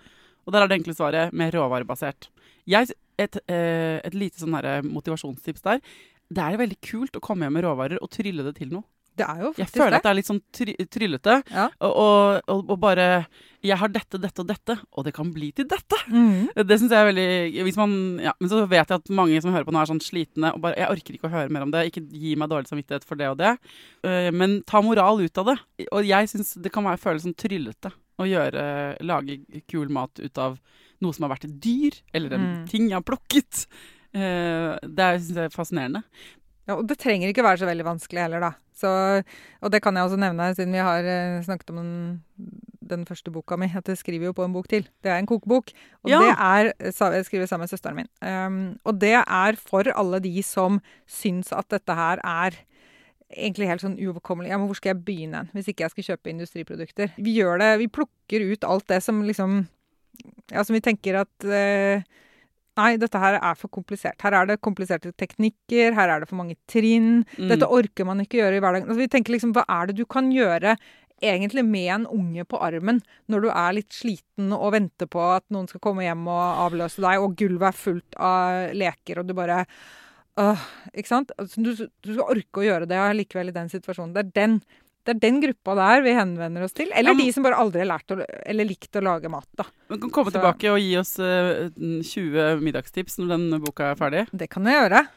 og 0.46 0.54
der 0.54 0.63
er 0.63 0.67
det 0.67 0.80
enkle 0.80 0.96
svaret 0.98 1.34
mer 1.34 1.52
råvarebasert. 1.52 2.30
Jeg, 2.65 2.89
et, 3.20 3.38
eh, 3.48 4.02
et 4.04 4.15
lite 4.15 4.39
sånn 4.41 4.58
motivasjonstips 4.89 5.62
der. 5.62 5.82
Det 6.34 6.43
er 6.43 6.58
veldig 6.58 6.82
kult 6.82 7.13
å 7.13 7.22
komme 7.22 7.46
hjem 7.46 7.54
med 7.54 7.63
råvarer 7.63 8.02
og 8.02 8.10
trylle 8.10 8.43
det 8.43 8.56
til 8.58 8.70
noe. 8.74 8.84
Det 9.17 9.25
er 9.25 9.39
jo 9.41 9.49
Jeg 9.58 9.67
føler 9.73 9.95
det. 9.95 9.97
at 9.99 10.06
det 10.06 10.10
er 10.12 10.17
litt 10.19 10.30
sånn 10.30 10.41
try 10.53 10.73
tryllete. 10.93 11.36
Ja. 11.51 11.67
Og, 11.82 12.41
og, 12.47 12.62
og, 12.69 12.80
bare 12.80 13.06
Jeg 13.65 13.77
har 13.82 13.89
dette, 13.89 14.19
dette 14.21 14.43
og 14.43 14.47
dette, 14.47 14.75
og 14.93 15.03
det 15.08 15.13
kan 15.17 15.32
bli 15.34 15.49
til 15.58 15.65
dette. 15.67 15.97
Mm. 16.13 16.49
Det 16.62 16.77
syns 16.80 16.93
jeg 16.93 17.01
er 17.01 17.10
veldig 17.10 17.65
hvis 17.67 17.80
man, 17.80 17.95
ja, 18.23 18.34
Men 18.39 18.49
så 18.51 18.62
vet 18.69 18.86
jeg 18.93 19.01
at 19.01 19.10
mange 19.17 19.41
som 19.41 19.51
hører 19.56 19.65
på 19.67 19.73
nå, 19.73 19.82
er 19.82 19.89
sånn 19.89 20.03
slitne 20.03 20.53
og 20.53 20.62
bare 20.62 20.77
Jeg 20.77 20.93
orker 20.93 21.17
ikke 21.17 21.27
å 21.32 21.34
høre 21.34 21.49
mer 21.51 21.65
om 21.65 21.71
det. 21.73 21.88
Ikke 21.89 22.06
gi 22.06 22.36
meg 22.38 22.49
dårlig 22.53 22.69
samvittighet 22.69 23.03
for 23.10 23.17
det 23.19 23.32
og 23.34 23.38
det. 23.41 23.56
Eh, 24.06 24.30
men 24.32 24.62
ta 24.69 24.82
moral 24.86 25.19
ut 25.25 25.38
av 25.43 25.51
det. 25.51 25.58
Og 25.91 26.06
jeg 26.06 26.30
syns 26.32 26.53
det 26.62 26.71
kan 26.71 26.86
være 26.86 27.01
føles 27.01 27.25
sånn 27.25 27.36
tryllete 27.38 27.91
å 28.21 28.25
gjøre 28.25 28.63
Lage 29.06 29.41
kul 29.69 29.89
mat 29.93 30.17
ut 30.21 30.38
av 30.41 30.56
noe 31.01 31.13
som 31.13 31.27
har 31.27 31.36
vært 31.36 31.45
et 31.45 31.60
dyr, 31.62 31.93
eller 32.17 32.34
en 32.34 32.45
Mm. 32.47 32.65
ting 32.69 32.88
jeg 32.89 32.97
har 32.97 33.03
plukket. 33.06 33.67
Uh, 34.15 34.80
det 34.82 35.08
syns 35.21 35.36
jeg 35.36 35.45
er 35.45 35.53
fascinerende. 35.53 36.01
Ja, 36.67 36.75
og 36.75 36.88
det 36.89 36.97
trenger 36.99 37.32
ikke 37.32 37.45
være 37.45 37.62
så 37.62 37.67
veldig 37.69 37.86
vanskelig 37.88 38.21
heller, 38.25 38.43
da. 38.43 38.51
Så, 38.77 38.89
og 39.63 39.71
det 39.73 39.80
kan 39.82 39.95
jeg 39.97 40.06
også 40.06 40.19
nevne, 40.21 40.49
siden 40.53 40.75
vi 40.75 40.82
har 40.84 41.06
eh, 41.08 41.39
snakket 41.45 41.71
om 41.73 41.77
den, 41.80 41.93
den 42.91 43.06
første 43.08 43.32
boka 43.34 43.56
mi, 43.58 43.69
at 43.73 43.88
jeg 43.89 43.97
skriver 43.97 44.30
jo 44.30 44.36
på 44.38 44.45
en 44.45 44.53
bok 44.53 44.67
til. 44.69 44.86
Det 45.03 45.10
er 45.12 45.17
en 45.21 45.30
kokebok. 45.30 45.71
Og 46.03 46.12
Ja. 46.12 46.19
det 46.21 46.36
er 46.38 46.73
Jeg 47.17 47.25
skriver 47.25 47.45
sammen 47.47 47.63
med 47.65 47.71
søsteren 47.71 47.95
min. 47.95 48.10
Um, 48.21 48.80
og 48.86 48.99
det 49.01 49.15
er 49.17 49.56
for 49.58 49.88
alle 49.95 50.19
de 50.19 50.43
som 50.43 50.82
syns 51.08 51.51
at 51.56 51.69
dette 51.73 51.95
her 51.95 52.19
er 52.23 52.60
egentlig 53.34 53.67
helt 53.67 53.82
sånn 53.84 53.97
uoverkommelig. 53.99 54.51
Ja, 54.51 54.58
men 54.60 54.67
hvor 54.69 54.77
skal 54.80 54.93
jeg 54.93 55.03
begynne 55.06 55.47
hvis 55.56 55.67
ikke 55.71 55.84
jeg 55.88 55.91
skal 55.95 56.08
kjøpe 56.12 56.30
industriprodukter? 56.32 57.12
Vi 57.17 57.34
gjør 57.39 57.60
det, 57.63 57.71
vi 57.82 57.88
plukker 57.91 58.45
ut 58.53 58.63
alt 58.63 58.88
det 58.88 59.01
som 59.03 59.23
liksom 59.23 59.65
Ja, 60.51 60.63
som 60.63 60.73
vi 60.73 60.80
tenker 60.82 61.19
at 61.21 61.43
eh, 61.45 62.01
Nei, 62.78 62.92
dette 63.02 63.20
her 63.22 63.40
er 63.40 63.58
for 63.58 63.72
komplisert. 63.74 64.22
Her 64.22 64.36
er 64.38 64.52
det 64.52 64.62
kompliserte 64.66 65.13
teknikker, 65.18 65.96
her 65.98 66.13
er 66.13 66.22
det 66.22 66.30
for 66.30 66.40
mange 66.40 66.58
trinn. 66.70 67.24
Mm. 67.38 67.50
Dette 67.52 67.70
orker 67.74 68.08
man 68.08 68.22
ikke 68.22 68.42
gjøre 68.42 68.60
i 68.60 68.63
hverdagen. 68.63 68.88
Altså, 68.88 69.02
vi 69.02 69.12
tenker 69.12 69.36
liksom, 69.36 69.56
Hva 69.58 69.66
er 69.80 69.90
det 69.90 69.98
du 69.98 70.06
kan 70.10 70.30
gjøre 70.34 70.78
egentlig 71.24 71.63
med 71.66 71.88
en 71.94 72.08
unge 72.13 72.46
på 72.46 72.60
armen 72.62 73.00
når 73.26 73.46
du 73.46 73.48
er 73.50 73.78
litt 73.80 73.94
sliten 73.96 74.52
og 74.54 74.74
venter 74.76 75.10
på 75.10 75.22
at 75.34 75.48
noen 75.54 75.66
skal 75.70 75.82
komme 75.82 76.06
hjem 76.06 76.28
og 76.30 76.66
avløse 76.68 77.02
deg, 77.02 77.22
og 77.22 77.34
gulvet 77.40 77.72
er 77.72 77.80
fullt 77.80 78.20
av 78.22 78.76
leker, 78.78 79.22
og 79.22 79.30
du 79.30 79.34
bare 79.38 79.63
øh, 80.38 80.68
Ikke 80.94 81.10
sant? 81.10 81.34
Altså, 81.38 81.63
du, 81.63 81.72
du 81.74 82.12
skal 82.13 82.36
orke 82.38 82.62
å 82.62 82.68
gjøre 82.68 82.90
det 82.90 83.02
likevel 83.18 83.50
i 83.50 83.56
den 83.56 83.72
situasjonen. 83.74 84.13
Det 84.13 84.26
er 84.26 84.36
den, 84.38 84.60
det 85.08 85.15
er 85.15 85.22
den 85.24 85.38
gruppa 85.43 85.74
der 85.80 86.02
vi 86.06 86.13
henvender 86.17 86.65
oss 86.67 86.76
til. 86.76 86.89
Eller 86.91 87.13
Ja, 87.13 87.17
men- 87.17 87.26
de 87.26 87.34
som 87.34 87.43
bare 87.48 87.60
aldri 87.63 87.80
har 87.86 87.89
lært 87.98 88.12
å, 88.13 88.20
eller 88.46 88.67
likt 88.67 88.91
å 89.00 89.04
lage 89.08 89.32
mat, 89.32 89.48
da. 89.56 89.63
Du 89.89 89.98
kan 89.98 90.12
komme 90.12 90.32
Så- 90.32 90.38
tilbake 90.38 90.72
og 90.74 90.80
gi 90.84 90.98
oss 91.00 91.15
uh, 91.20 91.70
20 92.04 92.60
middagstips 92.62 93.17
når 93.24 93.28
den 93.36 93.62
boka 93.63 93.91
er 93.91 93.96
ferdig. 93.96 94.28
Det 94.36 94.50
kan 94.52 94.67
jeg 94.67 94.76
gjøre. 94.84 95.08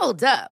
Hold 0.00 0.22
up. 0.24 0.53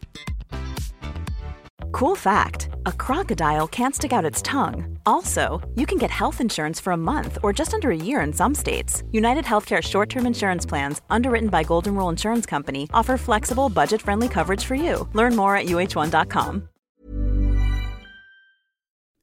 Cool 1.91 2.15
fact 2.15 2.69
a 2.85 2.91
crocodile 2.91 3.67
can't 3.67 3.95
stick 3.95 4.13
out 4.13 4.25
its 4.25 4.41
tongue. 4.41 4.97
Also, 5.05 5.59
you 5.75 5.85
can 5.85 5.97
get 5.97 6.09
health 6.11 6.41
insurance 6.41 6.79
for 6.83 6.93
a 6.93 6.97
month 6.97 7.37
or 7.43 7.53
just 7.53 7.73
under 7.73 7.89
a 7.91 7.95
year 7.95 8.21
in 8.21 8.33
some 8.33 8.55
states. 8.55 9.03
United 9.11 9.45
Healthcare 9.45 9.81
short 9.81 10.09
term 10.09 10.25
insurance 10.25 10.65
plans, 10.65 11.01
underwritten 11.09 11.49
by 11.49 11.63
Golden 11.63 11.95
Rule 11.95 12.09
Insurance 12.09 12.45
Company, 12.45 12.87
offer 12.93 13.17
flexible, 13.17 13.69
budget 13.69 14.01
friendly 14.01 14.29
coverage 14.29 14.65
for 14.65 14.75
you. 14.75 15.07
Learn 15.13 15.35
more 15.35 15.55
at 15.57 15.65
uh1.com. 15.65 16.67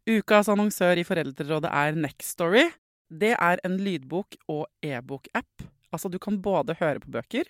Ukas 0.08 0.48
annonsør 0.48 0.96
i 0.96 1.04
Foreldrerådet 1.04 1.68
er 1.72 1.92
Nextory. 1.92 2.70
Det 3.10 3.34
er 3.36 3.60
en 3.64 3.76
lydbok- 3.76 4.38
og 4.48 4.66
e-bok-app. 4.84 5.64
Altså, 5.92 6.08
du 6.08 6.18
kan 6.18 6.40
både 6.42 6.76
høre 6.80 7.00
på 7.00 7.10
bøker 7.12 7.48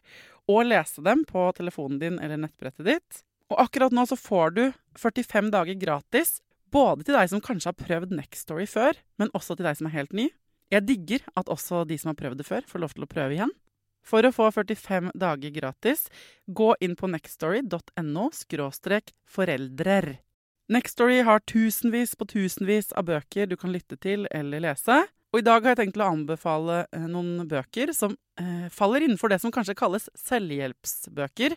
og 0.48 0.66
lese 0.66 1.02
dem 1.02 1.24
på 1.28 1.52
telefonen 1.56 1.98
din 2.02 2.18
eller 2.18 2.38
nettbrettet 2.38 2.86
ditt. 2.86 3.24
Og 3.48 3.60
akkurat 3.62 3.94
nå 3.94 4.04
så 4.08 4.16
får 4.18 4.54
du 4.56 4.64
45 4.98 5.50
dager 5.54 5.78
gratis, 5.80 6.38
både 6.72 7.06
til 7.06 7.16
deg 7.16 7.30
som 7.32 7.40
kanskje 7.44 7.70
har 7.70 7.78
prøvd 7.80 8.12
Nextory 8.16 8.66
før, 8.68 8.98
men 9.16 9.32
også 9.36 9.56
til 9.56 9.68
deg 9.68 9.78
som 9.78 9.88
er 9.88 9.96
helt 9.96 10.12
ny. 10.16 10.28
Jeg 10.68 10.84
digger 10.84 11.24
at 11.38 11.48
også 11.48 11.86
de 11.88 11.96
som 12.00 12.12
har 12.12 12.18
prøvd 12.18 12.42
det 12.42 12.48
før, 12.48 12.66
får 12.68 12.84
lov 12.84 12.94
til 12.96 13.06
å 13.06 13.10
prøve 13.10 13.36
igjen. 13.38 13.54
For 14.04 14.24
å 14.24 14.32
få 14.32 14.48
45 14.52 15.12
dager 15.16 15.52
gratis, 15.52 16.06
gå 16.46 16.72
inn 16.84 16.96
på 16.96 17.08
nextstory.no 17.12 18.28
foreldrer. 19.28 20.08
Nextstory 20.68 21.22
har 21.24 21.40
tusenvis 21.48 22.14
på 22.16 22.28
tusenvis 22.28 22.92
av 22.92 23.08
bøker 23.08 23.48
du 23.48 23.56
kan 23.56 23.72
lytte 23.72 23.96
til 23.96 24.28
eller 24.30 24.60
lese. 24.60 25.06
Og 25.32 25.40
i 25.40 25.44
dag 25.44 25.64
har 25.64 25.74
jeg 25.74 25.80
tenkt 25.82 26.00
å 26.00 26.08
anbefale 26.08 26.82
eh, 26.92 27.04
noen 27.08 27.48
bøker 27.48 27.92
som 27.96 28.14
eh, 28.40 28.68
faller 28.72 29.04
innenfor 29.04 29.32
det 29.32 29.40
som 29.42 29.52
kanskje 29.52 29.76
kalles 29.76 30.08
selvhjelpsbøker. 30.16 31.56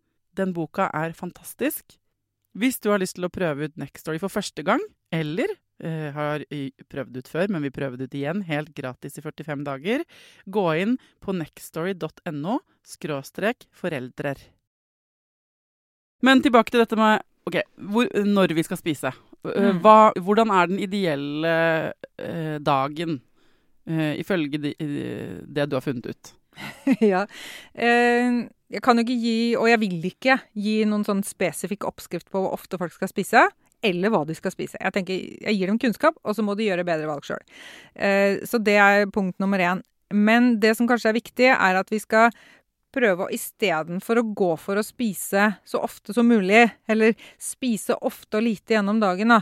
Den 0.37 0.53
boka 0.55 0.89
er 0.95 1.15
fantastisk. 1.17 1.97
Hvis 2.57 2.79
du 2.83 2.89
har 2.91 2.99
lyst 2.99 3.15
til 3.15 3.27
å 3.27 3.31
prøve 3.31 3.69
ut 3.69 3.77
Next 3.79 4.03
Story 4.03 4.19
for 4.19 4.31
første 4.31 4.63
gang, 4.67 4.81
eller 5.11 5.53
eh, 5.83 6.09
har 6.15 6.43
prøvd 6.91 7.19
ut 7.21 7.31
før, 7.31 7.51
men 7.51 7.63
vi 7.63 7.71
prøver 7.73 7.99
det 7.99 8.09
ut 8.11 8.17
igjen, 8.19 8.43
helt 8.47 8.73
gratis 8.75 9.15
i 9.19 9.23
45 9.23 9.63
dager. 9.67 10.03
Gå 10.51 10.65
inn 10.83 10.97
på 11.23 11.35
nextstory.no 11.35 12.59
skråstrek 12.87 13.67
foreldrer. 13.75 14.39
Men 16.21 16.43
tilbake 16.43 16.73
til 16.73 16.83
dette 16.83 16.99
med 16.99 17.23
ok, 17.49 17.61
hvor, 17.91 18.09
når 18.27 18.55
vi 18.57 18.67
skal 18.67 18.79
spise. 18.81 19.13
Eh, 19.15 19.29
Mm. 19.41 19.79
Hva, 19.81 20.11
hvordan 20.21 20.51
er 20.53 20.67
den 20.69 20.77
ideelle 20.85 21.53
eh, 22.21 22.59
dagen 22.61 23.15
eh, 23.89 24.19
ifølge 24.21 24.59
de, 24.61 24.75
eh, 24.77 25.39
det 25.41 25.65
du 25.65 25.73
har 25.79 25.81
funnet 25.81 26.05
ut? 26.11 26.33
ja. 27.13 27.25
Eh, 27.73 28.41
jeg 28.71 28.83
kan 28.85 28.97
jo 28.99 29.03
ikke 29.05 29.19
gi, 29.19 29.39
og 29.59 29.67
jeg 29.67 29.81
vil 29.81 30.05
ikke, 30.11 30.37
gi 30.55 30.77
noen 30.87 31.03
sånn 31.07 31.25
spesifikk 31.27 31.87
oppskrift 31.89 32.29
på 32.31 32.43
hvor 32.43 32.55
ofte 32.55 32.79
folk 32.79 32.93
skal 32.95 33.11
spise, 33.11 33.43
eller 33.81 34.13
hva 34.13 34.21
de 34.27 34.35
skal 34.37 34.53
spise. 34.53 34.79
Jeg 34.79 34.95
tenker, 34.95 35.19
jeg 35.41 35.57
gir 35.57 35.71
dem 35.71 35.79
kunnskap, 35.81 36.19
og 36.23 36.37
så 36.37 36.45
må 36.45 36.55
de 36.55 36.69
gjøre 36.69 36.85
bedre 36.87 37.09
valg 37.09 37.25
sjøl. 37.27 37.41
Eh, 37.95 38.39
så 38.47 38.61
det 38.61 38.77
er 38.79 39.09
punkt 39.11 39.41
nummer 39.41 39.61
én. 39.61 39.83
Men 40.11 40.57
det 40.61 40.75
som 40.77 40.87
kanskje 40.89 41.11
er 41.11 41.17
viktig, 41.17 41.49
er 41.55 41.79
at 41.79 41.91
vi 41.91 41.99
skal 42.03 42.31
prøve 42.91 43.25
å 43.25 43.31
istedenfor 43.31 44.19
å 44.19 44.27
gå 44.35 44.51
for 44.59 44.79
å 44.79 44.83
spise 44.83 45.53
så 45.67 45.81
ofte 45.83 46.15
som 46.15 46.27
mulig, 46.27 46.65
eller 46.91 47.15
spise 47.41 47.95
ofte 48.03 48.39
og 48.39 48.45
lite 48.49 48.75
gjennom 48.75 48.99
dagen, 49.01 49.31
da, 49.31 49.41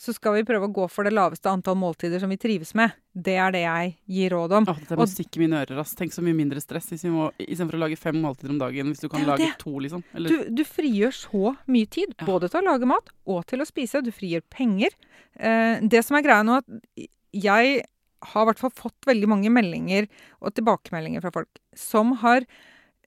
så 0.00 0.14
skal 0.16 0.32
vi 0.38 0.44
prøve 0.48 0.64
å 0.64 0.72
gå 0.72 0.86
for 0.88 1.04
det 1.04 1.12
laveste 1.12 1.50
antall 1.50 1.76
måltider 1.76 2.22
som 2.22 2.30
vi 2.32 2.38
trives 2.40 2.70
med. 2.78 2.94
Det 3.12 3.34
er 3.36 3.52
det 3.52 3.60
jeg 3.66 3.90
gir 4.08 4.30
råd 4.32 4.54
om. 4.56 4.68
Åh, 4.72 4.78
det 4.88 4.94
er 4.96 5.00
musikk 5.02 5.36
i 5.36 5.42
mine 5.42 5.58
ører. 5.60 5.80
ass. 5.82 5.92
Tenk 5.98 6.14
så 6.16 6.24
mye 6.24 6.32
mindre 6.38 6.62
stress 6.62 6.88
istedenfor 6.96 7.76
å 7.76 7.82
lage 7.82 7.98
fem 8.00 8.16
måltider 8.16 8.54
om 8.54 8.62
dagen. 8.62 8.88
Hvis 8.94 9.02
du 9.04 9.10
kan 9.12 9.26
lage 9.28 9.44
det. 9.44 9.58
to, 9.60 9.74
liksom. 9.84 10.00
Eller, 10.16 10.32
Du, 10.32 10.54
du 10.56 10.64
frigjør 10.64 11.12
så 11.12 11.52
mye 11.68 11.90
tid, 11.92 12.14
Ja. 12.16 12.24
både 12.30 12.48
til 12.48 12.62
å 12.62 12.64
lage 12.70 12.88
mat 12.88 13.12
og 13.26 13.44
til 13.46 13.60
å 13.60 13.68
spise. 13.68 14.00
Du 14.02 14.10
frigjør 14.10 14.40
penger. 14.48 14.96
Eh, 15.36 15.80
det 15.84 16.02
som 16.06 16.16
er 16.16 16.24
greia 16.24 16.42
nå, 16.48 16.56
at 16.64 17.08
jeg 17.36 17.84
har 18.32 18.42
i 18.42 18.48
hvert 18.48 18.58
fall 18.64 18.70
fått 18.76 19.04
veldig 19.08 19.28
mange 19.28 19.52
meldinger 19.52 20.08
og 20.40 20.54
tilbakemeldinger 20.56 21.20
fra 21.20 21.30
folk 21.30 21.60
som 21.76 22.16
har 22.24 22.48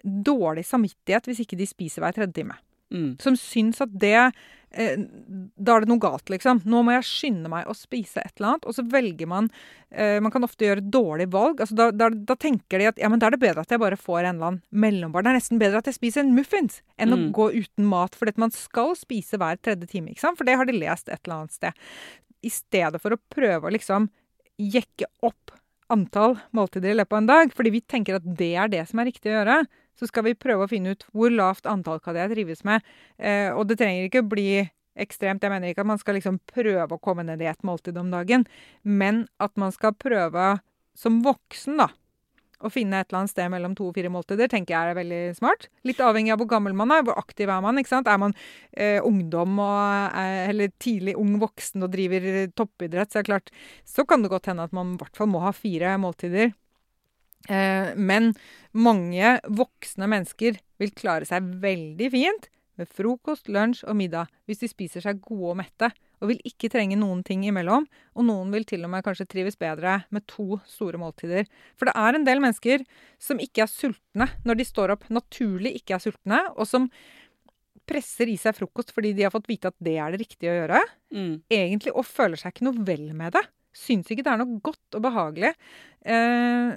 dårlig 0.03 0.65
samvittighet 0.67 1.25
hvis 1.29 1.41
ikke 1.45 1.57
de 1.57 1.67
spiser 1.69 2.03
hver 2.03 2.13
tredje 2.17 2.33
time. 2.41 2.55
mm. 2.93 3.17
Som 3.21 3.33
syns 3.39 3.81
at 3.81 3.89
det 3.97 4.33
Da 4.73 5.75
er 5.75 5.83
det 5.83 5.89
noe 5.91 6.01
galt, 6.01 6.31
liksom. 6.33 6.63
Nå 6.65 6.79
må 6.85 6.95
jeg 6.95 7.05
skynde 7.05 7.49
meg 7.51 7.67
å 7.69 7.75
spise 7.77 8.23
et 8.23 8.33
eller 8.39 8.53
annet. 8.55 8.65
Og 8.65 8.73
så 8.73 8.85
velger 8.89 9.29
man 9.29 9.49
eh, 9.91 10.17
Man 10.23 10.33
kan 10.33 10.43
ofte 10.47 10.65
gjøre 10.65 10.81
et 10.81 10.89
dårlig 10.93 11.27
valg. 11.33 11.61
Altså, 11.61 11.77
da, 11.77 11.91
da, 11.93 12.09
da 12.09 12.35
tenker 12.41 12.81
de 12.81 12.87
at 12.89 13.01
ja, 13.01 13.09
men 13.13 13.21
da 13.21 13.29
er 13.29 13.35
det 13.37 13.43
bedre 13.43 13.61
at 13.61 13.69
jeg 13.75 13.81
bare 13.83 13.99
får 13.99 14.23
en 14.23 14.31
eller 14.35 14.49
annen 14.49 14.61
mellombar. 14.85 15.21
Det 15.25 15.33
er 15.33 15.37
nesten 15.37 15.61
bedre 15.61 15.83
at 15.83 15.89
jeg 15.91 15.99
spiser 15.99 16.25
en 16.25 16.33
muffins 16.37 16.81
enn 16.97 17.13
Mm. 17.13 17.27
å 17.29 17.31
gå 17.37 17.49
uten 17.61 17.85
mat. 17.85 18.15
For 18.17 18.31
man 18.41 18.51
skal 18.55 18.95
spise 18.97 19.37
hver 19.37 19.61
tredje 19.61 19.87
time, 19.91 20.09
ikke 20.09 20.25
sant? 20.25 20.39
For 20.39 20.49
det 20.49 20.57
har 20.57 20.65
de 20.65 20.73
lest 20.79 21.09
et 21.09 21.19
eller 21.27 21.43
annet 21.43 21.53
sted. 21.53 21.83
I 22.43 22.49
stedet 22.49 22.99
for 23.03 23.13
å 23.13 23.21
prøve 23.31 23.69
å 23.69 23.73
liksom 23.73 24.09
jekke 24.57 25.05
opp 25.21 25.53
antall 25.93 26.39
måltider 26.55 26.93
i 26.93 26.97
løpet 26.97 27.13
av 27.13 27.21
en 27.21 27.29
dag, 27.29 27.53
fordi 27.53 27.71
vi 27.75 27.81
tenker 27.85 28.17
at 28.17 28.25
det 28.25 28.55
er 28.57 28.71
det 28.71 28.87
som 28.89 28.99
er 29.03 29.11
riktig 29.11 29.29
å 29.29 29.35
gjøre, 29.37 29.57
så 29.99 30.09
skal 30.09 30.27
vi 30.27 30.37
prøve 30.37 30.65
å 30.65 30.71
finne 30.71 30.95
ut 30.95 31.05
hvor 31.13 31.33
lavt 31.33 31.67
antall 31.69 32.01
kan 32.03 32.17
jeg 32.17 32.33
trives 32.33 32.63
med. 32.67 32.85
Eh, 33.17 33.49
og 33.53 33.67
det 33.69 33.79
trenger 33.81 34.09
ikke 34.09 34.25
bli 34.25 34.47
ekstremt. 34.99 35.43
Jeg 35.43 35.53
mener 35.53 35.73
ikke 35.73 35.83
at 35.85 35.91
man 35.93 36.01
skal 36.01 36.17
liksom 36.19 36.39
prøve 36.49 36.95
å 36.95 37.01
komme 37.01 37.25
ned 37.27 37.41
i 37.41 37.49
ett 37.49 37.65
måltid 37.65 37.97
om 37.99 38.13
dagen, 38.13 38.45
men 38.83 39.25
at 39.43 39.55
man 39.59 39.73
skal 39.75 39.95
prøve 39.97 40.55
som 40.97 41.21
voksen, 41.25 41.81
da. 41.81 41.89
Å 42.63 42.69
finne 42.71 43.01
et 43.01 43.09
eller 43.09 43.23
annet 43.23 43.33
sted 43.33 43.49
mellom 43.51 43.73
to 43.75 43.89
og 43.89 43.97
fire 43.97 44.11
måltider 44.13 44.47
tenker 44.47 44.71
jeg 44.71 44.93
er 44.93 44.95
veldig 44.95 45.21
smart. 45.35 45.67
Litt 45.83 45.99
avhengig 45.99 46.31
av 46.31 46.39
hvor 46.39 46.47
gammel 46.53 46.75
man 46.79 46.93
er, 46.95 47.01
hvor 47.03 47.17
aktiv 47.19 47.49
er 47.51 47.59
man. 47.63 47.79
ikke 47.81 47.91
sant? 47.91 48.07
Er 48.07 48.21
man 48.21 48.35
eh, 48.71 49.03
ungdom 49.03 49.57
og, 49.59 50.15
eh, 50.15 50.47
eller 50.47 50.71
tidlig 50.79 51.17
ung 51.19 51.35
voksen 51.41 51.83
og 51.83 51.91
driver 51.91 52.29
toppidrett, 52.55 53.11
så 53.11 53.19
er 53.19 53.25
det 53.25 53.31
klart, 53.33 53.51
så 53.83 54.07
kan 54.07 54.23
det 54.23 54.31
godt 54.31 54.47
hende 54.47 54.63
at 54.69 54.75
man 54.75 54.93
i 54.95 55.01
hvert 55.01 55.19
fall 55.19 55.31
må 55.33 55.43
ha 55.43 55.51
fire 55.55 55.97
måltider. 55.99 56.53
Eh, 57.51 57.91
men 57.99 58.31
mange 58.73 59.37
voksne 59.51 60.07
mennesker 60.09 60.57
vil 60.79 60.93
klare 60.95 61.27
seg 61.27 61.45
veldig 61.63 62.09
fint 62.13 62.49
med 62.79 62.89
frokost, 62.89 63.49
lunsj 63.53 63.83
og 63.85 63.97
middag 63.99 64.31
hvis 64.49 64.63
de 64.63 64.69
spiser 64.71 65.03
seg 65.05 65.19
gode 65.21 65.51
og 65.51 65.59
mette, 65.59 65.91
og 66.23 66.29
vil 66.31 66.39
ikke 66.47 66.69
trenge 66.71 66.95
noen 66.97 67.19
ting 67.27 67.43
imellom. 67.45 67.83
Og 68.15 68.25
noen 68.25 68.53
vil 68.53 68.63
til 68.65 68.85
og 68.87 68.93
med 68.93 69.03
kanskje 69.05 69.27
trives 69.29 69.59
bedre 69.59 69.99
med 70.15 70.23
to 70.31 70.57
store 70.71 70.97
måltider. 71.01 71.49
For 71.75 71.89
det 71.89 71.95
er 71.99 72.15
en 72.17 72.25
del 72.27 72.39
mennesker 72.43 72.85
som 73.21 73.41
ikke 73.43 73.65
er 73.65 73.71
sultne 73.71 74.29
når 74.47 74.61
de 74.61 74.67
står 74.69 74.95
opp, 74.95 75.03
naturlig 75.13 75.75
ikke 75.81 75.97
er 75.97 76.05
sultne, 76.05 76.39
og 76.55 76.65
som 76.69 76.87
presser 77.89 78.29
i 78.31 78.37
seg 78.39 78.55
frokost 78.55 78.93
fordi 78.95 79.11
de 79.17 79.25
har 79.27 79.33
fått 79.33 79.49
vite 79.51 79.67
at 79.67 79.75
det 79.83 79.97
er 79.99 80.13
det 80.13 80.21
riktige 80.23 80.53
å 80.53 80.59
gjøre 80.61 80.83
Mm. 81.13 81.43
egentlig 81.51 81.91
og 81.93 82.07
føler 82.09 82.39
seg 82.39 82.53
ikke 82.55 82.65
noe 82.65 82.85
vel 82.87 83.11
med 83.13 83.35
det. 83.35 83.43
Syns 83.75 84.07
ikke 84.09 84.23
det 84.25 84.31
er 84.31 84.39
noe 84.39 84.61
godt 84.65 84.95
og 84.97 85.03
behagelig. 85.03 85.51
Eh, 86.05 86.71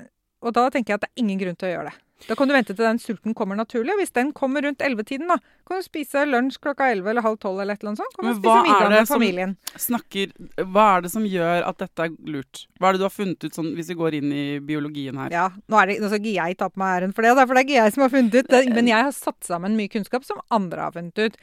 og 0.46 0.56
da 0.56 0.68
tenker 0.72 0.94
jeg 0.94 1.00
at 1.00 1.06
det 1.06 1.12
er 1.12 1.24
ingen 1.24 1.40
grunn 1.42 1.56
til 1.58 1.68
å 1.68 1.72
gjøre 1.76 1.90
det. 1.90 2.00
Da 2.24 2.32
kan 2.32 2.48
du 2.48 2.54
vente 2.54 2.72
til 2.72 2.80
den 2.80 2.98
sulten 2.98 3.34
kommer 3.36 3.58
naturlig. 3.58 3.92
Og 3.92 4.00
hvis 4.00 4.14
den 4.16 4.30
kommer 4.34 4.64
rundt 4.64 4.80
11-tiden, 4.80 5.28
da 5.28 5.36
kan 5.68 5.82
du 5.82 5.84
spise 5.84 6.22
lunsj 6.24 6.56
klokka 6.64 6.88
11 6.94 7.10
eller 7.12 7.24
halv 7.26 7.36
12 7.36 7.60
eller 7.60 7.76
et 7.76 7.82
eller 7.82 7.90
annet 7.92 8.00
sånt. 8.00 8.14
Kan 8.16 8.24
du 8.24 8.28
Men 8.30 8.38
spise 8.38 8.54
hva 8.54 8.62
er 8.62 8.66
middag 8.66 8.86
det 8.88 9.00
med 9.02 9.10
familien. 9.10 9.52
Snakker, 9.84 10.32
hva 10.72 10.86
er 10.94 11.04
det 11.04 11.10
som 11.12 11.26
gjør 11.28 11.66
at 11.68 11.82
dette 11.82 12.06
er 12.06 12.14
lurt? 12.32 12.62
Hva 12.80 12.88
er 12.88 12.96
det 12.96 13.02
du 13.02 13.06
har 13.06 13.12
funnet 13.12 13.44
ut 13.44 13.58
sånn, 13.58 13.68
hvis 13.76 13.90
vi 13.92 13.98
går 14.00 14.16
inn 14.20 14.32
i 14.32 14.44
biologien 14.64 15.20
her? 15.20 15.34
Ja, 15.36 15.46
nå, 15.52 15.80
er 15.82 15.92
det, 15.92 15.98
nå 16.02 16.10
skal 16.12 16.30
jeg 16.32 16.58
ta 16.62 16.70
på 16.72 16.80
meg 16.82 16.94
æren 16.94 17.12
for 17.16 17.26
det, 17.26 17.34
da, 17.36 17.44
for 17.44 17.52
det 17.52 17.62
er 17.62 17.68
ikke 17.68 17.80
jeg 17.82 17.96
som 17.96 18.06
har 18.06 18.14
funnet 18.14 18.38
ut 18.38 18.52
det. 18.54 18.62
Men 18.72 18.92
jeg 18.94 19.08
har 19.10 19.16
satt 19.18 19.50
sammen 19.50 19.76
mye 19.76 19.92
kunnskap 19.92 20.24
som 20.24 20.40
andre 20.56 20.88
har 20.88 20.96
funnet 20.96 21.20
ut. 21.20 21.36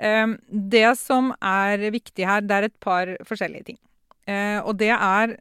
Um, 0.00 0.34
det 0.48 0.88
som 0.98 1.30
er 1.38 1.86
viktig 1.94 2.26
her, 2.26 2.42
det 2.42 2.56
er 2.56 2.66
et 2.66 2.78
par 2.82 3.14
forskjellige 3.28 3.70
ting. 3.70 3.80
Eh, 4.30 4.58
og 4.58 4.74
det 4.80 4.92
er 4.94 5.38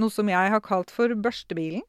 noe 0.00 0.12
som 0.12 0.28
jeg 0.30 0.52
har 0.52 0.62
kalt 0.64 0.92
for 0.92 1.12
børstebilen. 1.14 1.82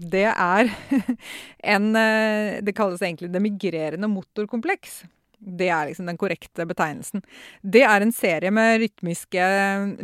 Det 0.00 0.26
er 0.30 0.70
en 1.74 1.94
eh, 1.96 2.58
Det 2.64 2.76
kalles 2.76 3.02
egentlig 3.02 3.32
det 3.34 3.42
migrerende 3.44 4.08
motorkompleks. 4.08 5.02
Det 5.40 5.70
er 5.72 5.88
liksom 5.88 6.08
den 6.08 6.18
korrekte 6.20 6.66
betegnelsen. 6.68 7.22
Det 7.64 7.80
er 7.86 8.04
en 8.04 8.12
serie 8.12 8.50
med 8.52 8.82
rytmiske 8.82 9.44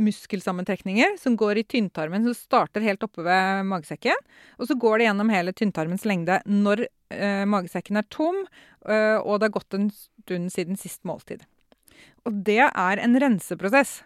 muskelsammentrekninger 0.00 1.18
som 1.20 1.36
går 1.36 1.60
i 1.60 1.66
tynntarmen, 1.76 2.24
som 2.24 2.36
starter 2.36 2.84
helt 2.84 3.04
oppe 3.04 3.24
ved 3.26 3.66
magesekken. 3.68 4.16
Og 4.56 4.70
så 4.70 4.78
går 4.80 4.98
det 4.98 5.10
gjennom 5.10 5.32
hele 5.32 5.52
tynntarmens 5.56 6.06
lengde 6.08 6.40
når 6.48 6.86
eh, 7.12 7.44
magesekken 7.48 8.00
er 8.00 8.08
tom, 8.08 8.46
eh, 8.88 9.18
og 9.20 9.36
det 9.36 9.50
har 9.50 9.56
gått 9.58 9.76
en 9.76 9.90
stund 9.92 10.52
siden 10.56 10.80
sist 10.80 11.04
måltid. 11.08 11.44
Og 12.24 12.40
det 12.48 12.62
er 12.64 13.04
en 13.04 13.20
renseprosess. 13.20 14.00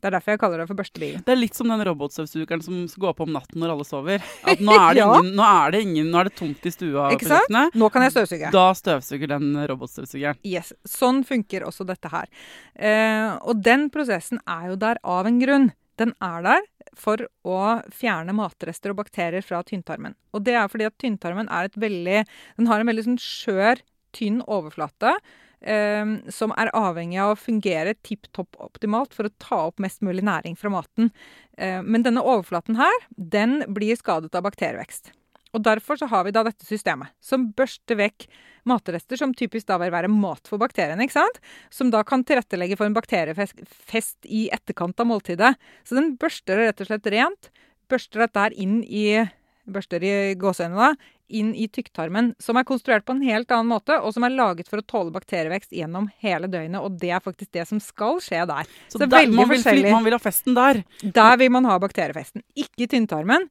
Det 0.00 0.08
er 0.08 0.14
derfor 0.16 0.32
jeg 0.32 0.40
kaller 0.40 0.62
det 0.62 0.66
for 0.70 0.78
børstebil. 0.80 1.18
Det 1.26 1.32
er 1.34 1.38
litt 1.40 1.54
som 1.58 1.68
den 1.68 1.82
robotstøvsugeren 1.84 2.62
som 2.64 2.78
går 3.04 3.14
på 3.18 3.26
om 3.26 3.32
natten 3.36 3.60
når 3.60 3.74
alle 3.74 3.84
sover. 3.84 4.22
At 4.50 4.62
nå 4.64 4.72
er 4.72 4.94
det, 4.96 5.02
Ja. 5.02 5.08
ingen, 5.20 5.34
nå 5.36 5.44
er 5.44 5.74
det, 5.74 5.82
ingen, 5.86 6.10
nå 6.10 6.20
er 6.22 6.30
det 6.30 6.34
tomt 6.40 6.64
i 6.66 6.72
stua. 6.72 7.10
Ikke 7.14 7.28
sant? 7.28 7.76
Nå 7.76 7.90
kan 7.92 8.06
jeg 8.06 8.14
støvsuge. 8.16 8.50
Da 8.54 8.64
støvsuger 8.78 9.28
den 9.36 9.50
robotstøvsugeren. 9.70 10.40
Yes, 10.48 10.72
Sånn 10.88 11.20
funker 11.28 11.66
også 11.68 11.84
dette 11.88 12.08
her. 12.12 12.26
Eh, 12.74 13.36
og 13.44 13.60
den 13.64 13.88
prosessen 13.92 14.40
er 14.48 14.70
jo 14.72 14.78
der 14.80 14.98
av 15.04 15.28
en 15.28 15.38
grunn. 15.42 15.68
Den 16.00 16.14
er 16.24 16.40
der 16.46 16.62
for 16.96 17.20
å 17.44 17.58
fjerne 17.92 18.32
matrester 18.32 18.94
og 18.94 19.02
bakterier 19.02 19.44
fra 19.44 19.60
tynntarmen. 19.66 20.14
Og 20.32 20.42
det 20.46 20.54
er 20.56 20.70
fordi 20.72 20.86
at 20.88 20.96
tynntarmen 21.00 21.50
er 21.52 21.68
et 21.68 21.76
veldig 21.76 22.22
Den 22.56 22.66
har 22.70 22.80
en 22.80 22.88
veldig 22.88 23.04
sånn 23.04 23.20
skjør, 23.20 23.82
tynn 24.16 24.40
overflate. 24.48 25.12
Eh, 25.60 26.16
som 26.32 26.54
er 26.56 26.72
avhengig 26.76 27.20
av 27.20 27.34
å 27.34 27.38
fungere 27.38 27.92
tipp 28.06 28.30
topp 28.36 28.56
optimalt 28.64 29.12
for 29.16 29.28
å 29.28 29.34
ta 29.42 29.66
opp 29.68 29.80
mest 29.82 30.00
mulig 30.00 30.24
næring 30.24 30.56
fra 30.56 30.72
maten. 30.72 31.10
Eh, 31.58 31.82
men 31.82 32.04
denne 32.06 32.24
overflaten 32.24 32.78
her, 32.80 33.00
den 33.16 33.60
blir 33.68 33.98
skadet 34.00 34.34
av 34.34 34.46
bakterievekst. 34.48 35.12
Og 35.52 35.64
derfor 35.66 35.98
så 35.98 36.06
har 36.08 36.24
vi 36.24 36.32
da 36.32 36.44
dette 36.46 36.64
systemet, 36.64 37.10
som 37.20 37.48
børster 37.52 37.98
vekk 37.98 38.28
matrester 38.68 39.18
som 39.18 39.32
typisk 39.34 39.66
da 39.70 39.78
vil 39.82 39.92
være 39.92 40.10
mat 40.12 40.46
for 40.48 40.60
bakteriene, 40.62 41.02
ikke 41.04 41.16
sant? 41.16 41.40
Som 41.74 41.90
da 41.92 42.04
kan 42.06 42.22
tilrettelegge 42.24 42.78
for 42.78 42.86
en 42.86 42.96
bakteriefest 42.96 44.28
i 44.28 44.46
etterkant 44.54 45.00
av 45.00 45.08
måltidet. 45.10 45.54
Så 45.84 45.98
den 45.98 46.14
børster 46.20 46.60
det 46.60 46.70
rett 46.70 46.84
og 46.84 46.90
slett 46.90 47.10
rent. 47.12 47.50
Børster 47.90 48.24
dette 48.24 48.44
her 48.44 48.54
inn 48.54 48.80
i 48.84 49.24
børster 49.70 50.04
i 50.04 50.34
gåseøynene 50.38 50.94
inn 51.30 51.52
i 51.54 51.68
tykktarmen, 51.70 52.32
som 52.42 52.58
er 52.58 52.66
konstruert 52.68 53.06
på 53.06 53.14
en 53.16 53.22
helt 53.24 53.50
annen 53.54 53.70
måte, 53.70 53.96
og 54.00 54.14
som 54.16 54.26
er 54.26 54.34
laget 54.34 54.70
for 54.70 54.82
å 54.82 54.86
tåle 54.86 55.14
bakterievekst 55.14 55.74
gjennom 55.76 56.08
hele 56.24 56.50
døgnet. 56.50 56.82
Og 56.82 56.98
det 57.00 57.12
er 57.16 57.24
faktisk 57.24 57.52
det 57.56 57.66
som 57.70 57.80
skal 57.82 58.20
skje 58.24 58.42
der. 58.50 58.70
Så 58.92 59.00
er 59.00 59.10
der, 59.10 59.30
man, 59.30 59.50
vil, 59.50 59.86
man 59.90 60.06
vil 60.06 60.16
ha 60.16 60.20
festen 60.22 60.58
der. 60.58 60.82
Der 61.02 61.40
vil 61.40 61.52
man 61.54 61.68
ha 61.70 61.78
bakteriefesten, 61.82 62.44
ikke 62.58 62.86
i 62.86 62.90
tynntarmen. 62.96 63.48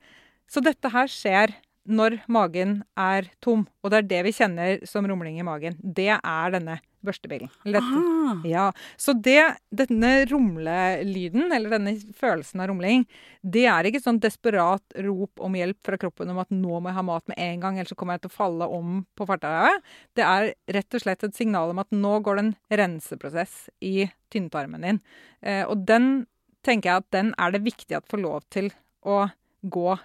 Så 0.49 0.63
dette 0.65 0.91
her 0.93 1.09
skjer 1.11 1.55
når 1.89 2.19
magen 2.29 2.79
er 2.99 3.31
tom, 3.43 3.65
og 3.81 3.91
det 3.91 4.03
er 4.03 4.09
det 4.09 4.21
vi 4.27 4.35
kjenner 4.35 4.85
som 4.87 5.07
rumling 5.09 5.39
i 5.39 5.45
magen. 5.45 5.77
Det 5.81 6.11
er 6.17 6.53
denne 6.53 6.79
børstebilen. 7.05 7.51
Ah. 7.79 8.41
Ja, 8.45 8.65
Så 8.97 9.13
det, 9.13 9.41
denne 9.71 10.25
rumlelyden, 10.29 11.51
eller 11.55 11.73
denne 11.75 11.95
følelsen 12.17 12.61
av 12.61 12.69
rumling, 12.71 13.05
det 13.41 13.65
er 13.71 13.87
ikke 13.87 14.01
sånn 14.03 14.21
desperat 14.21 14.97
rop 15.05 15.41
om 15.43 15.55
hjelp 15.57 15.79
fra 15.85 15.99
kroppen 16.01 16.31
om 16.33 16.41
at 16.43 16.51
nå 16.53 16.79
må 16.79 16.91
jeg 16.91 16.97
ha 16.99 17.05
mat 17.07 17.31
med 17.31 17.39
en 17.41 17.63
gang, 17.63 17.79
ellers 17.79 17.93
så 17.93 17.99
kommer 17.99 18.17
jeg 18.17 18.25
til 18.25 18.33
å 18.33 18.37
falle 18.37 18.69
om 18.79 18.99
på 19.17 19.27
fartøyet. 19.29 19.87
Det 20.17 20.25
er 20.25 20.51
rett 20.75 20.99
og 20.99 21.05
slett 21.05 21.25
et 21.27 21.39
signal 21.39 21.73
om 21.73 21.81
at 21.81 21.95
nå 21.95 22.17
går 22.25 22.39
det 22.39 22.45
en 22.45 22.53
renseprosess 22.83 23.57
i 23.85 24.09
tynntarmen 24.33 24.85
din. 24.85 25.01
Eh, 25.41 25.63
og 25.65 25.87
den 25.89 26.27
tenker 26.65 26.91
jeg 26.91 27.03
at 27.03 27.11
den 27.15 27.33
er 27.39 27.55
det 27.55 27.65
viktig 27.65 27.97
at 27.97 28.09
får 28.09 28.23
lov 28.23 28.45
til 28.51 28.69
å 29.07 29.25
gå 29.63 29.97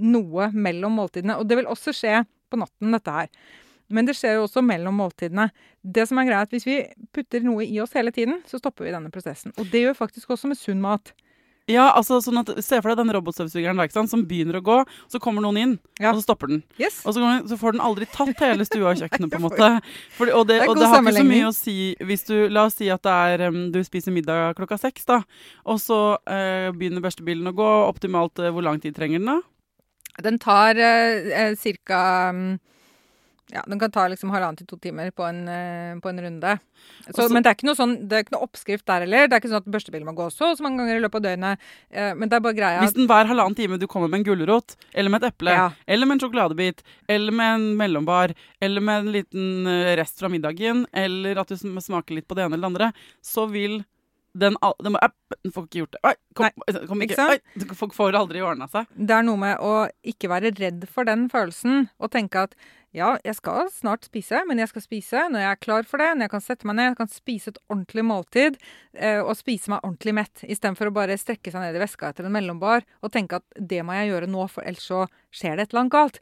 noe 0.00 0.50
mellom 0.54 0.98
måltidene. 1.00 1.38
Og 1.40 1.48
det 1.48 1.58
vil 1.60 1.70
også 1.70 1.94
skje 1.96 2.20
på 2.50 2.58
natten, 2.60 2.94
dette 2.94 3.14
her. 3.14 3.30
Men 3.90 4.06
det 4.06 4.14
skjer 4.18 4.38
jo 4.38 4.44
også 4.46 4.62
mellom 4.64 5.00
måltidene. 5.00 5.48
Det 5.82 6.06
som 6.08 6.20
er 6.20 6.28
greia 6.28 6.42
er 6.44 6.48
at 6.48 6.54
Hvis 6.54 6.66
vi 6.68 6.78
putter 7.14 7.42
noe 7.42 7.64
i 7.66 7.80
oss 7.82 7.96
hele 7.98 8.12
tiden, 8.14 8.42
så 8.46 8.60
stopper 8.60 8.86
vi 8.86 8.94
denne 8.94 9.10
prosessen. 9.10 9.52
Og 9.58 9.66
det 9.72 9.82
gjør 9.86 9.98
faktisk 9.98 10.30
også 10.30 10.50
med 10.50 10.58
sunn 10.60 10.80
mat. 10.84 11.12
Ja, 11.70 11.90
altså 11.94 12.16
sånn 12.24 12.40
at 12.40 12.48
Se 12.64 12.78
for 12.80 12.90
deg 12.90 12.98
den 12.98 13.12
robotstøvsugeren 13.14 14.08
som 14.08 14.24
begynner 14.26 14.58
å 14.58 14.62
gå, 14.64 14.76
så 15.10 15.20
kommer 15.22 15.44
noen 15.44 15.58
inn, 15.60 15.74
Ja. 16.00 16.10
og 16.10 16.18
så 16.18 16.22
stopper 16.24 16.48
den. 16.48 16.62
Yes. 16.80 17.02
Og 17.06 17.14
så, 17.14 17.20
den, 17.20 17.46
så 17.48 17.58
får 17.60 17.76
den 17.76 17.80
aldri 17.84 18.06
tatt 18.10 18.34
hele 18.40 18.64
stua 18.66 18.90
og 18.90 18.98
kjøkkenet, 18.98 19.30
på 19.30 19.38
en 19.38 19.44
måte. 19.48 19.68
For, 20.16 20.26
og 20.34 20.48
det, 20.48 20.60
Det 20.62 20.68
og 20.68 20.76
det 20.80 20.88
har 20.88 21.02
ikke 21.04 21.14
så 21.20 21.26
mye 21.28 21.50
å 21.50 21.54
si 21.54 21.76
hvis 22.00 22.26
du 22.26 22.48
La 22.50 22.64
oss 22.66 22.74
si 22.80 22.88
at 22.90 23.02
det 23.06 23.12
er, 23.12 23.50
du 23.70 23.78
spiser 23.86 24.10
middag 24.14 24.56
klokka 24.58 24.78
seks, 24.80 25.06
da. 25.06 25.20
Og 25.66 25.78
så 25.78 26.00
eh, 26.26 26.70
begynner 26.74 27.04
børstebilen 27.04 27.46
å 27.52 27.54
gå. 27.54 27.70
Optimalt 27.86 28.38
eh, 28.42 28.50
hvor 28.50 28.66
lang 28.66 28.80
tid 28.82 28.96
trenger 28.96 29.20
den, 29.20 29.30
da? 29.30 29.38
Den 30.24 30.40
tar 30.42 30.74
eh, 30.76 31.54
ca. 31.86 32.02
Ja, 33.52 33.62
den 33.66 33.80
kan 33.80 33.90
ta 33.90 34.04
liksom 34.06 34.30
halvannen 34.30 34.56
til 34.60 34.66
to 34.70 34.76
timer 34.78 35.10
på 35.10 35.24
en, 35.26 35.40
eh, 35.48 35.94
på 35.98 36.08
en 36.08 36.20
runde. 36.22 36.52
Så, 37.08 37.24
Også- 37.24 37.32
men 37.34 37.42
det 37.42 37.50
er 37.50 37.54
ikke 37.56 37.66
noe 37.66 37.74
sånn, 37.74 38.08
det 38.08 38.12
er 38.16 38.22
ikke 38.24 38.34
noe 38.36 38.46
oppskrift 38.46 38.84
der 38.86 39.00
heller. 39.00 39.26
Det 39.26 39.32
er 39.34 39.40
ikke 39.40 39.50
sånn 39.50 39.62
at 39.64 39.70
børstebilen 39.74 40.06
må 40.06 40.14
gå 40.14 40.30
så 40.30 40.50
og 40.52 40.56
så 40.58 40.62
mange 40.62 40.78
ganger 40.78 40.96
i 40.96 41.02
løpet 41.02 41.18
av 41.18 41.22
døgnet. 41.22 41.58
Eh, 41.90 42.14
men 42.14 42.28
det 42.28 42.36
er 42.36 42.40
bare 42.40 42.54
greia 42.54 42.80
Hvis 42.80 42.94
den 42.94 43.08
hver 43.08 43.26
halvannen 43.26 43.56
time 43.56 43.78
du 43.78 43.86
kommer 43.86 44.08
med 44.08 44.20
en 44.20 44.24
gulrot, 44.30 44.76
eller 44.94 45.10
med 45.10 45.24
et 45.24 45.32
eple, 45.34 45.50
Ja. 45.50 45.70
eller 45.88 46.06
med 46.06 46.20
en 46.22 46.30
sjokoladebit, 46.30 46.82
eller 47.08 47.32
med 47.32 47.54
en 47.54 47.76
mellombar, 47.76 48.34
eller 48.62 48.80
med 48.80 49.06
en 49.06 49.12
liten 49.12 49.66
eh, 49.66 49.96
rest 49.96 50.18
fra 50.20 50.28
middagen, 50.28 50.86
eller 50.94 51.36
at 51.38 51.48
du 51.48 51.56
smaker 51.56 52.14
litt 52.14 52.28
på 52.28 52.36
det 52.36 52.44
ene 52.46 52.54
eller 52.54 52.68
det 52.68 52.72
andre, 52.78 52.92
så 53.22 53.50
vil 53.50 53.84
den, 54.32 54.56
den, 54.82 54.94
må, 54.94 55.00
den 55.42 55.54
får 55.54 55.66
ikke 55.66 55.80
gjort 55.82 55.96
det. 55.96 56.02
Oi, 56.06 56.14
kom, 56.38 56.66
kom 56.90 57.06
ikke. 57.06 57.28
Oi, 57.34 57.70
folk 57.78 57.94
får 57.96 58.18
aldri 58.18 58.42
ordna 58.44 58.68
seg. 58.70 58.90
Det 58.94 59.16
er 59.16 59.24
noe 59.26 59.40
med 59.40 59.62
å 59.64 59.72
ikke 60.06 60.30
være 60.30 60.52
redd 60.58 60.86
for 60.90 61.08
den 61.08 61.26
følelsen, 61.32 61.88
og 61.98 62.12
tenke 62.14 62.46
at 62.46 62.54
ja, 62.94 63.12
jeg 63.22 63.36
skal 63.38 63.68
snart 63.70 64.08
spise, 64.08 64.40
men 64.48 64.58
jeg 64.58 64.70
skal 64.72 64.82
spise 64.82 65.20
når 65.30 65.44
jeg 65.44 65.50
er 65.54 65.60
klar 65.62 65.86
for 65.86 66.02
det, 66.02 66.08
når 66.16 66.26
jeg 66.26 66.32
kan 66.32 66.42
sette 66.42 66.66
meg 66.66 66.76
ned, 66.78 66.88
jeg 66.88 66.98
kan 66.98 67.12
spise 67.12 67.52
et 67.52 67.60
ordentlig 67.70 68.04
måltid, 68.06 68.58
eh, 68.98 69.20
og 69.22 69.36
spise 69.38 69.70
meg 69.70 69.84
ordentlig 69.86 70.16
mett, 70.18 70.42
istedenfor 70.42 70.90
å 70.90 70.94
bare 70.96 71.18
strekke 71.20 71.54
seg 71.54 71.62
ned 71.62 71.78
i 71.78 71.82
veska 71.84 72.10
etter 72.10 72.26
en 72.26 72.34
mellombar 72.34 72.82
og 72.98 73.14
tenke 73.14 73.38
at 73.38 73.46
det 73.54 73.84
må 73.86 73.94
jeg 73.94 74.10
gjøre 74.10 74.30
nå, 74.34 74.46
for 74.50 74.66
ellers 74.66 74.88
så 74.90 75.04
skjer 75.30 75.54
det 75.54 75.68
et 75.68 75.74
eller 75.74 75.84
annet 75.84 75.94
galt. 75.94 76.18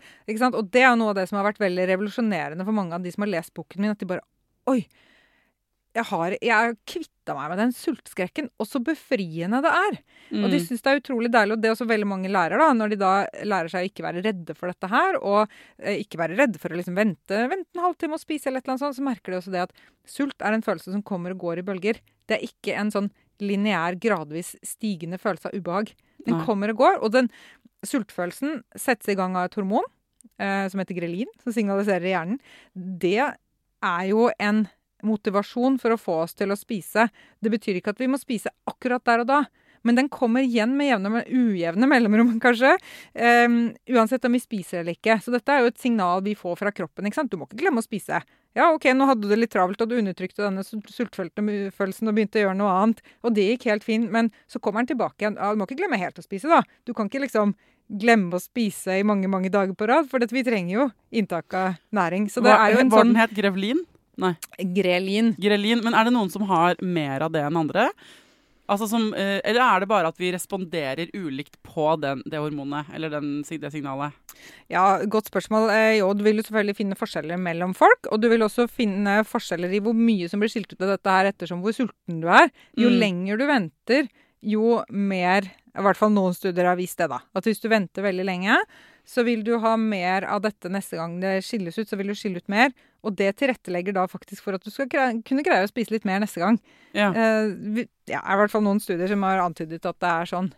Og 0.52 0.68
det 0.68 0.84
er 0.84 0.90
jo 0.90 1.00
noe 1.00 1.14
av 1.14 1.20
det 1.22 1.28
som 1.30 1.40
har 1.40 1.48
vært 1.48 1.64
veldig 1.64 1.88
revolusjonerende 1.94 2.68
for 2.68 2.76
mange 2.76 3.00
av 3.00 3.04
de 3.04 3.14
som 3.16 3.24
har 3.24 3.32
lest 3.38 3.56
boken 3.56 3.84
min, 3.84 3.96
at 3.96 4.04
de 4.04 4.12
bare 4.12 4.26
Oi! 4.68 4.82
Jeg 5.98 6.06
har, 6.08 6.34
jeg 6.44 6.76
kvitta 6.88 7.34
meg 7.36 7.50
med 7.52 7.58
den 7.60 7.72
sultskrekken, 7.76 8.48
og 8.60 8.66
så 8.70 8.80
befriende 8.84 9.58
det 9.64 9.72
er. 9.74 9.98
Og 10.38 10.46
de 10.52 10.58
Mm. 10.58 10.64
syns 10.66 10.82
det 10.84 10.90
er 10.92 11.00
utrolig 11.02 11.30
deilig, 11.34 11.52
og 11.56 11.60
det 11.62 11.68
er 11.70 11.74
også 11.74 11.88
veldig 11.88 12.06
mange 12.08 12.30
lærer, 12.32 12.58
da, 12.60 12.70
når 12.76 12.90
de 12.94 12.98
da 13.00 13.12
lærer 13.44 13.68
seg 13.72 13.84
å 13.84 13.88
ikke 13.90 14.04
være 14.06 14.22
redde 14.24 14.54
for 14.56 14.70
dette 14.72 14.88
her, 14.92 15.18
og 15.20 15.48
eh, 15.82 15.98
ikke 16.04 16.20
være 16.20 16.36
redde 16.38 16.58
for 16.62 16.70
å 16.72 16.78
liksom 16.78 16.94
vente, 16.96 17.40
vente 17.50 17.68
en 17.76 17.84
halvtime 17.84 18.14
og 18.16 18.22
spise 18.22 18.46
eller 18.48 18.62
et 18.62 18.68
eller 18.68 18.76
annet 18.76 18.84
sånt, 18.86 18.98
så 19.00 19.06
merker 19.08 19.32
de 19.34 19.38
også 19.40 19.54
det 19.54 19.62
at 19.66 19.72
sult 20.08 20.40
er 20.44 20.52
en 20.56 20.62
følelse 20.64 20.92
som 20.94 21.02
kommer 21.02 21.34
og 21.34 21.42
går 21.44 21.58
i 21.62 21.66
bølger. 21.68 22.00
Det 22.28 22.38
er 22.38 22.46
ikke 22.48 22.76
en 22.78 22.90
sånn 22.94 23.10
lineær, 23.40 23.98
gradvis 24.02 24.54
stigende 24.66 25.18
følelse 25.20 25.50
av 25.52 25.58
ubehag. 25.58 25.92
Den 26.26 26.38
Nei. 26.38 26.44
kommer 26.46 26.70
og 26.72 26.80
går, 26.84 27.02
og 27.02 27.12
den 27.14 27.28
sultfølelsen 27.86 28.62
settes 28.76 29.08
i 29.12 29.16
gang 29.18 29.36
av 29.38 29.48
et 29.48 29.54
hormon 29.58 29.86
eh, 30.38 30.66
som 30.68 30.80
heter 30.82 30.98
grelin, 30.98 31.30
som 31.44 31.54
signaliserer 31.54 32.08
i 32.08 32.14
hjernen. 32.14 32.40
Det 32.74 33.14
er 33.20 34.04
jo 34.10 34.28
en 34.42 34.64
motivasjon 35.06 35.78
for 35.82 35.94
å 35.94 36.00
få 36.00 36.20
oss 36.24 36.36
til 36.38 36.52
å 36.52 36.58
spise. 36.58 37.08
Det 37.40 37.52
betyr 37.52 37.78
ikke 37.78 37.94
at 37.94 38.02
vi 38.02 38.10
må 38.10 38.20
spise 38.20 38.52
akkurat 38.68 39.04
der 39.06 39.24
og 39.24 39.30
da. 39.30 39.42
Men 39.86 39.94
den 39.94 40.08
kommer 40.10 40.42
igjen 40.42 40.74
med 40.76 40.90
jevne, 40.90 41.22
ujevne 41.30 41.88
mellomrom, 41.90 42.34
kanskje. 42.44 42.74
Um, 43.14 43.60
uansett 43.94 44.26
om 44.26 44.34
vi 44.34 44.42
spiser 44.42 44.82
eller 44.82 44.98
ikke. 44.98 45.20
Så 45.22 45.32
dette 45.34 45.54
er 45.54 45.62
jo 45.62 45.70
et 45.72 45.80
signal 45.80 46.24
vi 46.26 46.34
får 46.38 46.58
fra 46.60 46.74
kroppen. 46.74 47.06
ikke 47.06 47.20
sant? 47.20 47.32
Du 47.32 47.38
må 47.40 47.48
ikke 47.48 47.62
glemme 47.62 47.82
å 47.82 47.86
spise. 47.86 48.20
Ja, 48.58 48.72
OK, 48.74 48.88
nå 48.96 49.06
hadde 49.06 49.26
du 49.26 49.30
det 49.30 49.38
litt 49.38 49.52
travelt, 49.54 49.80
og 49.84 49.90
du 49.90 49.98
undertrykte 50.00 50.42
denne 50.42 50.64
sultfølelsen 50.66 52.10
og 52.10 52.16
begynte 52.16 52.40
å 52.40 52.46
gjøre 52.48 52.58
noe 52.58 52.74
annet. 52.74 53.02
Og 53.22 53.36
det 53.36 53.46
gikk 53.52 53.68
helt 53.70 53.86
fint, 53.86 54.08
men 54.10 54.32
så 54.50 54.58
kommer 54.58 54.82
den 54.82 54.94
tilbake 54.94 55.22
igjen. 55.22 55.38
Ja, 55.38 55.52
du 55.52 55.60
må 55.60 55.68
ikke 55.68 55.78
glemme 55.82 56.00
helt 56.00 56.18
å 56.18 56.24
spise, 56.24 56.50
da. 56.50 56.64
Du 56.88 56.94
kan 56.96 57.10
ikke 57.10 57.22
liksom 57.22 57.54
glemme 57.88 58.36
å 58.36 58.42
spise 58.42 58.98
i 58.98 59.04
mange, 59.06 59.30
mange 59.30 59.52
dager 59.52 59.76
på 59.78 59.86
rad, 59.88 60.08
for 60.10 60.20
vi 60.20 60.44
trenger 60.44 60.74
jo 60.74 60.88
inntak 61.14 61.54
av 61.56 61.78
næring. 61.94 62.26
Så 62.32 62.42
det 62.44 62.52
Hva, 62.52 62.66
er 62.66 62.74
jo 62.74 62.82
en 62.82 62.92
var 62.92 63.04
sånn 63.04 63.14
den 63.14 63.22
het 63.22 63.36
Grevlin? 63.36 63.84
Nei. 64.18 64.34
grelin. 64.74 65.34
Grelin. 65.38 65.82
Men 65.84 65.94
er 65.94 66.08
det 66.08 66.12
noen 66.16 66.30
som 66.32 66.42
har 66.50 66.74
mer 66.82 67.22
av 67.22 67.32
det 67.32 67.44
enn 67.46 67.56
andre? 67.60 67.88
Altså 68.68 68.84
som, 68.90 69.14
eh, 69.16 69.38
eller 69.48 69.62
er 69.64 69.80
det 69.80 69.88
bare 69.88 70.08
at 70.10 70.18
vi 70.20 70.28
responderer 70.34 71.08
ulikt 71.16 71.54
på 71.64 71.94
den, 72.02 72.20
det 72.28 72.36
hormonet, 72.36 72.90
eller 72.92 73.08
den, 73.14 73.42
det 73.42 73.70
signalet? 73.72 74.12
Ja, 74.68 74.98
godt 75.08 75.30
spørsmål. 75.30 75.70
Eh, 75.72 75.94
Jo, 76.02 76.12
du 76.12 76.22
vil 76.26 76.36
jo 76.36 76.42
selvfølgelig 76.44 76.76
finne 76.76 76.98
forskjeller 76.98 77.40
mellom 77.40 77.72
folk. 77.74 78.10
Og 78.12 78.20
du 78.20 78.28
vil 78.28 78.44
også 78.44 78.68
finne 78.68 79.22
forskjeller 79.24 79.72
i 79.72 79.80
hvor 79.80 79.94
mye 79.96 80.28
som 80.28 80.40
blir 80.42 80.52
skilt 80.52 80.74
ut 80.74 80.82
av 80.84 80.92
dette 80.98 81.14
her 81.16 81.30
ettersom 81.32 81.62
hvor 81.64 81.72
sulten 81.72 82.20
du 82.20 82.28
er. 82.28 82.50
Jo 82.76 82.90
Mm. 82.90 82.98
lenger 83.00 83.38
du 83.38 83.46
venter, 83.46 84.08
jo 84.44 84.84
mer 84.90 85.42
I 85.78 85.80
hvert 85.80 85.96
fall 85.96 86.10
noen 86.10 86.34
studier 86.34 86.64
har 86.66 86.76
vist 86.76 86.98
det, 86.98 87.08
da. 87.08 87.20
At 87.36 87.44
hvis 87.44 87.60
du 87.62 87.68
venter 87.68 88.02
veldig 88.02 88.24
lenge, 88.26 88.56
så 89.08 89.24
vil 89.24 89.40
du 89.44 89.54
ha 89.62 89.72
mer 89.80 90.26
av 90.28 90.42
dette 90.44 90.68
neste 90.68 90.98
gang 90.98 91.16
det 91.22 91.38
skilles 91.46 91.78
ut. 91.78 91.88
Så 91.88 91.96
vil 91.96 92.12
du 92.12 92.16
skille 92.18 92.42
ut 92.42 92.52
mer. 92.52 92.74
Og 93.06 93.14
det 93.16 93.30
tilrettelegger 93.40 93.96
da 93.96 94.04
faktisk 94.10 94.44
for 94.44 94.58
at 94.58 94.64
du 94.64 94.72
skal 94.74 94.90
greie, 94.90 95.16
kunne 95.24 95.44
greie 95.46 95.64
å 95.64 95.70
spise 95.70 95.94
litt 95.94 96.04
mer 96.08 96.20
neste 96.20 96.42
gang. 96.42 96.58
Ja. 96.92 97.08
Uh, 97.14 97.84
ja, 98.10 98.20
er 98.20 98.34
i 98.34 98.40
hvert 98.42 98.52
fall 98.52 98.66
noen 98.66 98.82
studier 98.84 99.08
som 99.08 99.24
har 99.24 99.40
antydet 99.40 99.86
at 99.88 100.00
det 100.04 100.10
er 100.10 100.28
sånn. 100.28 100.50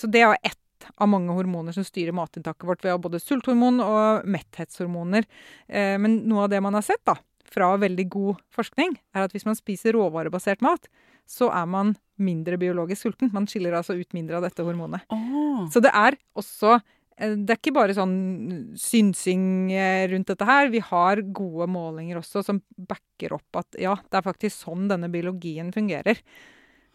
Så 0.00 0.10
det 0.10 0.24
er 0.26 0.34
ett 0.42 0.88
av 1.00 1.08
mange 1.08 1.36
hormoner 1.36 1.76
som 1.76 1.86
styrer 1.86 2.16
matinntaket 2.16 2.66
vårt. 2.66 2.82
Vi 2.84 2.90
har 2.90 2.98
både 3.02 3.22
sulthormon 3.22 3.78
og 3.84 4.26
metthetshormoner. 4.26 5.28
Uh, 5.70 5.94
men 6.02 6.24
noe 6.26 6.48
av 6.48 6.54
det 6.54 6.64
man 6.64 6.74
har 6.74 6.86
sett 6.86 7.04
da, 7.06 7.14
fra 7.54 7.70
veldig 7.78 8.08
god 8.10 8.42
forskning, 8.56 8.98
er 9.14 9.28
at 9.28 9.36
hvis 9.36 9.46
man 9.46 9.58
spiser 9.60 9.94
råvarebasert 9.94 10.64
mat, 10.66 10.90
så 11.30 11.52
er 11.54 11.70
man 11.70 11.94
mindre 12.20 12.58
biologisk 12.60 13.06
sulten. 13.06 13.30
Man 13.34 13.46
skiller 13.50 13.76
altså 13.78 13.94
ut 13.94 14.10
mindre 14.16 14.40
av 14.40 14.48
dette 14.48 14.66
hormonet. 14.66 15.06
Oh. 15.14 15.64
Så 15.72 15.78
det 15.84 15.94
er 15.94 16.18
også 16.34 16.80
det 17.14 17.52
er 17.52 17.58
ikke 17.60 17.74
bare 17.76 17.94
sånn 17.94 18.14
synsing 18.80 19.70
eh, 19.70 20.08
rundt 20.10 20.32
dette 20.32 20.48
her. 20.48 20.70
Vi 20.72 20.80
har 20.82 21.22
gode 21.36 21.68
målinger 21.70 22.18
også 22.18 22.42
som 22.42 22.58
backer 22.74 23.36
opp 23.36 23.60
at 23.60 23.78
ja, 23.78 23.94
det 24.10 24.18
er 24.18 24.26
faktisk 24.26 24.64
sånn 24.64 24.88
denne 24.90 25.10
biologien 25.12 25.70
fungerer. 25.74 26.18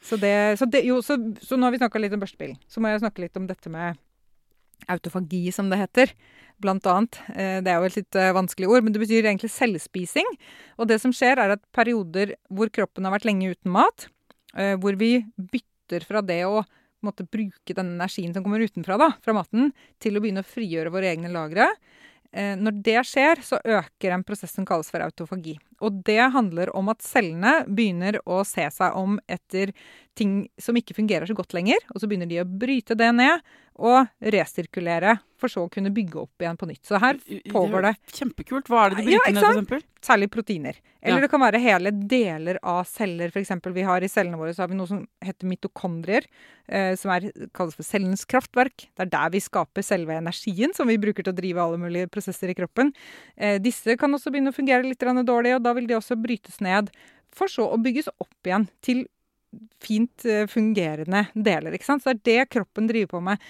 Så, 0.02 0.20
det, 0.20 0.60
så, 0.60 0.68
det, 0.68 0.84
jo, 0.88 1.00
så, 1.04 1.18
så 1.44 1.56
nå 1.56 1.68
har 1.68 1.76
vi 1.76 1.80
snakka 1.82 2.00
litt 2.00 2.14
om 2.16 2.22
børstebilen. 2.24 2.60
Så 2.72 2.84
må 2.84 2.92
jeg 2.92 3.02
snakke 3.04 3.24
litt 3.24 3.40
om 3.40 3.48
dette 3.48 3.72
med 3.72 4.00
autofagi, 4.92 5.50
som 5.56 5.72
det 5.72 5.80
heter. 5.82 6.14
Blant 6.60 6.88
annet. 6.88 7.20
Eh, 7.36 7.60
Det 7.64 7.72
er 7.72 7.80
jo 7.80 7.88
et 7.90 7.98
litt 8.00 8.20
eh, 8.20 8.34
vanskelig 8.36 8.70
ord, 8.72 8.84
men 8.86 8.96
det 8.96 9.02
betyr 9.04 9.24
egentlig 9.28 9.52
selvspising. 9.52 10.28
Og 10.80 10.88
det 10.92 11.00
som 11.04 11.16
skjer, 11.16 11.40
er 11.40 11.56
at 11.56 11.64
perioder 11.76 12.36
hvor 12.52 12.72
kroppen 12.76 13.08
har 13.08 13.16
vært 13.16 13.28
lenge 13.28 13.52
uten 13.56 13.72
mat, 13.76 14.08
eh, 14.56 14.76
hvor 14.80 15.00
vi 15.00 15.22
bytter 15.36 16.08
fra 16.08 16.24
det 16.24 16.42
å 16.48 16.64
måte, 17.06 17.28
bruke 17.30 17.76
den 17.76 17.94
energien 17.96 18.34
som 18.36 18.44
kommer 18.46 18.64
utenfra, 18.64 18.98
da, 19.00 19.12
fra 19.24 19.36
maten, 19.38 19.72
til 20.02 20.18
å 20.18 20.24
begynne 20.24 20.44
å 20.44 20.50
frigjøre 20.50 20.94
våre 20.94 21.12
egne 21.14 21.32
lagre. 21.34 21.70
Eh, 22.32 22.56
Når 22.60 22.84
det 22.86 23.00
skjer, 23.08 23.44
så 23.46 23.62
øker 23.64 24.16
en 24.16 24.26
prosess 24.28 24.54
som 24.56 24.68
kalles 24.68 24.90
for 24.92 25.04
autofagi. 25.06 25.58
Og 25.82 26.04
det 26.08 26.20
handler 26.34 26.72
om 26.76 26.90
at 26.94 27.02
cellene 27.06 27.64
begynner 27.68 28.20
å 28.26 28.42
se 28.48 28.66
seg 28.74 28.96
om 29.00 29.20
etter 29.28 29.74
ting 30.20 30.44
som 30.60 30.76
ikke 30.76 30.98
fungerer 30.98 31.30
så 31.30 31.38
godt 31.38 31.56
lenger, 31.56 31.80
og 31.94 32.02
så 32.02 32.10
begynner 32.10 32.30
de 32.30 32.42
å 32.42 32.48
bryte 32.48 32.98
det 33.00 33.10
ned 33.16 33.44
og 33.80 34.10
resirkulere, 34.20 35.20
for 35.40 35.48
så 35.48 35.62
å 35.64 35.70
kunne 35.72 35.92
bygge 35.96 36.20
opp 36.20 36.44
igjen 36.44 36.58
på 36.60 36.68
nytt. 36.68 36.82
Så 36.84 37.00
her 37.00 37.16
pågår 37.54 37.86
det 37.86 37.94
Kjempekult. 38.12 38.68
Hva 38.68 38.82
er 38.86 38.92
det 38.98 39.06
de 39.06 39.14
Ja, 39.14 39.22
bryter 39.24 39.32
ikke 39.32 39.36
ned, 39.38 39.56
eksempel? 39.56 39.84
særlig 40.04 40.28
proteiner. 40.34 40.76
Eller 41.02 41.18
Ja. 41.18 41.22
det 41.22 41.30
kan 41.32 41.40
være 41.40 41.62
hele 41.64 41.92
deler 41.92 42.60
av 42.62 42.84
celler. 42.86 43.32
Eksempel, 43.32 43.72
vi 43.72 43.84
har 43.88 44.04
I 44.04 44.10
cellene 44.12 44.36
våre 44.38 44.52
så 44.54 44.64
har 44.64 44.68
vi 44.68 44.76
noe 44.76 44.88
som 44.88 45.08
heter 45.24 45.48
mitokondrier, 45.48 46.26
eh, 46.68 46.96
som 46.96 47.12
er, 47.12 47.32
kalles 47.54 47.74
for 47.76 47.84
cellens 47.84 48.26
kraftverk. 48.26 48.90
Det 48.98 49.00
er 49.00 49.06
der 49.06 49.30
vi 49.30 49.40
skaper 49.40 49.82
selve 49.82 50.12
energien 50.12 50.76
som 50.76 50.86
vi 50.88 50.98
bruker 50.98 51.24
til 51.24 51.32
å 51.32 51.40
drive 51.40 51.58
alle 51.64 51.78
mulige 51.78 52.10
prosesser 52.12 52.50
i 52.50 52.54
kroppen. 52.56 52.94
Eh, 53.38 53.60
disse 53.60 53.96
kan 53.98 54.12
også 54.12 54.30
begynne 54.30 54.52
å 54.52 54.56
fungere 54.60 54.84
litt 54.84 55.00
dårlig, 55.00 55.56
og 55.56 55.64
da 55.64 55.69
vil 55.78 55.88
de 55.90 55.98
også 55.98 56.18
brytes 56.20 56.60
ned. 56.66 56.90
For 57.36 57.52
så 57.52 57.68
å 57.70 57.78
bygges 57.82 58.10
opp 58.18 58.48
igjen 58.50 58.68
til 58.86 59.06
fint 59.82 60.26
eh, 60.30 60.46
fungerende 60.50 61.28
deler. 61.34 61.74
ikke 61.78 61.88
sant? 61.88 62.04
Så 62.06 62.14
det 62.14 62.36
er 62.38 62.46
det 62.46 62.52
kroppen 62.58 62.90
driver 62.90 63.16
på 63.18 63.24
med 63.32 63.42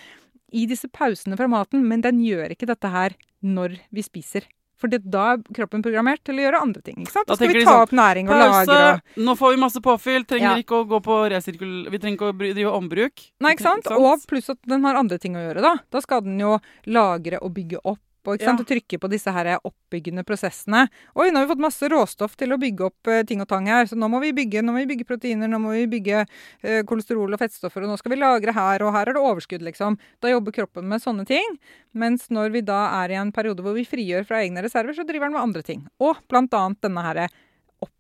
i 0.56 0.64
disse 0.70 0.88
pausene 0.90 1.38
fra 1.38 1.48
maten, 1.52 1.84
men 1.86 2.02
den 2.02 2.22
gjør 2.26 2.56
ikke 2.56 2.70
dette 2.70 2.90
her 2.90 3.14
når 3.46 3.76
vi 3.94 4.02
spiser. 4.06 4.48
For 4.80 4.88
da 4.88 5.24
er 5.34 5.42
kroppen 5.52 5.82
programmert 5.84 6.22
til 6.24 6.40
å 6.40 6.44
gjøre 6.46 6.62
andre 6.64 6.82
ting. 6.82 7.02
ikke 7.04 7.12
sant? 7.12 7.28
Da 7.28 7.36
Da 7.36 7.40
skal 7.42 7.52
vi 7.52 7.64
ta 7.66 7.74
sånn, 7.74 7.82
opp 7.84 7.96
næring 8.00 8.30
og 8.32 8.38
Pause! 8.40 8.72
lagre 8.72 9.26
Nå 9.28 9.34
får 9.36 9.52
vi 9.54 9.60
masse 9.60 9.82
påfyll. 9.84 10.24
Trenger 10.24 10.54
Ja. 10.56 10.64
ikke 10.64 10.80
å 10.80 10.86
gå 10.88 11.02
på 11.04 11.18
resirkul... 11.36 11.74
Vi 11.92 12.00
trenger 12.00 12.16
ikke 12.16 12.30
å 12.32 12.38
drive 12.40 12.72
ombruk. 12.78 13.26
Nei, 13.44 13.52
ikke 13.58 13.66
sant? 13.68 13.90
Og 13.92 14.24
pluss 14.32 14.48
at 14.56 14.58
den 14.72 14.88
har 14.88 14.96
andre 14.96 15.20
ting 15.20 15.36
å 15.36 15.44
gjøre, 15.44 15.62
da. 15.62 15.74
Da 15.92 16.00
skal 16.02 16.24
den 16.24 16.40
jo 16.40 16.56
lagre 16.88 17.42
og 17.44 17.52
bygge 17.60 17.84
opp 17.84 18.00
og, 18.28 18.36
ikke 18.38 18.46
Ja. 18.50 18.54
og 18.60 18.68
trykke 18.68 19.00
på 19.00 19.10
disse 19.10 19.32
her 19.32 19.60
oppbyggende 19.64 20.24
prosessene. 20.26 20.88
Oi, 21.16 21.30
nå 21.32 21.40
har 21.40 21.46
vi 21.48 21.54
fått 21.54 21.64
masse 21.64 21.90
råstoff 21.90 22.36
til 22.36 22.52
å 22.52 22.60
bygge 22.60 22.86
opp 22.86 23.08
eh, 23.08 23.24
ting 23.24 23.42
og 23.42 23.48
tang 23.48 23.68
her, 23.68 23.86
så 23.86 23.96
nå 23.96 24.10
må 24.10 24.20
vi 24.22 24.34
bygge, 24.34 24.62
nå 24.62 24.72
må 24.74 24.84
vi 24.86 24.96
bygge 24.96 25.08
proteiner, 25.08 25.48
nå 25.48 25.60
må 25.60 25.72
vi 25.72 25.88
bygge 25.88 26.26
eh, 26.64 26.84
kolesterol 26.84 27.34
og 27.34 27.40
fettstoffer, 27.40 27.84
og 27.84 27.90
nå 27.94 27.98
skal 27.98 28.12
vi 28.12 28.20
lagre 28.22 28.54
her, 28.54 28.84
og 28.84 28.94
her 28.94 29.08
er 29.10 29.14
det 29.14 29.22
overskudd, 29.24 29.62
liksom. 29.62 29.98
Da 30.22 30.30
jobber 30.30 30.52
kroppen 30.52 30.88
med 30.90 31.02
sånne 31.02 31.26
ting. 31.26 31.58
Mens 31.94 32.30
når 32.30 32.52
vi 32.52 32.62
da 32.62 33.04
er 33.04 33.12
i 33.12 33.20
en 33.20 33.32
periode 33.32 33.64
hvor 33.66 33.74
vi 33.74 33.86
frigjør 33.88 34.26
fra 34.28 34.44
egne 34.44 34.62
reserver, 34.62 34.94
så 34.94 35.06
driver 35.08 35.30
den 35.30 35.34
med 35.38 35.42
andre 35.48 35.64
ting. 35.66 35.88
Og 36.00 36.18
blant 36.30 36.54
annet 36.54 36.82
denne 36.82 37.02
her 37.06 37.28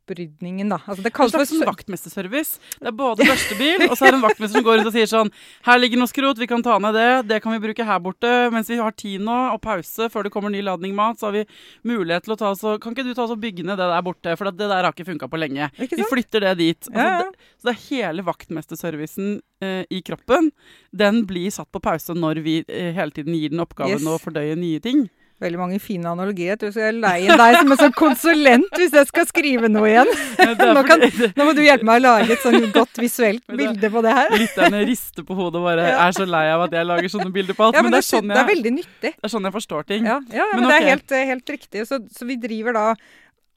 opprydningen, 0.09 0.69
da. 0.69 0.79
Altså 0.85 1.03
det 1.03 1.11
En 1.11 1.15
kalles 1.19 1.35
for 1.35 1.45
sånn 1.45 1.65
vaktmesterservice. 1.69 2.59
Det 2.79 2.87
er 2.89 2.95
både 2.97 3.25
børstebil, 3.27 3.85
og 3.89 3.95
så 3.97 4.07
er 4.07 4.11
det 4.15 4.17
en 4.19 4.25
vaktmester 4.25 4.57
som 4.59 4.65
går 4.65 4.79
rundt 4.79 4.89
og 4.89 4.95
sier 4.95 5.09
sånn 5.09 5.31
Her 5.67 5.79
ligger 5.79 5.99
noe 6.01 6.09
skrot, 6.09 6.37
vi 6.41 6.47
kan 6.49 6.63
ta 6.65 6.77
ned 6.79 6.93
det. 6.97 7.07
Det 7.29 7.41
kan 7.43 7.53
vi 7.53 7.61
bruke 7.67 7.85
her 7.85 7.99
borte. 7.99 8.31
Mens 8.53 8.69
vi 8.69 8.77
har 8.79 8.91
tid 8.97 9.21
nå, 9.21 9.37
og 9.53 9.61
pause 9.61 10.09
før 10.09 10.23
det 10.27 10.31
kommer 10.33 10.49
ny 10.53 10.61
ladning 10.65 10.95
mat, 10.97 11.19
så 11.19 11.29
har 11.29 11.37
vi 11.39 11.45
mulighet 11.87 12.23
til 12.25 12.33
å 12.33 12.39
ta 12.39 12.49
oss 12.55 12.63
og 12.63 12.79
Kan 12.81 12.95
ikke 12.95 13.05
du 13.07 13.13
ta 13.13 13.23
oss 13.27 13.31
og 13.35 13.41
bygge 13.43 13.63
ned 13.67 13.77
det 13.79 13.89
der 13.91 14.01
borte? 14.05 14.35
For 14.39 14.49
det 14.51 14.57
der 14.69 14.83
har 14.83 14.91
ikke 14.93 15.05
funka 15.11 15.29
på 15.29 15.39
lenge. 15.39 15.69
Vi 15.77 15.87
flytter 16.09 16.47
det 16.47 16.55
dit. 16.59 16.89
Altså, 16.89 16.97
Ja, 16.99 17.19
ja. 17.19 17.29
Det, 17.29 17.53
så 17.59 17.69
det 17.69 17.75
er 17.75 17.81
hele 17.89 18.23
vaktmesterservicen 18.23 19.41
eh, 19.61 19.83
i 19.89 20.01
kroppen. 20.05 20.51
Den 20.95 21.25
blir 21.29 21.51
satt 21.51 21.69
på 21.71 21.81
pause 21.83 22.15
når 22.15 22.41
vi 22.45 22.59
eh, 22.67 22.91
hele 22.95 23.11
tiden 23.11 23.35
gir 23.35 23.49
den 23.53 23.59
oppgaven 23.63 23.99
Yes. 23.99 24.07
å 24.07 24.17
fordøye 24.21 24.55
nye 24.59 24.79
ting. 24.83 25.07
Veldig 25.39 25.59
mange 25.59 25.77
fine 25.79 26.09
analogier. 26.11 26.57
Jeg 26.57 26.59
tror 26.59 26.75
jeg 26.75 26.89
er 26.89 26.97
lei 26.99 27.19
deg 27.29 27.57
som 27.61 27.71
en 27.71 27.79
sånn 27.79 27.93
konsulent 27.95 28.73
hvis 28.75 28.95
jeg 28.97 29.07
skal 29.07 29.27
skrive 29.29 29.69
noe 29.71 29.87
igjen. 29.87 30.09
Eh, 30.39 30.51
Nå, 30.75 30.81
kan, 30.87 30.99
nå 30.99 31.45
må 31.47 31.53
du 31.55 31.61
hjelpe 31.63 31.87
meg 31.87 32.01
å 32.01 32.03
lage 32.03 32.35
et 32.35 32.43
sånn 32.43 32.67
godt 32.75 32.99
visuelt 32.99 33.45
bilde 33.47 33.91
på 33.93 34.03
det 34.03 34.15
her. 34.17 34.33
Lytterne 34.35 34.83
rister 34.87 35.23
på 35.27 35.37
hodet 35.37 35.61
og 35.61 35.69
bare 35.69 35.87
er 35.93 36.15
så 36.15 36.27
lei 36.27 36.43
av 36.51 36.65
at 36.67 36.75
jeg 36.75 36.89
lager 36.89 37.13
sånne 37.15 37.31
bilder 37.35 37.55
på 37.57 37.69
alt. 37.69 37.79
Ja, 37.79 37.83
men, 37.85 37.91
men 37.91 37.97
det, 37.97 38.03
er 38.03 38.09
sånn 38.09 38.33
det 38.33 38.41
er 38.41 38.49
veldig 38.51 38.73
nyttig. 38.81 39.13
det 39.15 39.29
er 39.29 39.33
sånn 39.35 39.47
jeg 39.49 39.55
forstår 39.55 39.87
ting. 39.93 40.07
Ja, 40.11 40.19
ja, 40.27 40.43
ja 40.43 40.49
Men 40.53 40.65
men, 40.65 40.69
det 40.73 40.77
er 40.81 40.87
helt, 40.91 41.17
helt 41.31 41.55
riktig. 41.55 41.87
Så, 41.87 42.01
så 42.11 42.27
vi 42.27 42.39
driver 42.41 42.75
da 42.75 42.85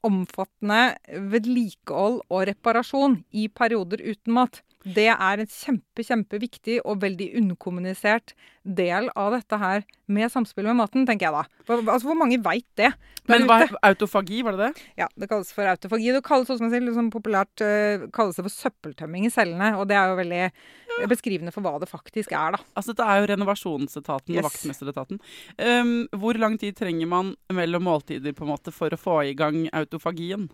omfattende 0.03 0.81
vedlikehold 1.31 2.21
og 2.27 2.45
reparasjon 2.49 3.21
i 3.39 3.47
perioder 3.51 4.03
uten 4.03 4.35
mat. 4.35 4.61
Det 4.83 5.07
er 5.13 5.39
en 5.39 5.49
kjempe, 5.49 6.03
kjempeviktig 6.03 6.81
og 6.83 7.01
veldig 7.03 7.29
underkommunisert 7.39 8.33
del 8.63 9.09
av 9.19 9.33
dette 9.35 9.59
her 9.59 9.83
med 10.11 10.31
samspill 10.31 10.67
med 10.69 10.77
maten, 10.79 11.05
tenker 11.07 11.29
jeg 11.29 11.35
da. 11.35 11.63
For, 11.67 11.83
altså, 11.83 12.09
hvor 12.09 12.17
mange 12.19 12.39
veit 12.43 12.67
det? 12.79 12.91
Men 13.31 13.45
hva, 13.47 13.61
autofagi, 13.87 14.41
var 14.43 14.57
det 14.57 14.67
det? 14.67 14.87
Ja, 14.99 15.07
det 15.19 15.29
kalles 15.31 15.51
for 15.55 15.67
autofagi. 15.71 16.11
Det 16.15 16.23
kalles 16.27 16.51
også, 16.51 16.67
sier, 16.71 16.83
liksom 16.83 17.09
populært 17.13 17.63
uh, 17.63 18.07
kalles 18.15 18.39
det 18.39 18.45
for 18.47 18.55
søppeltømming 18.55 19.27
i 19.27 19.31
cellene. 19.33 19.73
Og 19.79 19.87
det 19.87 19.97
er 19.99 20.11
jo 20.11 20.19
veldig 20.19 20.41
ja. 20.43 21.07
beskrivende 21.11 21.55
for 21.55 21.63
hva 21.63 21.77
det 21.83 21.91
faktisk 21.91 22.35
er, 22.35 22.57
da. 22.57 22.63
Altså, 22.75 22.91
dette 22.91 23.07
er 23.07 23.21
jo 23.21 23.31
renovasjonsetaten 23.33 24.33
Yes. 24.33 24.39
og 24.39 24.49
vaktmesteretaten. 24.49 25.19
Um, 25.59 25.95
hvor 26.19 26.37
lang 26.39 26.57
tid 26.59 26.75
trenger 26.79 27.09
man 27.09 27.33
mellom 27.53 27.87
måltider 27.87 28.35
på 28.35 28.47
en 28.47 28.53
måte 28.53 28.73
for 28.75 28.93
å 28.93 28.99
få 28.99 29.21
i 29.29 29.35
gang 29.37 29.65
autofagien? 29.75 30.49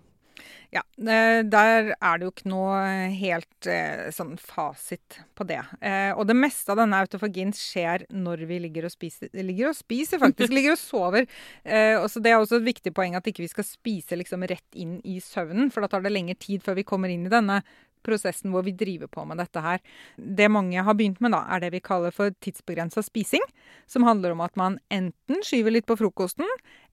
Ja, 0.73 0.83
eh, 1.01 1.41
der 1.49 1.93
er 1.95 2.19
det 2.19 2.27
jo 2.27 2.31
ikke 2.33 2.51
noe 2.51 2.77
helt 3.17 3.69
eh, 3.69 4.09
sånn 4.13 4.35
fasit 4.41 5.19
på 5.37 5.47
det. 5.49 5.61
Eh, 5.81 6.11
og 6.13 6.27
det 6.29 6.37
meste 6.37 6.73
av 6.73 6.81
denne 6.81 6.99
autofagien 7.01 7.53
skjer 7.55 8.05
når 8.13 8.45
vi 8.49 8.61
ligger 8.67 8.85
og 8.89 8.93
spiser. 8.93 9.31
Ligger 9.33 9.71
og 9.71 9.77
spiser, 9.79 10.21
faktisk. 10.21 10.53
Ligger 10.57 10.75
og 10.75 10.81
sover. 10.81 11.29
Eh, 11.63 11.95
og 11.97 12.07
så 12.11 12.21
Det 12.21 12.33
er 12.33 12.39
også 12.39 12.59
et 12.59 12.69
viktig 12.69 12.93
poeng 12.95 13.17
at 13.17 13.27
ikke 13.29 13.45
vi 13.45 13.51
skal 13.51 13.67
spise 13.67 14.19
liksom 14.19 14.45
rett 14.49 14.79
inn 14.79 14.99
i 15.03 15.17
søvnen, 15.23 15.73
for 15.73 15.81
da 15.81 15.91
tar 15.91 16.05
det 16.05 16.13
lengre 16.13 16.37
tid 16.39 16.65
før 16.65 16.77
vi 16.79 16.87
kommer 16.87 17.09
inn 17.13 17.25
i 17.25 17.33
denne 17.33 17.61
prosessen 18.05 18.53
hvor 18.53 18.65
vi 18.65 18.73
driver 18.77 19.09
på 19.11 19.25
med 19.27 19.39
dette 19.41 19.61
her. 19.63 19.81
Det 20.17 20.49
mange 20.51 20.83
har 20.85 20.97
begynt 20.97 21.21
med, 21.23 21.33
da, 21.35 21.43
er 21.51 21.63
det 21.63 21.73
vi 21.75 21.83
kaller 21.83 22.13
for 22.15 22.33
tidsbegrensa 22.43 23.03
spising. 23.05 23.43
Som 23.89 24.05
handler 24.07 24.35
om 24.35 24.43
at 24.45 24.55
man 24.59 24.77
enten 24.93 25.43
skyver 25.45 25.73
litt 25.73 25.87
på 25.89 25.97
frokosten, 25.99 26.47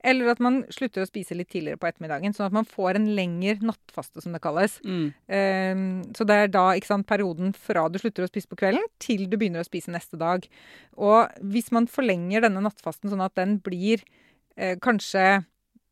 eller 0.06 0.30
at 0.30 0.42
man 0.42 0.60
slutter 0.74 1.02
å 1.02 1.08
spise 1.08 1.36
litt 1.36 1.50
tidligere 1.52 1.80
på 1.80 1.88
ettermiddagen. 1.88 2.34
Sånn 2.36 2.48
at 2.48 2.56
man 2.56 2.68
får 2.68 2.98
en 2.98 3.08
lengre 3.18 3.56
nattfaste, 3.64 4.22
som 4.22 4.36
det 4.36 4.42
kalles. 4.44 4.78
Mm. 4.86 5.06
Ehm, 5.38 5.88
så 6.16 6.26
det 6.28 6.36
er 6.42 6.52
da 6.54 6.68
ikke 6.76 6.92
sant, 6.92 7.08
perioden 7.08 7.54
fra 7.56 7.86
du 7.90 7.98
slutter 8.02 8.26
å 8.26 8.30
spise 8.30 8.50
på 8.50 8.60
kvelden, 8.60 8.86
til 9.02 9.26
du 9.30 9.38
begynner 9.38 9.64
å 9.64 9.68
spise 9.68 9.94
neste 9.94 10.20
dag. 10.20 10.46
Og 10.96 11.42
hvis 11.52 11.72
man 11.74 11.90
forlenger 11.90 12.46
denne 12.46 12.64
nattfasten 12.64 13.12
sånn 13.12 13.24
at 13.24 13.36
den 13.38 13.58
blir 13.64 14.04
eh, 14.56 14.76
kanskje 14.82 15.26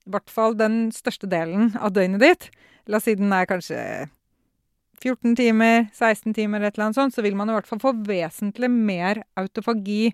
i 0.05 0.13
hvert 0.13 0.31
fall 0.33 0.57
den 0.57 0.91
største 0.93 1.29
delen 1.31 1.73
av 1.81 1.95
døgnet 1.97 2.23
ditt, 2.23 2.51
la 2.87 3.01
oss 3.01 3.09
si 3.09 3.17
den 3.17 3.33
er 3.33 3.49
kanskje 3.49 3.79
14 5.03 5.35
timer, 5.39 5.89
16 5.93 6.35
timer, 6.37 6.63
et 6.63 6.75
eller 6.75 6.89
annet 6.89 6.99
sånt, 6.99 7.17
så 7.17 7.25
vil 7.25 7.37
man 7.39 7.51
i 7.51 7.57
hvert 7.57 7.69
fall 7.69 7.83
få 7.83 7.95
vesentlig 8.07 8.71
mer 8.73 9.23
autofagi 9.41 10.13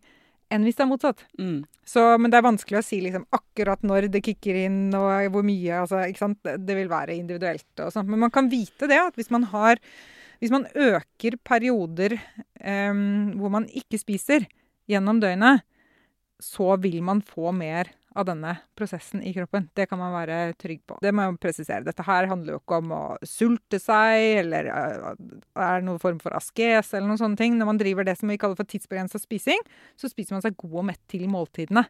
enn 0.50 0.64
hvis 0.66 0.78
det 0.78 0.84
er 0.84 0.90
motsatt. 0.90 1.24
Mm. 1.38 1.60
Så, 1.86 2.04
men 2.18 2.30
det 2.30 2.38
er 2.38 2.46
vanskelig 2.46 2.80
å 2.80 2.86
si 2.86 3.00
liksom, 3.02 3.26
akkurat 3.34 3.82
når 3.86 4.08
det 4.14 4.22
kicker 4.26 4.58
inn 4.64 4.94
og 4.98 5.30
hvor 5.34 5.46
mye. 5.46 5.82
Altså, 5.82 6.02
Det 6.58 6.76
vil 6.78 6.90
være 6.90 7.18
individuelt. 7.18 7.70
og 7.78 7.92
sånt. 7.94 8.10
Men 8.10 8.26
man 8.26 8.34
kan 8.34 8.50
vite 8.50 8.88
det 8.90 8.98
at 8.98 9.18
hvis 9.18 9.30
man 9.30 9.46
har 9.52 9.78
hvis 10.40 10.52
man 10.52 10.64
øker 10.72 11.36
perioder 11.44 12.16
um, 12.64 13.36
hvor 13.36 13.52
man 13.52 13.66
ikke 13.68 14.00
spiser 14.00 14.46
gjennom 14.88 15.20
døgnet, 15.20 15.60
så 16.40 16.78
vil 16.80 17.02
man 17.04 17.20
få 17.20 17.52
mer 17.52 17.92
av 18.18 18.26
denne 18.26 18.56
prosessen 18.78 19.22
i 19.22 19.30
kroppen. 19.34 19.68
Det 19.76 19.86
kan 19.90 20.00
man 20.00 20.12
være 20.14 20.38
trygg 20.58 20.80
på. 20.88 20.96
Det 21.02 21.12
må 21.14 21.26
jeg 21.28 21.38
presisere. 21.42 21.84
Dette 21.86 22.02
her 22.06 22.26
handler 22.30 22.56
jo 22.56 22.60
ikke 22.62 22.78
om 22.82 22.94
å 22.96 23.02
sulte 23.26 23.78
seg, 23.82 24.40
eller 24.42 24.70
eh, 24.72 25.10
er 25.62 25.84
noen 25.86 26.00
form 26.02 26.18
for 26.22 26.34
askes 26.34 26.90
eller 26.94 27.06
noen 27.06 27.20
sånne 27.20 27.38
ting. 27.38 27.58
Når 27.58 27.70
man 27.70 27.80
driver 27.80 28.08
det 28.08 28.16
som 28.18 28.32
vi 28.32 28.38
kaller 28.40 28.58
for 28.58 28.68
tidsbegrensa 28.70 29.20
spising, 29.22 29.62
så 30.00 30.10
spiser 30.10 30.36
man 30.36 30.42
seg 30.46 30.58
god 30.58 30.80
og 30.82 30.88
mett 30.90 31.02
til 31.12 31.28
måltidene. 31.30 31.84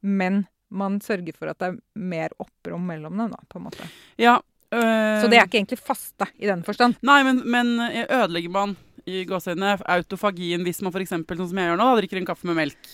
Men 0.00 0.46
man 0.72 1.00
sørger 1.04 1.36
for 1.36 1.50
at 1.52 1.60
det 1.60 1.72
er 1.72 1.78
mer 2.00 2.32
opprom 2.40 2.84
mellom 2.88 3.20
dem, 3.20 3.32
da, 3.34 3.40
på 3.48 3.60
en 3.60 3.66
måte. 3.68 3.88
Ja. 4.20 4.38
øh, 4.72 5.20
Så 5.22 5.28
det 5.28 5.40
er 5.40 5.48
ikke 5.48 5.60
egentlig 5.60 5.80
faste 5.80 6.28
i 6.36 6.48
den 6.48 6.64
forstand. 6.64 6.96
Nei, 7.04 7.22
men, 7.28 7.42
men 7.44 7.74
eh, 7.90 8.04
ødelegger 8.08 8.52
man 8.56 8.76
i 9.08 9.22
gåseøynene 9.28 9.78
autofagien 9.88 10.64
hvis 10.66 10.82
man 10.84 10.92
f.eks. 10.92 11.14
sånn 11.14 11.24
som 11.48 11.60
jeg 11.60 11.70
gjør 11.70 11.80
nå, 11.80 11.90
drikker 12.00 12.20
en 12.20 12.28
kaffe 12.28 12.48
med 12.48 12.58
melk? 12.60 12.90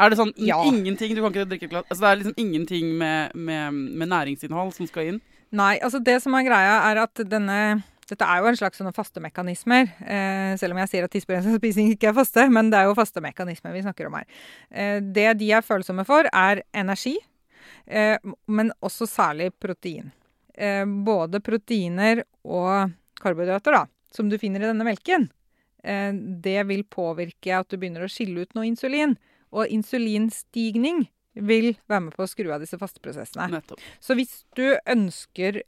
Er 0.00 0.10
det 0.10 0.18
sånn 0.18 0.32
Ja. 0.40 0.56
ingenting 0.64 1.14
Du 1.14 1.20
kan 1.20 1.32
ikke 1.34 1.46
drikke 1.50 1.68
et 1.68 1.72
glass 1.74 1.86
Altså 1.90 2.00
det 2.00 2.10
er 2.10 2.20
liksom 2.22 2.38
ingenting 2.40 2.92
med, 2.98 3.34
med, 3.36 3.72
med 4.00 4.08
næringsinnhold 4.08 4.72
som 4.74 4.88
skal 4.88 5.12
inn? 5.12 5.20
Nei, 5.52 5.74
altså 5.82 6.00
det 6.02 6.20
som 6.22 6.34
er 6.38 6.46
greia, 6.46 6.76
er 6.90 7.02
at 7.04 7.22
denne 7.28 7.82
dette 8.10 8.26
er 8.26 8.40
jo 8.42 8.48
en 8.50 8.56
slags 8.58 8.80
sånne 8.80 8.90
faste 8.94 9.20
mekanismer. 9.22 9.86
Eh, 10.02 10.56
selv 10.58 10.74
om 10.74 10.80
jeg 10.82 10.90
sier 10.90 11.04
at 11.06 11.12
tidsbegrenset 11.14 11.60
spising 11.60 11.92
ikke 11.92 12.08
er 12.10 12.16
faste. 12.16 12.42
Men 12.50 12.70
det 12.72 12.80
er 12.80 12.88
jo 12.88 12.96
faste 12.98 13.22
mekanismer 13.22 13.70
vi 13.76 13.84
snakker 13.84 14.08
om 14.08 14.16
her. 14.18 14.26
Eh, 14.70 14.96
det 14.98 15.28
de 15.38 15.52
er 15.54 15.62
følsomme 15.62 16.02
for, 16.08 16.26
er 16.26 16.64
energi. 16.74 17.16
Eh, 17.86 18.16
men 18.50 18.72
også 18.82 19.06
særlig 19.06 19.52
protein. 19.62 20.10
Eh, 20.58 20.82
både 21.06 21.38
proteiner 21.38 22.24
og 22.44 22.90
karbohydrater, 23.22 23.78
da, 23.78 23.84
som 24.14 24.30
du 24.30 24.38
finner 24.42 24.64
i 24.64 24.70
denne 24.72 24.86
melken. 24.86 25.28
Eh, 25.84 26.10
det 26.12 26.66
vil 26.66 26.82
påvirke 26.90 27.60
at 27.60 27.70
du 27.70 27.78
begynner 27.78 28.06
å 28.06 28.10
skille 28.10 28.42
ut 28.42 28.54
noe 28.58 28.66
insulin. 28.66 29.14
Og 29.56 29.72
insulinstigning 29.72 31.04
vil 31.34 31.72
være 31.90 32.06
med 32.06 32.16
på 32.16 32.24
å 32.24 32.30
skru 32.30 32.50
av 32.52 32.62
disse 32.62 32.78
fasteprosessene. 32.78 33.48
Nettopp. 33.54 33.82
Så 34.02 34.16
hvis 34.18 34.42
du 34.58 34.66
ønsker 34.90 35.62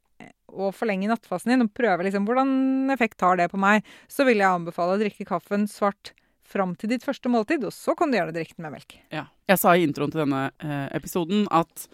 å 0.52 0.70
forlenge 0.74 1.08
nattfasen 1.10 1.54
din 1.54 1.64
og 1.64 1.72
prøve 1.74 2.06
liksom, 2.06 2.26
hvordan 2.28 2.90
effekt 2.94 3.22
har 3.24 3.38
det 3.40 3.48
på 3.52 3.60
meg, 3.60 3.86
så 4.10 4.26
vil 4.28 4.42
jeg 4.42 4.50
anbefale 4.50 4.96
å 4.96 5.00
drikke 5.00 5.26
kaffen 5.28 5.66
svart 5.70 6.12
fram 6.52 6.74
til 6.76 6.92
ditt 6.92 7.06
første 7.06 7.30
måltid, 7.32 7.64
og 7.64 7.72
så 7.72 7.94
kan 7.96 8.10
du 8.10 8.18
gjøre 8.18 8.32
det 8.32 8.42
direkte 8.42 8.64
med 8.64 8.74
melk. 8.74 8.98
Ja. 9.14 9.26
Jeg 9.48 9.60
sa 9.62 9.72
i 9.74 9.86
introen 9.86 10.12
til 10.12 10.24
denne 10.24 10.50
eh, 10.60 10.88
episoden 10.98 11.46
at 11.54 11.86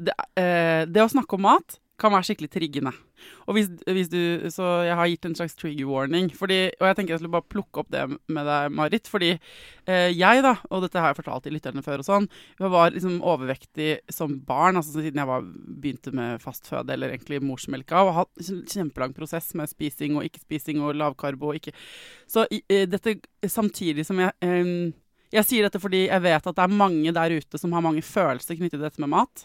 det, 0.00 0.16
eh, 0.40 0.82
det 0.90 1.04
å 1.04 1.12
snakke 1.12 1.36
om 1.36 1.46
mat 1.46 1.78
kan 2.00 2.12
være 2.14 2.26
skikkelig 2.30 2.50
triggende. 2.52 2.92
Og 3.46 3.56
hvis, 3.56 3.68
hvis 3.84 4.08
du, 4.12 4.48
så 4.52 4.68
jeg 4.86 4.96
har 4.96 5.10
gitt 5.12 5.26
en 5.28 5.36
slags 5.36 5.56
trigger 5.58 5.88
warning. 5.90 6.30
Fordi, 6.34 6.60
og 6.80 6.86
jeg 6.88 6.96
tenker 6.96 7.14
jeg 7.14 7.22
skulle 7.22 7.36
bare 7.36 7.50
plukke 7.52 7.82
opp 7.82 7.90
det 7.92 8.06
med 8.10 8.48
deg, 8.48 8.70
Marit. 8.76 9.10
Fordi 9.10 9.30
eh, 9.34 10.08
jeg, 10.14 10.44
da, 10.46 10.54
og 10.70 10.86
dette 10.86 11.02
har 11.02 11.12
jeg 11.12 11.20
fortalt 11.20 11.46
til 11.46 11.56
lytterne 11.56 11.84
før 11.84 12.02
og 12.02 12.08
sånn, 12.08 12.30
jeg 12.60 12.72
var 12.72 12.94
liksom 12.94 13.20
overvektig 13.20 13.90
som 14.12 14.38
barn, 14.46 14.80
altså 14.80 14.96
siden 14.96 15.20
jeg 15.20 15.30
var, 15.30 15.44
begynte 15.44 16.14
med 16.16 16.40
fastføde, 16.44 16.94
eller 16.94 17.12
egentlig 17.12 17.42
morsmelka, 17.44 18.00
og 18.00 18.14
har 18.14 18.24
hatt 18.24 18.42
en 18.46 18.64
kjempelang 18.70 19.14
prosess 19.16 19.52
med 19.58 19.70
spising 19.70 20.16
og 20.16 20.26
ikke-spising 20.28 20.80
og 20.84 20.96
lavkarbo 20.98 21.52
og 21.52 21.60
ikke 21.60 21.74
Så 22.30 22.46
eh, 22.50 22.86
dette 22.88 23.18
samtidig 23.50 24.06
som 24.08 24.20
jeg 24.22 24.32
eh, 24.44 24.90
jeg 25.30 25.46
sier 25.46 25.66
dette 25.66 25.78
fordi 25.82 26.04
jeg 26.08 26.22
vet 26.24 26.46
at 26.46 26.56
det 26.56 26.64
er 26.64 26.78
mange 26.80 27.14
der 27.14 27.34
ute 27.38 27.58
som 27.60 27.74
har 27.76 27.84
mange 27.84 28.02
følelser 28.02 28.58
knyttet 28.58 28.78
til 28.78 28.86
dette 28.86 29.02
med 29.02 29.12
mat. 29.12 29.44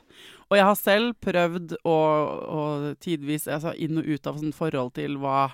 Og 0.50 0.58
jeg 0.58 0.66
har 0.66 0.78
selv 0.80 1.16
prøvd 1.22 1.76
å, 1.86 1.96
å 1.96 2.62
tidvis 3.02 3.46
altså 3.46 3.76
inn 3.78 4.02
og 4.02 4.08
ut 4.10 4.30
av 4.30 4.40
sånn 4.42 4.56
forhold 4.56 4.96
til 4.98 5.20
hva 5.22 5.50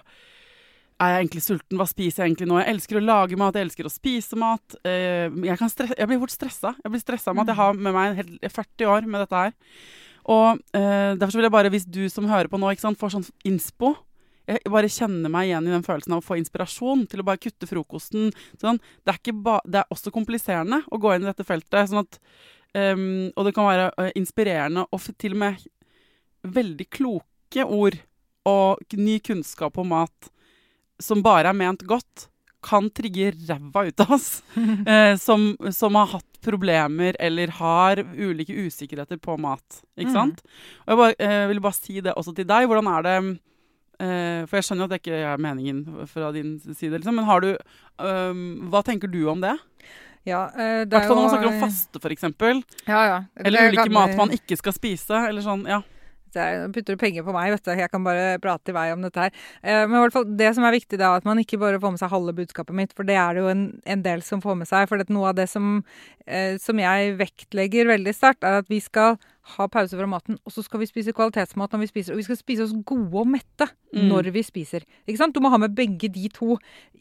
er 1.01 1.15
jeg 1.15 1.23
egentlig 1.23 1.43
sulten? 1.43 1.79
Hva 1.79 1.87
spiser 1.89 2.21
jeg 2.21 2.31
egentlig 2.31 2.47
nå? 2.51 2.59
Jeg 2.61 2.75
elsker 2.75 2.99
å 2.99 3.03
lage 3.03 3.39
mat, 3.39 3.57
jeg 3.57 3.67
elsker 3.67 3.89
å 3.89 3.91
spise 3.91 4.37
mat. 4.39 4.77
Eh, 4.85 5.27
jeg, 5.47 5.71
stress, 5.73 5.95
jeg 5.97 6.11
blir 6.11 6.21
fort 6.21 6.35
stressa. 6.35 6.75
Jeg 6.83 6.93
blir 6.93 7.01
stressa 7.01 7.33
med 7.33 7.43
at 7.43 7.53
jeg 7.53 7.59
har 7.61 7.81
med 7.87 7.97
meg 7.97 8.21
en 8.21 8.37
40 8.45 8.91
år 8.93 9.09
med 9.09 9.23
dette 9.25 9.41
her. 9.41 9.55
Og 10.31 10.61
eh, 10.77 11.17
derfor 11.17 11.39
vil 11.39 11.49
jeg 11.49 11.55
bare, 11.57 11.73
hvis 11.73 11.89
du 11.89 12.03
som 12.13 12.29
hører 12.29 12.51
på 12.51 12.59
nå, 12.61 12.69
sant, 12.79 12.99
får 13.01 13.15
sånn 13.15 13.27
innspo 13.49 13.95
jeg 14.57 14.73
bare 14.73 14.91
kjenner 14.91 15.31
meg 15.33 15.49
igjen 15.49 15.67
i 15.67 15.75
den 15.75 15.85
følelsen 15.85 16.15
av 16.15 16.23
å 16.23 16.25
få 16.25 16.37
inspirasjon 16.39 17.05
til 17.11 17.23
å 17.23 17.27
bare 17.27 17.41
kutte 17.41 17.69
frokosten. 17.69 18.31
Sånn. 18.61 18.81
Det, 19.01 19.13
er 19.13 19.19
ikke 19.21 19.37
ba 19.45 19.59
det 19.65 19.83
er 19.83 19.93
også 19.93 20.13
kompliserende 20.13 20.81
å 20.91 20.99
gå 21.01 21.13
inn 21.15 21.25
i 21.25 21.29
dette 21.29 21.47
feltet. 21.47 21.91
sånn 21.91 22.05
at 22.05 22.19
Um, 22.71 23.33
og 23.35 23.43
det 23.43 23.51
kan 23.51 23.67
være 23.67 23.89
uh, 23.99 24.09
inspirerende 24.15 24.85
og 24.95 25.07
til 25.19 25.33
og 25.35 25.41
med 25.41 25.63
veldig 26.55 26.85
kloke 26.87 27.65
ord 27.65 27.97
og 28.47 28.95
ny 28.95 29.17
kunnskap 29.19 29.75
om 29.81 29.91
mat 29.91 30.29
som 31.01 31.23
bare 31.25 31.51
er 31.51 31.57
ment 31.57 31.83
godt, 31.89 32.29
kan 32.61 32.87
trigge 32.93 33.31
ræva 33.49 33.87
ut 33.89 34.03
av 34.05 34.15
oss. 34.15 34.29
Eh, 34.91 35.15
som, 35.17 35.55
som, 35.73 35.95
har 35.97 36.11
hatt 36.13 36.39
problemer 36.45 37.17
eller 37.19 37.51
har 37.57 38.01
ulike 38.01 38.53
usikkerheter 38.53 39.17
på 39.21 39.35
mat. 39.41 39.81
Ikke 39.97 40.11
mm. 40.11 40.15
sant? 40.15 40.43
Og 40.85 40.93
jeg 40.93 40.99
bare, 41.01 41.15
uh, 41.19 41.47
vil 41.51 41.61
bare 41.63 41.77
si 41.77 42.01
det 42.05 42.13
også 42.17 42.35
til 42.37 42.47
deg. 42.49 42.69
Hvordan 42.69 42.89
er 42.93 43.07
det 43.07 43.15
For 44.01 44.57
jeg 44.57 44.65
skjønner 44.65 44.87
at 44.87 44.93
det 44.93 45.01
ikke 45.03 45.19
er 45.21 45.41
meningen 45.41 46.07
fra 46.09 46.31
din 46.33 46.55
side, 46.63 46.95
liksom, 46.95 47.19
men 47.19 47.27
har 47.27 47.43
du 47.43 47.51
um, 48.01 48.69
Hva 48.73 48.81
tenker 48.87 49.11
du 49.11 49.19
om 49.29 49.43
det? 49.43 49.53
Ja, 50.25 50.47
uh, 50.53 50.81
det 50.85 50.97
er 50.97 51.07
jo... 51.07 51.15
når 51.15 51.21
man 51.21 51.31
snakker 51.33 51.49
om 51.51 51.61
faste, 51.61 52.01
f.eks. 52.01 52.27
Ja, 52.87 53.01
ja. 53.05 53.17
Eller 53.41 53.71
ulike 53.71 53.89
mat 53.93 54.13
man 54.17 54.33
ikke 54.33 54.57
skal 54.59 54.75
spise. 54.77 55.25
Eller 55.29 55.45
sånn, 55.45 55.65
ja. 55.69 55.81
Nå 56.31 56.69
putter 56.71 56.95
du 56.95 56.99
penger 56.99 57.25
på 57.27 57.33
meg, 57.35 57.51
vet 57.51 57.65
du. 57.65 57.71
Jeg 57.75 57.91
kan 57.91 58.05
bare 58.05 58.37
prate 58.43 58.71
i 58.71 58.75
vei 58.75 58.87
om 58.93 59.03
dette 59.03 59.25
her. 59.25 59.33
Eh, 59.59 59.83
men 59.83 59.97
i 59.97 60.03
hvert 60.05 60.15
fall, 60.15 60.29
det 60.39 60.53
som 60.55 60.63
er 60.67 60.77
viktig, 60.77 60.99
da, 60.99 61.09
er 61.11 61.21
at 61.21 61.27
man 61.27 61.41
ikke 61.41 61.59
bare 61.59 61.81
får 61.81 61.95
med 61.95 62.01
seg 62.01 62.13
halve 62.13 62.35
budskapet 62.37 62.77
mitt, 62.77 62.95
for 62.95 63.07
det 63.07 63.17
er 63.19 63.35
det 63.35 63.43
jo 63.43 63.51
en, 63.51 63.65
en 63.83 64.05
del 64.05 64.23
som 64.25 64.43
får 64.43 64.61
med 64.61 64.69
seg. 64.69 64.87
For 64.89 65.03
noe 65.11 65.33
av 65.33 65.39
det 65.41 65.49
som, 65.51 65.81
eh, 66.25 66.55
som 66.61 66.79
jeg 66.79 67.17
vektlegger 67.19 67.91
veldig 67.91 68.15
sterkt, 68.15 68.47
er 68.47 68.61
at 68.61 68.71
vi 68.71 68.79
skal 68.83 69.19
ha 69.55 69.67
pause 69.71 69.97
fra 69.97 70.07
maten, 70.09 70.37
og 70.45 70.53
så 70.53 70.63
skal 70.65 70.83
vi 70.83 70.89
spise 70.89 71.13
kvalitetsmat 71.17 71.73
når 71.73 71.83
vi 71.83 71.89
spiser. 71.89 72.13
Og 72.13 72.21
vi 72.21 72.27
skal 72.27 72.39
spise 72.39 72.65
oss 72.67 72.75
gode 72.87 73.23
og 73.23 73.29
mette 73.29 73.67
mm. 73.93 74.05
når 74.09 74.31
vi 74.35 74.43
spiser. 74.45 74.85
Ikke 75.07 75.21
sant? 75.21 75.35
Du 75.35 75.41
må 75.43 75.51
ha 75.53 75.59
med 75.61 75.75
begge 75.77 76.11
de 76.13 76.29
to. 76.33 76.57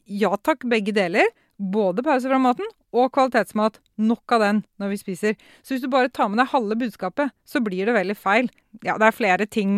Ja 0.09 0.33
takk, 0.41 0.65
begge 0.71 0.95
deler. 0.97 1.29
Både 1.61 2.05
pause 2.05 2.31
fra 2.31 2.41
maten 2.41 2.69
og 2.97 3.11
kvalitetsmat. 3.15 3.77
Nok 4.01 4.37
av 4.37 4.47
den 4.47 4.63
når 4.81 4.95
vi 4.95 5.01
spiser. 5.03 5.37
Så 5.61 5.75
hvis 5.75 5.85
du 5.85 5.91
bare 5.93 6.13
tar 6.13 6.31
med 6.33 6.41
deg 6.41 6.53
halve 6.55 6.79
budskapet, 6.81 7.35
så 7.45 7.61
blir 7.65 7.87
det 7.87 7.99
veldig 7.99 8.17
feil. 8.17 8.49
Ja, 8.87 8.97
det 8.97 9.11
er 9.11 9.19
flere 9.19 9.47
ting 9.47 9.75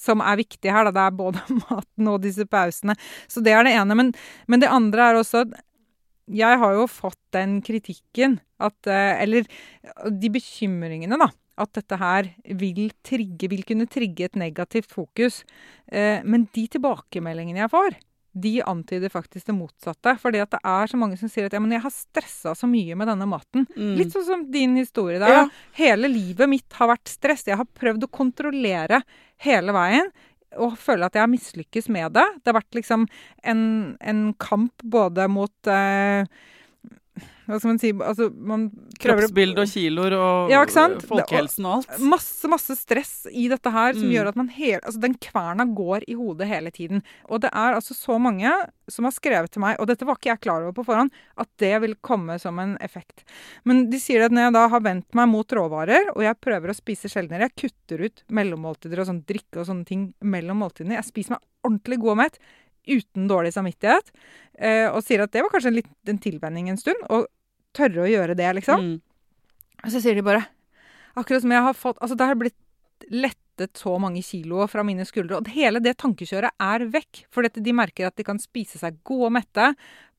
som 0.00 0.24
er 0.24 0.40
viktige 0.40 0.72
her. 0.72 0.88
Da. 0.88 0.94
Det 0.96 1.04
er 1.04 1.18
både 1.20 1.44
maten 1.66 2.12
og 2.12 2.22
disse 2.24 2.48
pausene. 2.48 2.96
Så 3.28 3.44
det 3.44 3.52
er 3.52 3.66
det 3.68 3.76
ene. 3.76 3.98
Men, 3.98 4.14
men 4.48 4.64
det 4.64 4.72
andre 4.72 5.10
er 5.10 5.20
også 5.20 5.44
at 5.44 5.58
jeg 6.30 6.60
har 6.62 6.76
jo 6.78 6.86
fått 6.86 7.20
den 7.34 7.58
kritikken 7.66 8.38
at 8.60 8.90
eh, 8.90 9.22
Eller 9.24 9.48
de 10.10 10.32
bekymringene, 10.32 11.18
da. 11.20 11.30
At 11.60 11.74
dette 11.76 11.96
her 12.00 12.30
vil, 12.56 12.86
trigge, 13.04 13.50
vil 13.52 13.64
kunne 13.68 13.88
trigge 13.90 14.28
et 14.30 14.38
negativt 14.38 14.92
fokus. 14.92 15.42
Eh, 15.92 16.22
men 16.24 16.46
de 16.54 16.64
tilbakemeldingene 16.76 17.64
jeg 17.64 17.72
får, 17.72 17.98
de 18.32 18.60
antyder 18.62 19.10
faktisk 19.10 19.48
det 19.50 19.56
motsatte. 19.56 20.14
Fordi 20.22 20.40
at 20.42 20.52
det 20.54 20.60
er 20.66 20.90
så 20.90 21.00
mange 21.00 21.18
som 21.20 21.30
sier 21.30 21.48
at 21.48 21.56
ja, 21.56 21.62
men 21.62 21.74
jeg 21.74 21.84
har 21.84 21.94
stressa 21.94 22.54
så 22.56 22.68
mye 22.70 22.96
med 22.98 23.10
denne 23.10 23.28
maten. 23.28 23.66
Mm. 23.74 23.94
Litt 23.98 24.14
sånn 24.14 24.26
som 24.28 24.46
din 24.52 24.78
historie 24.78 25.20
der. 25.22 25.34
Ja. 25.34 25.44
Hele 25.80 26.10
livet 26.12 26.50
mitt 26.50 26.78
har 26.78 26.92
vært 26.92 27.10
stress. 27.10 27.46
Jeg 27.48 27.60
har 27.60 27.68
prøvd 27.68 28.06
å 28.06 28.12
kontrollere 28.20 29.02
hele 29.44 29.74
veien. 29.76 30.12
Og 30.60 30.78
føler 30.80 31.06
at 31.06 31.16
jeg 31.18 31.22
har 31.22 31.30
mislykkes 31.30 31.90
med 31.94 32.16
det. 32.16 32.26
Det 32.40 32.50
har 32.50 32.58
vært 32.58 32.78
liksom 32.78 33.04
en, 33.46 33.60
en 34.00 34.24
kamp 34.42 34.82
både 34.82 35.28
mot 35.30 35.70
eh, 35.70 36.26
hva 37.50 37.58
skal 37.60 37.72
man 37.72 37.80
si 37.82 37.90
altså, 37.94 38.28
man 38.34 38.66
Kroppsbilde 39.00 39.64
og 39.64 39.70
kiloer 39.70 40.16
og 40.16 40.52
ja, 40.52 40.62
folkehelsen 41.08 41.66
og 41.66 41.78
alt. 41.78 42.02
Masse, 42.04 42.50
masse 42.52 42.76
stress 42.78 43.14
i 43.30 43.46
dette 43.50 43.72
her 43.72 43.96
som 43.96 44.06
mm. 44.06 44.12
gjør 44.14 44.30
at 44.32 44.38
man 44.40 44.50
hele 44.54 44.80
Altså, 44.80 45.00
den 45.02 45.16
kverna 45.20 45.66
går 45.76 46.06
i 46.10 46.16
hodet 46.16 46.48
hele 46.48 46.70
tiden. 46.74 47.02
Og 47.28 47.42
det 47.44 47.50
er 47.52 47.76
altså 47.76 47.94
så 47.96 48.16
mange 48.22 48.50
som 48.90 49.06
har 49.06 49.14
skrevet 49.14 49.52
til 49.54 49.62
meg, 49.62 49.76
og 49.78 49.86
dette 49.90 50.06
var 50.08 50.18
ikke 50.18 50.32
jeg 50.32 50.42
klar 50.42 50.64
over 50.64 50.74
på 50.74 50.84
forhånd, 50.88 51.12
at 51.40 51.50
det 51.62 51.72
vil 51.84 51.94
komme 52.04 52.38
som 52.42 52.58
en 52.62 52.76
effekt. 52.82 53.22
Men 53.68 53.84
de 53.92 54.00
sier 54.02 54.24
at 54.24 54.34
når 54.34 54.48
jeg 54.48 54.56
da 54.56 54.64
har 54.72 54.82
vendt 54.86 55.18
meg 55.18 55.28
mot 55.30 55.54
råvarer, 55.58 56.10
og 56.16 56.24
jeg 56.24 56.40
prøver 56.42 56.72
å 56.72 56.76
spise 56.76 57.10
sjeldnere, 57.12 57.48
jeg 57.48 57.68
kutter 57.68 58.06
ut 58.06 58.24
mellommåltider 58.40 59.02
og 59.02 59.10
sånn 59.12 59.22
drikke 59.28 59.62
og 59.62 59.68
sånne 59.68 59.86
ting 59.88 60.08
mellom 60.22 60.64
måltidene, 60.64 60.98
jeg 60.98 61.10
spiser 61.10 61.36
meg 61.36 61.46
ordentlig 61.66 62.00
god 62.02 62.14
og 62.16 62.20
mett 62.24 62.40
uten 62.90 63.28
dårlig 63.30 63.52
samvittighet, 63.54 64.10
eh, 64.58 64.86
og 64.88 65.04
sier 65.04 65.22
at 65.24 65.32
det 65.34 65.44
var 65.44 65.52
kanskje 65.52 65.70
en, 65.72 65.78
litt, 65.80 65.90
en 66.08 66.22
tilvenning 66.22 66.70
en 66.72 66.80
stund. 66.80 67.04
Og 67.12 67.28
tørre 67.76 68.04
å 68.04 68.10
gjøre 68.10 68.36
det, 68.38 68.48
liksom. 68.60 68.86
Mm. 68.86 68.96
Og 69.80 69.92
så 69.94 70.02
sier 70.02 70.18
de 70.18 70.24
bare 70.26 70.42
Akkurat 71.18 71.42
som 71.42 71.52
jeg 71.54 71.64
har 71.64 71.74
fått 71.74 71.98
Altså, 72.02 72.16
det 72.18 72.26
har 72.28 72.38
blitt 72.38 72.58
lettet 73.10 73.80
så 73.80 73.96
mange 74.00 74.22
kilo 74.24 74.66
fra 74.70 74.84
mine 74.86 75.04
skuldre. 75.08 75.40
Og 75.40 75.48
hele 75.52 75.80
det 75.82 75.96
tankekjøret 76.00 76.52
er 76.62 76.84
vekk. 76.92 77.24
For 77.32 77.44
de 77.44 77.72
merker 77.76 78.06
at 78.08 78.16
de 78.16 78.24
kan 78.24 78.38
spise 78.40 78.78
seg 78.80 79.00
gode 79.08 79.30
og 79.30 79.34
mette 79.38 79.70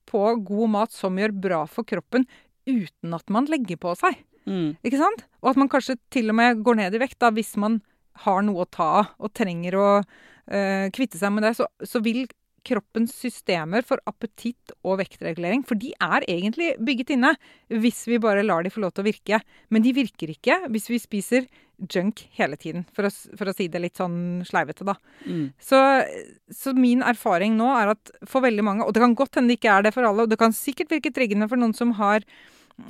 på 0.09 0.21
god 0.45 0.73
mat 0.73 0.93
som 0.93 1.17
gjør 1.17 1.33
bra 1.43 1.61
for 1.69 1.87
kroppen, 1.87 2.25
uten 2.67 3.15
at 3.15 3.33
man 3.33 3.47
legger 3.49 3.79
på 3.81 3.93
seg. 3.97 4.17
Mm. 4.49 4.75
Ikke 4.81 4.99
sant? 4.99 5.25
Og 5.41 5.53
at 5.53 5.61
man 5.61 5.69
kanskje 5.71 5.97
til 6.13 6.33
og 6.33 6.37
med 6.37 6.61
går 6.65 6.81
ned 6.81 6.97
i 6.97 7.01
vekt 7.01 7.19
da, 7.21 7.31
hvis 7.33 7.53
man 7.61 7.79
har 8.25 8.41
noe 8.45 8.65
å 8.65 8.69
ta 8.69 8.89
av 9.01 9.13
og 9.21 9.33
trenger 9.37 9.77
å 9.77 9.87
øh, 10.01 10.87
kvitte 10.93 11.21
seg 11.21 11.33
med 11.33 11.45
det. 11.47 11.55
Så, 11.57 11.69
så 11.87 12.01
vil 12.03 12.25
kroppens 12.67 13.13
systemer 13.17 13.85
for 13.87 14.01
appetitt 14.09 14.73
og 14.85 14.99
vektregulering. 15.01 15.65
For 15.67 15.79
de 15.79 15.93
er 15.97 16.25
egentlig 16.29 16.75
bygget 16.81 17.15
inne 17.17 17.33
hvis 17.81 18.03
vi 18.09 18.21
bare 18.21 18.45
lar 18.45 18.63
de 18.65 18.73
få 18.73 18.83
lov 18.83 18.93
til 18.95 19.05
å 19.05 19.09
virke. 19.09 19.41
Men 19.73 19.85
de 19.85 19.95
virker 19.97 20.33
ikke 20.33 20.61
hvis 20.71 20.89
vi 20.91 21.01
spiser 21.01 21.49
junk 21.89 22.27
hele 22.37 22.57
tiden, 22.61 22.85
for 22.93 23.07
å, 23.07 23.11
for 23.37 23.49
å 23.49 23.53
si 23.57 23.65
det 23.71 23.81
litt 23.81 23.97
sånn 23.97 24.43
sleivete, 24.45 24.85
da. 24.85 24.95
Mm. 25.25 25.47
Så, 25.57 25.79
så, 26.53 26.75
min 26.77 27.01
erfaring 27.05 27.55
nå 27.57 27.71
er 27.73 27.95
at 27.95 28.11
for 28.29 28.45
veldig 28.45 28.65
mange, 28.65 28.85
og 28.85 28.93
det 28.93 29.01
kan 29.01 29.17
godt 29.17 29.39
hende 29.39 29.53
det 29.53 29.57
ikke 29.57 29.77
er 29.79 29.87
det 29.87 29.95
for 29.95 30.05
alle, 30.07 30.27
og 30.27 30.31
det 30.31 30.39
kan 30.41 30.53
sikkert 30.55 30.93
virke 30.93 31.13
triggende 31.15 31.49
for 31.49 31.61
noen 31.61 31.73
som 31.77 31.95
har 31.97 32.25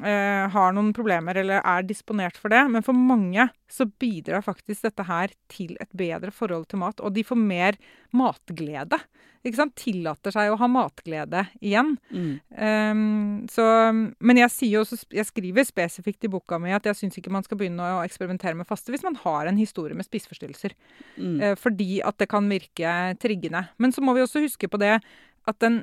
Uh, 0.01 0.47
har 0.53 0.75
noen 0.75 0.91
problemer 0.95 1.37
eller 1.41 1.61
er 1.61 1.87
disponert 1.87 2.39
for 2.39 2.53
det. 2.53 2.61
Men 2.71 2.85
for 2.85 2.97
mange 2.97 3.49
så 3.71 3.87
bidrar 4.01 4.45
faktisk 4.45 4.87
dette 4.87 5.07
her 5.07 5.33
til 5.51 5.75
et 5.83 5.91
bedre 5.97 6.33
forhold 6.35 6.69
til 6.71 6.81
mat. 6.83 7.01
Og 7.03 7.13
de 7.15 7.25
får 7.27 7.39
mer 7.39 7.79
matglede 8.15 8.99
ikke 9.41 9.57
sant, 9.57 9.73
tillater 9.79 10.33
seg 10.33 10.51
å 10.53 10.57
ha 10.59 10.67
matglede 10.69 11.43
igjen. 11.63 11.95
Mm. 12.13 12.33
Um, 12.53 13.37
så, 13.49 13.65
men 13.91 14.39
jeg, 14.41 14.53
sier 14.53 14.83
også, 14.83 14.99
jeg 15.09 15.25
skriver 15.29 15.65
spesifikt 15.65 16.27
i 16.27 16.31
boka 16.31 16.59
mi 16.61 16.73
at 16.75 16.85
jeg 16.85 16.99
syns 16.99 17.17
ikke 17.17 17.33
man 17.33 17.45
skal 17.45 17.57
begynne 17.57 17.87
å 17.97 18.03
eksperimentere 18.05 18.57
med 18.59 18.69
faste 18.69 18.93
hvis 18.93 19.05
man 19.05 19.17
har 19.23 19.49
en 19.49 19.57
historie 19.57 19.97
med 19.97 20.05
spiseforstyrrelser. 20.05 20.77
Mm. 21.17 21.39
Uh, 21.41 21.53
fordi 21.59 22.03
at 22.05 22.19
det 22.21 22.29
kan 22.31 22.49
virke 22.51 22.93
triggende. 23.21 23.65
Men 23.81 23.95
så 23.95 24.05
må 24.05 24.13
vi 24.17 24.25
også 24.25 24.45
huske 24.45 24.69
på 24.69 24.81
det 24.81 24.99
at 25.01 25.63
den 25.63 25.81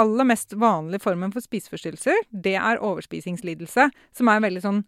aller 0.00 0.28
mest 0.28 0.54
vanlige 0.58 1.04
formen 1.04 1.32
for 1.34 1.44
spiseforstyrrelser, 1.44 2.26
det 2.30 2.56
er 2.58 2.82
overspisingslidelse, 2.84 3.88
som 4.16 4.30
er 4.30 4.38
en 4.38 4.46
veldig 4.46 4.62
sånn 4.64 4.84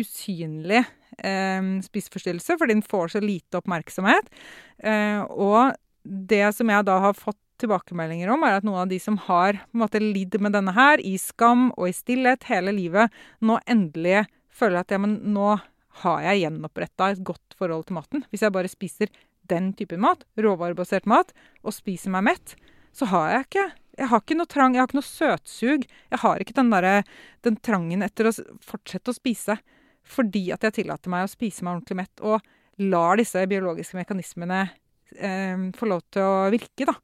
usynlig 0.00 0.82
eh, 0.82 1.68
spiseforstyrrelse, 1.84 2.56
fordi 2.58 2.76
den 2.76 2.86
får 2.86 3.14
så 3.14 3.22
lite 3.24 3.60
oppmerksomhet. 3.60 4.30
Eh, 4.78 5.22
og 5.30 5.76
det 6.04 6.46
som 6.56 6.70
jeg 6.72 6.86
da 6.88 6.98
har 7.04 7.18
fått 7.18 7.38
tilbakemeldinger 7.60 8.30
om, 8.32 8.44
er 8.46 8.58
at 8.58 8.66
noen 8.66 8.86
av 8.86 8.90
de 8.90 8.98
som 9.02 9.18
har 9.26 9.60
måte, 9.76 10.00
lidd 10.00 10.38
med 10.40 10.54
denne 10.56 10.72
her, 10.76 11.02
i 11.04 11.16
skam 11.20 11.68
og 11.76 11.90
i 11.90 11.96
stillhet 11.96 12.46
hele 12.48 12.72
livet, 12.76 13.12
nå 13.44 13.58
endelig 13.70 14.24
føler 14.60 14.82
at 14.82 14.94
ja, 14.94 15.00
men 15.02 15.18
nå 15.34 15.58
har 16.04 16.24
jeg 16.24 16.44
gjenoppretta 16.44 17.10
et 17.12 17.24
godt 17.26 17.58
forhold 17.58 17.86
til 17.88 17.98
maten. 17.98 18.24
Hvis 18.30 18.46
jeg 18.46 18.54
bare 18.54 18.70
spiser 18.70 19.12
den 19.50 19.72
typen 19.76 20.00
mat, 20.02 20.22
råvarebasert 20.38 21.08
mat, 21.10 21.34
og 21.66 21.74
spiser 21.74 22.14
meg 22.14 22.28
mett, 22.30 22.54
så 22.96 23.08
har 23.10 23.34
jeg 23.34 23.48
ikke 23.48 23.66
jeg 24.00 24.08
har 24.10 24.22
ikke 24.22 24.38
noe 24.38 24.50
trang, 24.50 24.74
jeg 24.74 24.82
har 24.82 24.88
ikke 24.88 24.98
noe 25.00 25.06
søtsug. 25.06 25.84
Jeg 25.84 26.22
har 26.22 26.42
ikke 26.42 26.56
den, 26.56 26.72
der, 26.72 26.88
den 27.46 27.58
trangen 27.60 28.04
etter 28.06 28.30
å 28.30 28.34
fortsette 28.64 29.12
å 29.12 29.16
spise 29.16 29.60
fordi 30.10 30.48
at 30.54 30.64
jeg 30.66 30.80
tillater 30.80 31.12
meg 31.12 31.26
å 31.26 31.30
spise 31.30 31.62
meg 31.62 31.76
ordentlig 31.76 32.00
mett 32.00 32.22
og 32.26 32.40
lar 32.80 33.20
disse 33.20 33.42
biologiske 33.46 33.98
mekanismene 33.98 34.62
eh, 35.18 35.66
få 35.76 35.88
lov 35.90 36.00
til 36.12 36.24
å 36.24 36.48
virke, 36.52 36.86
da. 36.88 36.94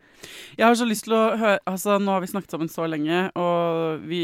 Jeg 0.57 0.65
har 0.65 0.79
så 0.79 0.87
lyst 0.89 1.05
til 1.05 1.13
å 1.13 1.37
høre 1.37 1.59
Altså, 1.69 1.99
nå 2.01 2.15
har 2.15 2.23
vi 2.25 2.31
snakket 2.31 2.55
sammen 2.55 2.71
så 2.73 2.87
lenge, 2.89 3.27
og 3.37 4.07
vi 4.09 4.23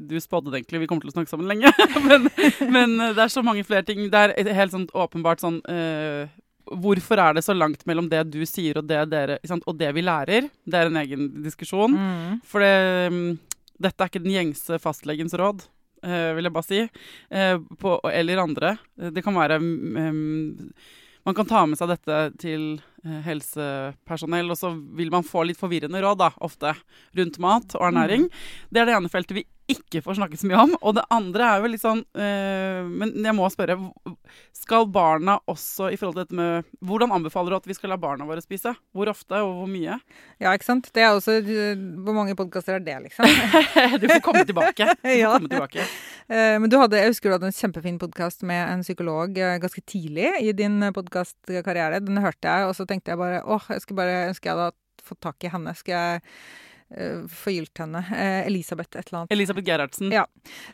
Du 0.00 0.16
spådde 0.22 0.50
det 0.50 0.62
egentlig, 0.62 0.84
vi 0.84 0.88
kommer 0.90 1.04
til 1.04 1.12
å 1.12 1.16
snakke 1.18 1.30
sammen 1.30 1.50
lenge. 1.52 1.70
men, 2.08 2.30
men, 2.72 2.96
det 3.12 3.26
er 3.26 3.32
så 3.32 3.44
mange 3.44 3.66
flere 3.68 3.86
ting. 3.86 4.06
Det 4.10 4.24
er 4.24 4.54
helt 4.56 4.74
sånn 4.74 4.88
åpenbart 4.96 5.44
sånn 5.44 5.60
eh, 5.70 6.32
Hvorfor 6.64 7.20
er 7.20 7.36
det 7.36 7.44
så 7.44 7.54
langt 7.56 7.84
mellom 7.88 8.08
det 8.08 8.22
du 8.32 8.40
sier 8.48 8.80
og 8.80 8.88
det 8.88 9.02
dere 9.12 9.38
Og 9.66 9.76
det 9.76 9.90
vi 9.96 10.04
lærer? 10.04 10.48
Det 10.64 10.80
er 10.80 10.90
en 10.90 11.00
egen 11.02 11.28
diskusjon. 11.44 11.92
Mm. 11.92 12.40
For 12.48 12.64
det, 12.64 13.12
um, 13.12 13.38
dette 13.76 14.00
er 14.00 14.12
ikke 14.12 14.24
den 14.24 14.36
gjengse 14.36 14.80
fastlegens 14.80 15.36
råd. 15.36 15.66
Uh, 16.04 16.34
vil 16.36 16.48
jeg 16.48 16.56
bare 16.56 16.68
si. 16.68 16.82
Uh, 17.32 17.56
på, 17.80 17.98
eller 18.10 18.42
andre. 18.42 18.76
Det 19.12 19.24
kan 19.24 19.36
være 19.36 19.60
um, 19.60 20.72
man 21.24 21.34
kan 21.36 21.48
ta 21.48 21.62
med 21.64 21.80
seg 21.80 21.88
dette 21.88 22.16
til 22.40 22.64
uh, 23.04 23.20
helsepersonell, 23.24 24.50
og 24.52 24.58
så 24.60 24.74
vil 24.96 25.12
man 25.12 25.24
få 25.24 25.46
litt 25.48 25.60
forvirrende 25.60 26.02
råd, 26.04 26.20
da, 26.20 26.30
ofte, 26.44 26.74
rundt 27.16 27.38
mat 27.40 27.76
og 27.78 27.86
ernæring. 27.88 28.26
Mm. 28.28 28.42
Det 28.68 28.82
er 28.82 28.90
det 28.90 28.96
ene 28.98 29.12
feltet 29.12 29.38
vi 29.38 29.46
ikke 29.70 30.02
får 30.04 30.18
snakket 30.18 30.40
så 30.42 30.48
mye 30.50 30.58
om. 30.60 30.72
Og 30.84 30.94
det 30.98 31.04
andre 31.14 31.46
er 31.48 31.62
jo 31.62 31.68
litt 31.72 31.80
sånn 31.82 32.02
eh, 32.20 32.80
Men 32.84 33.14
jeg 33.24 33.32
må 33.36 33.46
spørre. 33.52 33.76
Skal 34.54 34.86
barna 34.92 35.38
også 35.50 35.88
i 35.92 35.96
forhold 36.00 36.18
til 36.18 36.24
dette 36.26 36.36
med 36.38 36.68
Hvordan 36.84 37.14
anbefaler 37.16 37.54
du 37.54 37.56
at 37.58 37.68
vi 37.70 37.76
skal 37.76 37.94
la 37.94 37.98
barna 38.00 38.26
våre 38.28 38.42
spise? 38.44 38.74
Hvor 38.92 39.08
ofte 39.12 39.40
og 39.40 39.54
hvor 39.62 39.70
mye? 39.70 39.96
Ja, 40.42 40.52
ikke 40.52 40.68
sant. 40.68 40.90
Det 40.92 41.04
er 41.04 41.14
også 41.16 41.38
Hvor 41.44 42.16
mange 42.16 42.36
podkaster 42.36 42.76
er 42.76 42.84
det, 42.84 42.96
liksom? 43.06 43.24
du 44.02 44.08
får 44.10 44.20
komme 44.24 44.44
tilbake. 44.48 44.90
Ja. 45.14 45.32
komme 45.38 45.48
tilbake. 45.52 45.86
Eh, 46.28 46.56
Men 46.60 46.68
du 46.72 46.76
hadde, 46.80 47.00
jeg 47.00 47.14
husker 47.14 47.30
du 47.32 47.36
hadde 47.38 47.48
en 47.52 47.56
kjempefin 47.56 47.98
podkast 48.02 48.44
med 48.44 48.60
en 48.72 48.84
psykolog 48.84 49.38
eh, 49.38 49.56
ganske 49.62 49.84
tidlig 49.88 50.30
i 50.44 50.52
din 50.56 50.80
podkastkarriere. 50.96 52.02
Den 52.04 52.20
hørte 52.24 52.50
jeg, 52.52 52.68
og 52.68 52.76
så 52.76 52.86
tenkte 52.88 53.12
jeg 53.14 53.20
bare 53.20 53.40
åh, 53.48 53.64
jeg 53.72 53.84
skulle 53.84 54.02
bare 54.02 54.26
ønske 54.28 54.50
jeg 54.50 54.58
hadde 54.58 54.72
fått 55.04 55.20
tak 55.24 55.44
i 55.44 55.50
henne. 55.52 55.72
Skal 55.76 55.94
jeg 55.94 56.22
forgylt 57.28 57.78
henne? 57.78 57.98
Eh, 58.12 58.46
Elisabeth 58.46 58.96
et 58.96 59.08
eller 59.08 59.18
annet. 59.22 59.32
Elisabeth 59.32 59.66
Gerhardsen. 59.66 60.12
Ja. 60.12 60.26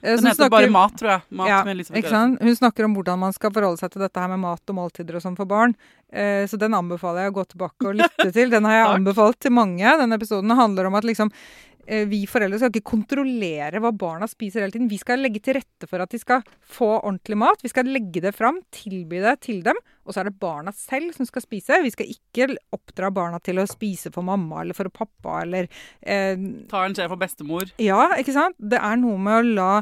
Eh, 0.02 0.16
Den 0.16 0.26
heter 0.26 0.34
snakker- 0.34 0.50
bare 0.50 0.70
Mat, 0.70 0.96
tror 0.98 1.10
jeg. 1.10 1.20
Mat 1.30 1.48
ja, 1.48 1.64
med 1.64 1.72
Elisabeth 1.76 2.08
Gerhardsen. 2.08 2.38
Hun 2.42 2.56
snakker 2.56 2.84
om 2.84 2.94
hvordan 2.96 3.18
man 3.18 3.32
skal 3.32 3.50
forholde 3.50 3.78
seg 3.78 3.90
til 3.92 4.02
dette 4.02 4.20
her 4.20 4.28
med 4.28 4.38
mat 4.40 4.60
og 4.68 4.74
måltider 4.74 5.16
og 5.16 5.22
sånn 5.22 5.36
for 5.36 5.46
barn. 5.46 5.74
Eh, 6.12 6.44
så 6.46 6.58
den 6.58 6.74
anbefaler 6.74 7.22
jeg 7.24 7.32
å 7.32 7.38
gå 7.38 7.44
tilbake 7.48 7.86
og 7.88 7.94
lytte 7.96 8.32
til. 8.36 8.50
Den 8.50 8.64
har 8.64 8.72
jeg 8.72 8.86
anbefalt 8.98 9.38
til 9.40 9.50
mange. 9.52 9.84
Den 9.98 10.12
episoden 10.12 10.50
handler 10.50 10.86
om 10.86 10.94
at 10.94 11.04
liksom 11.04 11.30
eh, 11.30 11.69
vi 12.10 12.20
foreldre 12.30 12.58
skal 12.60 12.70
ikke 12.70 12.90
kontrollere 12.92 13.80
hva 13.82 13.90
barna 13.96 14.28
spiser 14.30 14.62
hele 14.62 14.74
tiden. 14.74 14.90
Vi 14.90 14.98
skal 15.00 15.22
legge 15.24 15.40
til 15.42 15.56
rette 15.58 15.88
for 15.90 16.02
at 16.04 16.12
de 16.14 16.20
skal 16.22 16.44
få 16.62 16.90
ordentlig 17.00 17.38
mat. 17.42 17.64
Vi 17.64 17.70
skal 17.72 17.90
legge 17.90 18.22
det 18.22 18.34
fram, 18.36 18.60
tilby 18.74 19.18
det 19.24 19.36
til 19.46 19.62
dem. 19.66 19.78
Og 20.06 20.14
så 20.14 20.22
er 20.22 20.30
det 20.30 20.38
barna 20.42 20.74
selv 20.76 21.14
som 21.16 21.26
skal 21.28 21.44
spise. 21.44 21.80
Vi 21.82 21.90
skal 21.94 22.12
ikke 22.12 22.50
oppdra 22.76 23.10
barna 23.14 23.40
til 23.42 23.58
å 23.62 23.66
spise 23.70 24.12
for 24.14 24.26
mamma 24.26 24.62
eller 24.62 24.78
for 24.78 24.90
pappa 24.94 25.40
eller 25.44 25.66
eh, 26.02 26.38
Ta 26.70 26.84
en 26.86 26.94
skje 26.94 27.08
for 27.10 27.20
bestemor. 27.20 27.74
ja, 27.82 28.04
ikke 28.20 28.36
sant? 28.36 28.58
Det 28.58 28.78
er 28.78 29.02
noe 29.02 29.18
med 29.18 29.40
å 29.40 29.50
la 29.58 29.72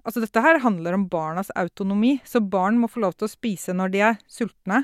Altså 0.00 0.22
dette 0.22 0.40
her 0.40 0.62
handler 0.64 0.94
om 0.96 1.02
barnas 1.12 1.50
autonomi. 1.60 2.14
Så 2.24 2.40
barn 2.40 2.78
må 2.80 2.88
få 2.88 3.02
lov 3.04 3.18
til 3.18 3.26
å 3.28 3.32
spise 3.34 3.74
når 3.76 3.90
de 3.92 4.00
er 4.06 4.14
sultne, 4.32 4.78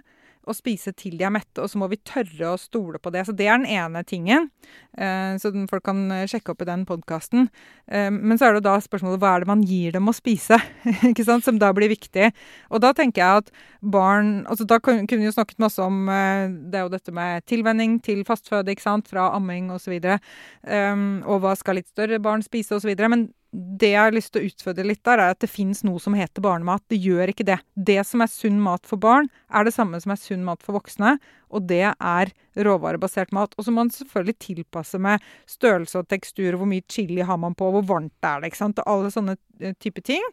og 0.46 0.54
spise 0.56 0.92
til 0.96 1.16
de 1.18 1.26
er 1.26 1.32
mette. 1.34 1.58
Og 1.62 1.70
så 1.70 1.78
må 1.80 1.88
vi 1.90 1.98
tørre 2.06 2.52
å 2.52 2.60
stole 2.60 3.00
på 3.02 3.10
det. 3.14 3.24
Så 3.26 3.34
det 3.36 3.48
er 3.48 3.58
den 3.58 3.68
ene 3.76 4.02
tingen. 4.06 4.48
Eh, 4.96 5.34
så 5.42 5.50
folk 5.70 5.84
kan 5.86 6.04
eh, 6.14 6.26
sjekke 6.30 6.54
opp 6.54 6.62
i 6.62 6.68
den 6.68 6.84
podkasten. 6.88 7.48
Eh, 7.90 8.08
men 8.14 8.38
så 8.38 8.48
er 8.48 8.56
det 8.56 8.66
da 8.66 8.76
spørsmålet 8.82 9.22
hva 9.22 9.34
er 9.34 9.44
det 9.44 9.50
man 9.50 9.64
gir 9.66 9.96
dem 9.96 10.10
å 10.10 10.14
spise? 10.16 10.58
ikke 11.10 11.26
sant? 11.26 11.46
Som 11.46 11.58
da 11.62 11.72
blir 11.76 11.90
viktig. 11.92 12.30
Og 12.70 12.82
da 12.84 12.92
tenker 12.96 13.22
jeg 13.22 13.42
at 13.42 13.52
barn 13.86 14.38
altså 14.50 14.64
Da 14.66 14.80
kunne 14.82 15.06
vi 15.06 15.28
jo 15.28 15.34
snakket 15.34 15.60
masse 15.62 15.82
om 15.82 16.08
Det 16.08 16.74
er 16.74 16.86
jo 16.86 16.90
dette 16.90 17.12
med 17.14 17.44
tilvenning 17.46 18.00
til 18.02 18.24
fastføde, 18.26 18.72
ikke 18.72 18.86
sant? 18.86 19.10
Fra 19.10 19.28
amming 19.36 19.70
osv. 19.74 19.92
videre. 19.96 20.18
og 20.66 21.40
hva 21.40 21.54
skal 21.56 21.78
litt 21.78 21.88
større 21.88 22.18
barn 22.22 22.42
spise 22.44 22.76
osv. 22.76 22.90
Men 23.08 23.28
det 23.56 23.88
jeg 23.94 24.02
har 24.02 24.12
lyst 24.12 24.34
til 24.34 24.42
å 24.42 24.48
utfordre 24.50 24.84
litt 24.84 25.00
der, 25.06 25.20
er 25.22 25.32
at 25.32 25.40
det 25.40 25.48
fins 25.48 25.80
noe 25.86 26.00
som 26.02 26.16
heter 26.16 26.44
barnemat. 26.44 26.82
Det 26.92 26.98
gjør 27.00 27.32
ikke 27.32 27.46
det. 27.48 27.56
Det 27.72 27.98
som 28.04 28.20
er 28.20 28.28
sunn 28.28 28.58
mat 28.60 28.84
for 28.88 29.00
barn, 29.00 29.30
er 29.48 29.64
det 29.64 29.72
samme 29.72 30.00
som 30.02 30.12
er 30.12 30.20
sunn 30.20 30.44
mat 30.44 30.64
for 30.64 30.76
voksne. 30.76 31.14
Og 31.56 31.64
det 31.70 31.86
er 31.88 32.32
råvarebasert 32.66 33.32
mat. 33.36 33.54
Og 33.56 33.64
så 33.64 33.72
må 33.72 33.84
man 33.84 33.94
selvfølgelig 33.94 34.36
tilpasse 34.44 35.00
med 35.00 35.24
størrelse 35.48 36.02
og 36.02 36.10
tekstur, 36.12 36.58
hvor 36.58 36.68
mye 36.68 36.84
chili 36.92 37.24
har 37.24 37.40
man 37.40 37.56
på, 37.56 37.70
hvor 37.72 37.86
varmt 37.88 38.28
er 38.28 38.42
det, 38.42 38.52
ikke 38.52 38.62
sant. 38.64 38.82
Og 38.84 38.92
alle 38.92 39.12
sånne 39.14 39.38
eh, 39.62 39.76
type 39.80 40.04
ting. 40.04 40.24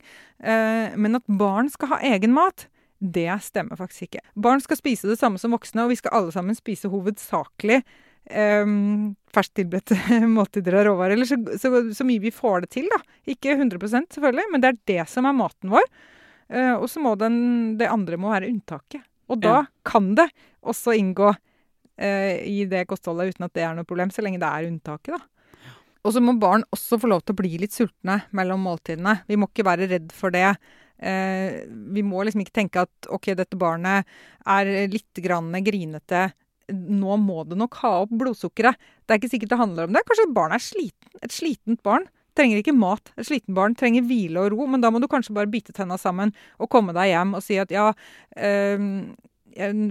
Eh, 0.43 0.91
men 0.99 1.19
at 1.21 1.35
barn 1.39 1.71
skal 1.71 1.95
ha 1.95 2.01
egen 2.13 2.35
mat, 2.35 2.67
det 3.03 3.29
stemmer 3.43 3.79
faktisk 3.79 4.09
ikke. 4.09 4.23
Barn 4.39 4.63
skal 4.63 4.79
spise 4.79 5.07
det 5.11 5.19
samme 5.19 5.39
som 5.39 5.55
voksne, 5.55 5.85
og 5.85 5.93
vi 5.93 5.99
skal 5.99 6.15
alle 6.19 6.35
sammen 6.35 6.59
spise 6.59 6.91
hovedsakelig 6.91 7.83
fersktilberedte 9.33 9.97
måltider 10.37 10.77
av 10.79 10.85
råvarer. 10.87 11.15
Eller 11.17 11.25
så, 11.29 11.37
så, 11.59 11.71
så 11.93 12.05
mye 12.07 12.21
vi 12.23 12.31
får 12.33 12.65
det 12.65 12.69
til, 12.77 12.87
da. 12.91 12.99
Ikke 13.29 13.55
100% 13.57 14.15
selvfølgelig, 14.17 14.45
men 14.53 14.63
det 14.63 14.71
er 14.73 14.79
det 14.93 15.05
som 15.11 15.27
er 15.29 15.35
maten 15.37 15.73
vår. 15.73 15.87
Eh, 16.53 16.73
og 16.75 16.87
så 16.91 17.01
må 17.03 17.15
den, 17.19 17.75
det 17.79 17.89
andre 17.91 18.19
må 18.21 18.31
være 18.33 18.49
unntaket. 18.51 19.03
Og 19.31 19.39
da 19.43 19.53
Ja. 19.61 19.65
kan 19.87 20.13
det 20.19 20.27
også 20.63 20.93
inngå 20.99 21.31
eh, 21.97 22.43
i 22.47 22.65
det 22.69 22.85
kostholdet 22.89 23.33
uten 23.33 23.45
at 23.47 23.53
det 23.55 23.63
er 23.65 23.75
noe 23.77 23.87
problem, 23.87 24.11
så 24.13 24.23
lenge 24.25 24.39
det 24.41 24.49
er 24.49 24.67
unntaket, 24.69 25.15
da. 25.17 25.23
Og 26.03 26.11
så 26.11 26.19
må 26.19 26.33
barn 26.35 26.65
også 26.75 26.97
få 26.99 27.07
lov 27.07 27.21
til 27.23 27.31
å 27.31 27.39
bli 27.39 27.53
litt 27.61 27.71
sultne 27.71 28.17
mellom 28.35 28.59
måltidene. 28.67 29.21
Vi 29.29 29.37
må 29.39 29.47
ikke 29.47 29.63
være 29.63 29.87
redd 29.87 30.09
for 30.11 30.33
det. 30.35 30.49
Eh, 30.99 31.61
vi 31.95 32.03
må 32.03 32.25
liksom 32.27 32.43
ikke 32.43 32.57
tenke 32.59 32.83
at 32.83 33.07
OK, 33.07 33.29
dette 33.39 33.55
barnet 33.59 34.03
er 34.43 34.71
litt 34.91 35.21
grann 35.23 35.55
grinete. 35.63 36.25
Nå 36.71 37.17
må 37.19 37.43
du 37.47 37.57
nok 37.59 37.75
ha 37.81 37.95
opp 38.03 38.13
blodsukkeret. 38.15 38.79
Det 39.03 39.15
er 39.15 39.21
ikke 39.21 39.33
sikkert 39.33 39.53
det 39.55 39.61
handler 39.61 39.89
om 39.89 39.95
det. 39.95 40.05
Kanskje 40.07 40.29
barnet 40.35 40.61
er 40.61 40.67
sliten. 40.67 41.17
Et 41.25 41.33
slitent 41.33 41.81
barn 41.85 42.07
trenger 42.37 42.61
ikke 42.61 42.75
mat. 42.75 43.11
Et 43.17 43.27
sliten 43.27 43.57
barn 43.57 43.75
trenger 43.77 44.05
hvile 44.07 44.45
og 44.45 44.55
ro, 44.55 44.67
men 44.69 44.81
da 44.83 44.91
må 44.93 45.01
du 45.01 45.09
kanskje 45.11 45.35
bare 45.35 45.51
bite 45.51 45.75
tenna 45.75 45.99
sammen 46.01 46.33
og 46.57 46.71
komme 46.73 46.95
deg 46.95 47.11
hjem 47.11 47.35
og 47.37 47.45
si 47.45 47.59
at 47.61 47.73
ja, 47.73 47.91
øh, 48.37 48.87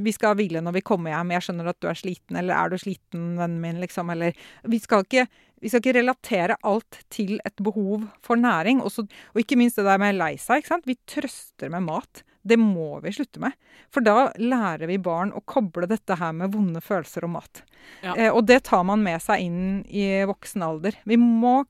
vi 0.02 0.14
skal 0.14 0.34
hvile 0.38 0.62
når 0.64 0.78
vi 0.78 0.84
kommer 0.86 1.12
hjem, 1.14 1.32
jeg 1.36 1.46
skjønner 1.46 1.70
at 1.70 1.78
du 1.82 1.88
er 1.90 1.98
sliten, 1.98 2.38
eller 2.38 2.56
er 2.56 2.72
du 2.72 2.80
sliten, 2.80 3.36
vennen 3.38 3.60
min, 3.62 3.80
liksom, 3.82 4.10
eller 4.10 4.34
Vi 4.68 4.78
skal 4.82 5.04
ikke, 5.06 5.26
vi 5.62 5.70
skal 5.70 5.82
ikke 5.82 5.98
relatere 6.00 6.58
alt 6.66 7.02
til 7.10 7.38
et 7.46 7.62
behov 7.62 8.08
for 8.22 8.36
næring. 8.36 8.82
Også, 8.82 9.06
og 9.06 9.38
ikke 9.38 9.56
minst 9.56 9.78
det 9.78 9.86
der 9.86 9.98
med 10.02 10.18
lei 10.18 10.34
seg. 10.36 10.66
Vi 10.84 10.98
trøster 11.06 11.70
med 11.70 11.86
mat. 11.86 12.24
Det 12.42 12.58
må 12.58 12.96
vi 13.04 13.12
slutte 13.14 13.42
med. 13.42 13.54
For 13.92 14.04
da 14.04 14.32
lærer 14.40 14.88
vi 14.90 14.98
barn 15.02 15.32
å 15.34 15.42
koble 15.46 15.86
dette 15.90 16.16
her 16.18 16.34
med 16.36 16.54
vonde 16.54 16.82
følelser 16.82 17.26
og 17.28 17.36
mat. 17.36 17.62
Ja. 18.02 18.16
Eh, 18.16 18.30
og 18.32 18.46
det 18.50 18.64
tar 18.68 18.84
man 18.88 19.04
med 19.04 19.22
seg 19.22 19.46
inn 19.46 19.82
i 19.86 20.24
voksen 20.28 20.64
alder. 20.66 20.98
Vi 21.06 21.18
må 21.20 21.62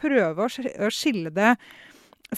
prøve 0.00 0.46
å 0.46 0.90
skille 0.94 1.32
det 1.34 1.54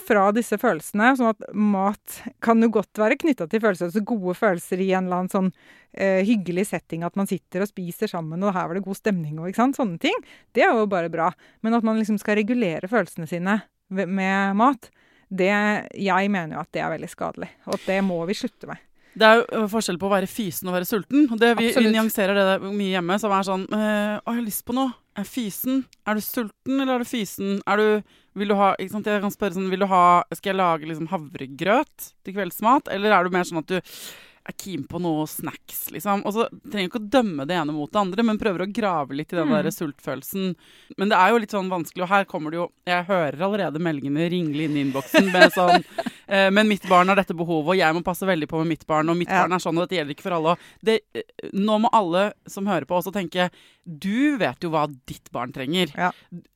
fra 0.01 0.31
disse 0.33 0.57
følelsene. 0.61 1.11
Sånn 1.19 1.33
at 1.35 1.45
mat 1.53 2.23
kan 2.45 2.63
jo 2.65 2.71
godt 2.79 3.01
være 3.01 3.19
knytta 3.21 3.49
til 3.51 3.63
følelser. 3.63 3.91
Altså 3.91 4.05
gode 4.09 4.35
følelser 4.39 4.81
i 4.81 4.91
en 4.97 5.07
eller 5.07 5.23
annen 5.23 5.33
sånn 5.33 5.51
eh, 5.93 6.23
hyggelig 6.27 6.69
setting. 6.71 7.05
At 7.07 7.19
man 7.19 7.29
sitter 7.31 7.65
og 7.65 7.71
spiser 7.71 8.11
sammen, 8.11 8.43
og 8.43 8.57
her 8.57 8.71
var 8.71 8.79
det 8.79 8.87
god 8.87 9.01
stemning 9.01 9.39
og 9.39 9.51
ikke 9.51 9.63
sant. 9.63 9.79
Sånne 9.81 10.01
ting. 10.03 10.17
Det 10.57 10.65
er 10.65 10.73
jo 10.73 10.89
bare 10.91 11.13
bra. 11.13 11.31
Men 11.65 11.79
at 11.79 11.87
man 11.87 12.01
liksom 12.01 12.21
skal 12.23 12.41
regulere 12.41 12.91
følelsene 12.91 13.29
sine 13.31 13.61
med 13.93 14.57
mat, 14.57 14.89
det 15.33 15.53
Jeg 15.97 16.31
mener 16.33 16.59
jo 16.59 16.63
at 16.63 16.73
det 16.75 16.83
er 16.85 16.91
veldig 16.93 17.11
skadelig. 17.11 17.51
Og 17.67 17.77
at 17.79 17.87
det 17.89 18.01
må 18.05 18.19
vi 18.29 18.37
slutte 18.37 18.69
med. 18.71 18.81
Det 19.13 19.29
er 19.29 19.43
jo 19.45 19.67
forskjell 19.69 19.99
på 20.01 20.09
å 20.09 20.15
være 20.15 20.29
fysen 20.31 20.71
og 20.71 20.77
være 20.79 20.89
sulten. 20.89 21.27
Og 21.29 21.41
det, 21.41 21.53
vi, 21.59 21.69
Absolutt. 21.69 21.93
nyanserer 21.93 22.39
det 22.39 22.55
mye 22.65 22.95
hjemme, 22.95 23.19
som 23.21 23.35
er 23.37 23.45
sånn 23.45 23.67
øh, 23.69 24.17
Å, 24.17 24.25
jeg 24.25 24.39
har 24.39 24.47
lyst 24.47 24.65
på 24.69 24.77
noe. 24.77 24.95
Er 25.21 25.29
fysen? 25.29 25.83
Er 26.09 26.17
du 26.17 26.25
sulten, 26.25 26.79
eller 26.79 26.95
er 26.95 27.05
du 27.05 27.09
fysen? 27.09 27.59
Er 27.69 27.81
du 27.81 28.19
Vil 28.41 28.49
du 28.49 28.57
ha 28.57 28.71
ikke 28.81 28.95
sant? 28.95 29.11
Jeg 29.13 29.21
kan 29.21 29.35
spørre 29.35 29.59
sånn 29.59 29.69
Vil 29.69 29.85
du 29.85 29.89
ha 29.91 30.05
Skal 30.33 30.55
jeg 30.55 30.61
lage 30.63 30.89
liksom 30.89 31.11
havregrøt 31.13 32.07
til 32.25 32.37
kveldsmat, 32.39 32.89
eller 32.95 33.13
er 33.13 33.29
du 33.29 33.35
mer 33.35 33.45
sånn 33.45 33.61
at 33.61 33.69
du 33.69 33.93
er 34.49 34.55
keen 34.59 34.83
på 34.91 34.99
noe 35.01 35.23
snacks, 35.31 35.85
liksom. 35.95 36.25
Og 36.27 36.33
så 36.35 36.47
trenger 36.71 36.89
ikke 36.91 36.99
å 37.01 37.11
dømme 37.15 37.45
det 37.47 37.55
ene 37.55 37.73
mot 37.73 37.91
det 37.93 38.01
andre, 38.01 38.25
men 38.27 38.39
prøver 38.41 38.65
å 38.65 38.73
grave 38.75 39.15
litt 39.15 39.33
i 39.33 39.37
den 39.37 39.47
Mm. 39.49 39.63
der 39.63 39.71
sultfølelsen. 39.71 40.57
Men 40.99 41.09
det 41.13 41.17
er 41.19 41.31
jo 41.31 41.39
litt 41.39 41.51
sånn 41.55 41.71
vanskelig, 41.71 42.03
og 42.03 42.09
her 42.09 42.25
kommer 42.25 42.51
det 42.51 42.57
jo 42.59 42.69
Jeg 42.87 43.05
hører 43.07 43.39
allerede 43.39 43.79
meldingene 43.79 44.29
ringle 44.31 44.65
inn 44.67 44.77
i 44.77 44.83
innboksen 44.85 45.31
med 45.33 45.53
sånn 45.59 45.85
eh, 46.29 46.51
Men 46.51 46.67
mitt 46.69 46.83
barn 46.89 47.07
har 47.09 47.17
dette 47.17 47.35
behovet, 47.39 47.69
og 47.69 47.77
jeg 47.79 47.95
må 47.95 48.03
passe 48.03 48.27
veldig 48.27 48.49
på 48.51 48.59
med 48.59 48.67
mitt 48.75 48.87
barn, 48.87 49.09
og 49.09 49.17
mitt 49.17 49.29
Ja. 49.31 49.43
barn 49.45 49.53
er 49.53 49.59
sånn, 49.63 49.79
og 49.79 49.87
dette 49.89 49.99
gjelder 50.01 50.15
ikke 50.17 50.27
for 50.27 50.33
alle. 50.41 50.57
Det, 50.83 51.01
eh, 51.15 51.23
nå 51.55 51.79
må 51.81 51.89
alle 51.93 52.33
som 52.49 52.67
hører 52.67 52.85
på, 52.87 52.99
også 52.99 53.13
tenke 53.13 53.51
Du 53.87 54.37
vet 54.39 54.59
jo 54.63 54.71
hva 54.71 54.87
ditt 55.07 55.31
barn 55.33 55.53
trenger. 55.53 55.91
Ja. 55.97 56.11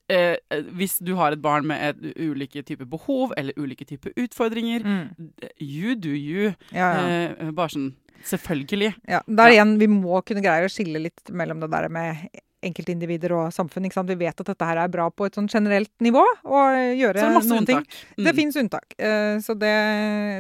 Eh, 0.09 0.37
eh, 0.55 0.63
hvis 0.79 0.99
du 1.03 1.15
har 1.19 1.33
et 1.35 1.43
barn 1.43 1.67
med 1.67 1.83
et, 1.83 2.17
ulike 2.23 2.63
typer 2.63 2.87
behov 2.87 3.33
eller 3.37 3.57
ulike 3.59 3.85
typer 3.89 4.13
utfordringer, 4.17 4.85
Mm. 4.87 5.33
you 5.61 5.95
do 5.97 6.11
you. 6.15 6.55
Ja, 6.73 6.93
ja. 6.95 7.31
Eh, 7.39 7.51
bare 7.51 7.69
sånn 7.75 7.95
Selvfølgelig. 8.27 8.95
Ja, 9.09 9.21
der 9.29 9.53
igjen, 9.53 9.79
Vi 9.79 9.87
må 9.87 10.25
kunne 10.25 10.43
greie 10.43 10.65
å 10.67 10.71
skille 10.73 10.99
litt 11.03 11.31
mellom 11.31 11.61
det 11.61 11.71
der 11.71 11.89
med 11.89 12.29
enkeltindivider 12.67 13.35
og 13.37 13.53
samfunn. 13.55 13.87
ikke 13.89 13.99
sant? 13.99 14.11
Vi 14.11 14.19
vet 14.21 14.43
at 14.43 14.51
dette 14.53 14.69
her 14.69 14.81
er 14.83 14.93
bra 14.93 15.09
på 15.11 15.27
et 15.29 15.39
sånn 15.39 15.49
generelt 15.51 15.93
nivå, 16.05 16.23
og 16.45 16.77
gjøre 16.99 17.17
Så 17.17 17.25
det 17.25 17.31
er 17.31 17.37
masse 17.39 17.53
noen 17.55 17.69
ting. 17.69 17.83
unntak. 17.83 17.99
Mm. 18.19 18.25
Det 18.27 18.35
fins 18.37 18.61
unntak. 18.63 18.97
Eh, 18.99 19.39
Så 19.47 19.55
det, 19.59 19.75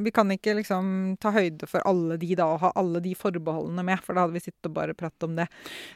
vi 0.04 0.10
kan 0.10 0.30
ikke 0.32 0.56
liksom 0.60 1.16
ta 1.20 1.30
høyde 1.34 1.66
for 1.70 1.82
alle 1.86 2.16
de 2.18 2.34
da, 2.34 2.46
og 2.54 2.60
ha 2.60 2.72
alle 2.76 3.00
de 3.04 3.14
forbeholdene 3.14 3.84
med, 3.84 4.00
for 4.04 4.14
da 4.14 4.26
hadde 4.26 4.36
vi 4.36 4.44
sittet 4.44 4.70
og 4.70 4.74
bare 4.74 4.94
pratet 4.94 5.22
om 5.28 5.36
det. 5.36 5.48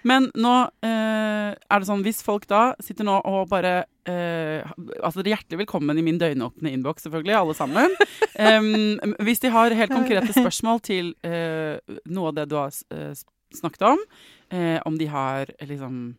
Men 0.04 0.30
nå 0.34 0.56
eh, 0.86 1.54
er 1.54 1.80
det 1.80 1.88
sånn, 1.88 2.04
hvis 2.06 2.22
folk 2.22 2.46
da 2.50 2.74
sitter 2.80 3.04
nå 3.08 3.20
og 3.24 3.48
bare 3.50 3.84
eh, 4.08 4.64
Altså, 5.00 5.20
er 5.20 5.34
hjertelig 5.34 5.62
velkommen 5.64 5.98
i 5.98 6.04
min 6.04 6.18
døgnåpne 6.20 6.72
innboks, 6.72 7.04
selvfølgelig, 7.06 7.36
alle 7.36 7.56
sammen. 7.56 7.96
um, 8.40 9.14
hvis 9.24 9.42
de 9.44 9.52
har 9.52 9.76
helt 9.76 9.92
konkrete 9.94 10.34
spørsmål 10.40 10.80
til 10.86 11.12
eh, 11.26 11.78
noe 12.10 12.32
av 12.32 12.38
det 12.40 12.48
du 12.50 12.56
har 12.58 12.74
eh, 12.94 13.12
snakket 13.56 13.86
om, 13.92 14.02
eh, 14.50 14.78
om 14.86 14.98
de 14.98 15.06
har 15.10 15.52
liksom 15.60 16.16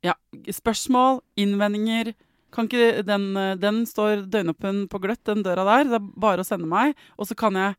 Ja, 0.00 0.14
spørsmål, 0.48 1.20
innvendinger 1.36 2.14
kan 2.52 2.66
ikke 2.68 3.04
den, 3.06 3.36
eh, 3.36 3.54
den 3.54 3.84
står 3.86 4.26
døgnåpen 4.30 4.88
på 4.88 5.00
gløtt, 5.02 5.22
den 5.24 5.44
døra 5.44 5.64
der. 5.64 5.84
Det 5.84 5.98
er 6.00 6.20
bare 6.20 6.42
å 6.42 6.46
sende 6.46 6.66
meg, 6.66 6.94
og 7.18 7.26
så 7.26 7.36
kan 7.36 7.54
jeg 7.54 7.76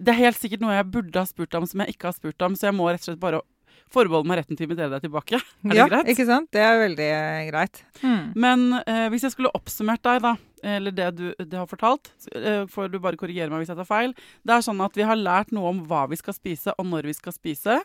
Det 0.00 0.08
er 0.08 0.30
helt 0.30 0.38
sikkert 0.38 0.60
noe 0.62 0.72
jeg 0.72 0.90
burde 0.90 1.18
ha 1.18 1.26
spurt 1.26 1.52
om 1.52 1.66
som 1.66 1.80
jeg 1.80 1.92
ikke 1.92 2.06
har 2.08 2.14
spurt 2.14 2.40
om, 2.40 2.54
så 2.54 2.70
jeg 2.70 2.74
må 2.78 2.88
rett 2.88 3.02
og 3.02 3.10
slett 3.10 3.20
bare 3.20 3.42
forbeholde 3.90 4.28
meg 4.30 4.38
retten 4.38 4.56
til 4.56 4.64
å 4.64 4.68
invitere 4.68 4.92
deg 4.94 5.02
tilbake. 5.02 5.40
Er 5.66 5.72
det 5.72 5.76
ja, 5.76 5.88
greit? 5.90 6.10
ikke 6.12 6.26
sant? 6.28 6.48
Det 6.54 6.62
er 6.62 6.78
veldig 6.80 7.08
eh, 7.10 7.48
greit. 7.50 7.82
Mm. 8.00 8.22
Men 8.38 8.64
eh, 8.84 9.08
hvis 9.12 9.26
jeg 9.26 9.34
skulle 9.34 9.52
oppsummert 9.52 10.02
deg, 10.06 10.22
da. 10.24 10.36
eller 10.76 10.94
det 10.94 11.08
du, 11.18 11.26
det 11.38 11.58
har 11.58 11.68
fortalt, 11.68 12.12
eh, 12.32 12.62
får 12.70 12.88
du 12.92 13.00
bare 13.02 13.18
korrigere 13.20 13.50
meg 13.50 13.64
hvis 13.64 13.74
jeg 13.74 13.80
tar 13.82 13.90
feil. 13.90 14.14
Det 14.46 14.56
er 14.56 14.64
sånn 14.64 14.80
at 14.86 14.96
vi 14.96 15.04
har 15.10 15.18
lært 15.18 15.52
noe 15.52 15.74
om 15.74 15.82
hva 15.90 16.06
vi 16.08 16.20
skal 16.20 16.38
spise, 16.38 16.72
og 16.78 16.86
når 16.86 17.10
vi 17.10 17.16
skal 17.18 17.34
spise, 17.36 17.80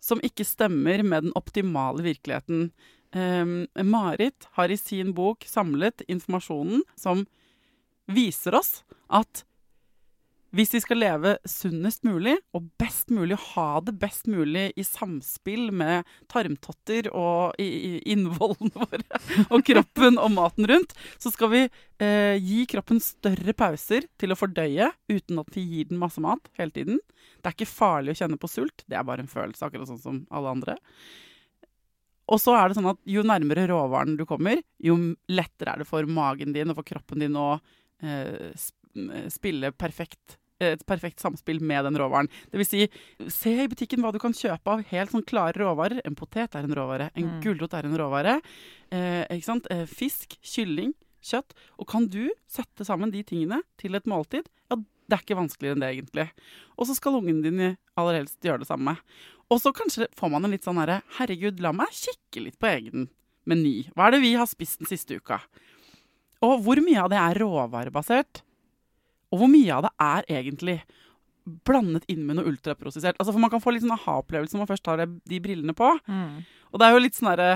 som 0.00 0.22
ikke 0.24 0.46
stemmer 0.46 1.02
med 1.02 1.28
den 1.28 1.34
optimale 1.38 2.04
virkeligheten. 2.06 2.70
Eh, 3.14 3.84
Marit 3.84 4.48
har 4.58 4.70
i 4.70 4.78
sin 4.80 5.14
bok 5.16 5.46
samlet 5.48 6.04
informasjonen 6.08 6.84
som 6.96 7.26
viser 8.08 8.56
oss 8.58 8.82
at 9.08 9.44
hvis 10.56 10.72
vi 10.72 10.80
skal 10.80 11.00
leve 11.02 11.34
sunnest 11.48 12.06
mulig 12.08 12.34
og 12.56 12.70
best 12.80 13.12
mulig, 13.12 13.36
ha 13.52 13.80
det 13.84 13.92
best 14.00 14.28
mulig 14.30 14.70
i 14.80 14.84
samspill 14.86 15.68
med 15.76 16.08
tarmtotter 16.32 17.10
og 17.12 17.58
innvollene 17.60 18.72
våre 18.84 19.20
og 19.52 19.64
kroppen 19.68 20.16
og 20.16 20.32
maten 20.32 20.68
rundt, 20.70 20.94
så 21.20 21.32
skal 21.34 21.52
vi 21.52 21.62
eh, 21.66 22.40
gi 22.40 22.64
kroppen 22.70 23.00
større 23.04 23.52
pauser 23.56 24.08
til 24.20 24.32
å 24.32 24.38
fordøye 24.38 24.88
uten 25.12 25.42
at 25.42 25.52
vi 25.56 25.66
gir 25.68 25.92
den 25.92 26.00
masse 26.00 26.22
mat 26.24 26.48
hele 26.56 26.72
tiden. 26.72 27.02
Det 27.38 27.50
er 27.50 27.58
ikke 27.58 27.68
farlig 27.68 28.16
å 28.16 28.20
kjenne 28.22 28.40
på 28.40 28.50
sult, 28.50 28.86
det 28.88 28.96
er 28.96 29.06
bare 29.08 29.26
en 29.26 29.32
følelse, 29.32 29.68
akkurat 29.68 29.90
sånn 29.90 30.04
som 30.04 30.22
alle 30.32 30.56
andre. 30.56 30.78
Og 32.28 32.40
så 32.40 32.54
er 32.56 32.68
det 32.68 32.76
sånn 32.76 32.90
at 32.90 33.00
jo 33.08 33.24
nærmere 33.24 33.68
råvaren 33.68 34.16
du 34.16 34.24
kommer, 34.28 34.60
jo 34.84 34.96
lettere 35.32 35.74
er 35.74 35.82
det 35.84 35.88
for 35.88 36.08
magen 36.08 36.56
din 36.56 36.72
og 36.72 36.80
for 36.80 36.88
kroppen 36.88 37.24
din 37.24 37.36
å 37.36 37.50
eh, 38.04 38.52
spille 39.32 39.72
perfekt 39.76 40.38
et 40.58 40.84
perfekt 40.86 41.22
samspill 41.22 41.60
med 41.62 41.86
den 41.86 41.98
råvaren. 41.98 42.28
Det 42.50 42.58
vil 42.58 42.66
si, 42.66 42.86
se 43.30 43.52
i 43.62 43.68
butikken 43.70 44.02
hva 44.02 44.10
du 44.14 44.18
kan 44.22 44.34
kjøpe 44.34 44.72
av 44.72 44.84
helt 44.90 45.12
sånn 45.14 45.26
klare 45.26 45.54
råvarer. 45.60 46.00
En 46.08 46.18
potet 46.18 46.56
er 46.58 46.66
en 46.66 46.74
råvare, 46.74 47.10
en 47.14 47.28
mm. 47.28 47.40
gulrot 47.44 47.76
er 47.78 47.86
en 47.86 47.98
råvare. 48.00 48.38
Eh, 48.90 49.22
ikke 49.36 49.46
sant? 49.46 49.68
Eh, 49.70 49.84
fisk, 49.86 50.34
kylling, 50.42 50.94
kjøtt. 51.24 51.54
Og 51.78 51.88
kan 51.90 52.08
du 52.10 52.24
sette 52.50 52.86
sammen 52.88 53.14
de 53.14 53.22
tingene 53.26 53.62
til 53.80 53.98
et 53.98 54.08
måltid, 54.10 54.50
ja, 54.70 54.80
det 55.08 55.16
er 55.16 55.22
ikke 55.24 55.38
vanskeligere 55.38 55.78
enn 55.78 55.84
det, 55.84 55.92
egentlig. 55.94 56.26
Og 56.76 56.88
så 56.88 56.98
skal 56.98 57.20
ungen 57.20 57.38
din 57.44 57.62
aller 57.98 58.18
helst 58.20 58.42
gjøre 58.44 58.64
det 58.64 58.68
samme. 58.68 58.98
Og 59.48 59.62
så 59.62 59.72
kanskje 59.72 60.10
får 60.18 60.34
man 60.34 60.44
en 60.44 60.52
litt 60.52 60.66
sånn 60.66 60.80
herre 60.82 61.00
Herregud, 61.16 61.62
la 61.64 61.72
meg 61.72 61.94
kikke 61.96 62.42
litt 62.44 62.58
på 62.60 62.68
egen 62.68 63.08
meny. 63.48 63.88
Hva 63.94 64.08
er 64.08 64.16
det 64.18 64.24
vi 64.26 64.34
har 64.36 64.50
spist 64.50 64.82
den 64.82 64.90
siste 64.90 65.16
uka? 65.16 65.40
Og 66.44 66.60
hvor 66.66 66.78
mye 66.84 67.00
av 67.00 67.08
det 67.10 67.18
er 67.22 67.40
råvarebasert? 67.40 68.42
Og 69.32 69.42
hvor 69.42 69.50
mye 69.52 69.74
av 69.74 69.86
det 69.86 69.92
er 70.04 70.30
egentlig 70.40 70.78
blandet 71.68 72.06
inn 72.12 72.24
med 72.28 72.38
noe 72.38 72.48
ultraprosessert? 72.50 73.18
Altså, 73.18 73.32
for 73.32 73.42
man 73.42 73.52
kan 73.52 73.62
få 73.62 73.72
litt 73.74 73.84
sånn 73.84 73.96
aha-opplevelse 73.96 74.56
når 74.56 74.64
man 74.64 74.70
først 74.70 74.90
har 74.90 75.04
de 75.04 75.42
brillene 75.44 75.74
på. 75.76 75.90
Mm. 76.08 76.40
Og 76.72 76.80
det 76.80 76.86
er 76.86 76.94
jo 76.94 77.02
litt 77.02 77.18
sånn 77.18 77.30
derre 77.32 77.52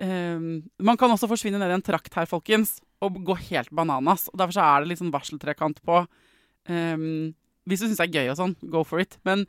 um, 0.00 0.48
Man 0.84 0.98
kan 1.00 1.12
også 1.12 1.30
forsvinne 1.30 1.60
ned 1.60 1.72
i 1.72 1.76
en 1.78 1.84
trakt 1.84 2.16
her, 2.18 2.28
folkens, 2.28 2.78
og 3.02 3.22
gå 3.26 3.36
helt 3.48 3.72
bananas. 3.74 4.28
Og 4.32 4.40
derfor 4.40 4.56
så 4.56 4.66
er 4.66 4.82
det 4.82 4.92
litt 4.92 5.02
sånn 5.02 5.14
varseltrekant 5.14 5.82
på 5.86 6.02
um, 6.04 7.32
Hvis 7.68 7.84
du 7.84 7.88
syns 7.88 8.00
det 8.00 8.08
er 8.08 8.20
gøy 8.20 8.32
og 8.34 8.40
sånn, 8.40 8.56
go 8.72 8.84
for 8.86 9.02
it. 9.02 9.18
Men 9.28 9.46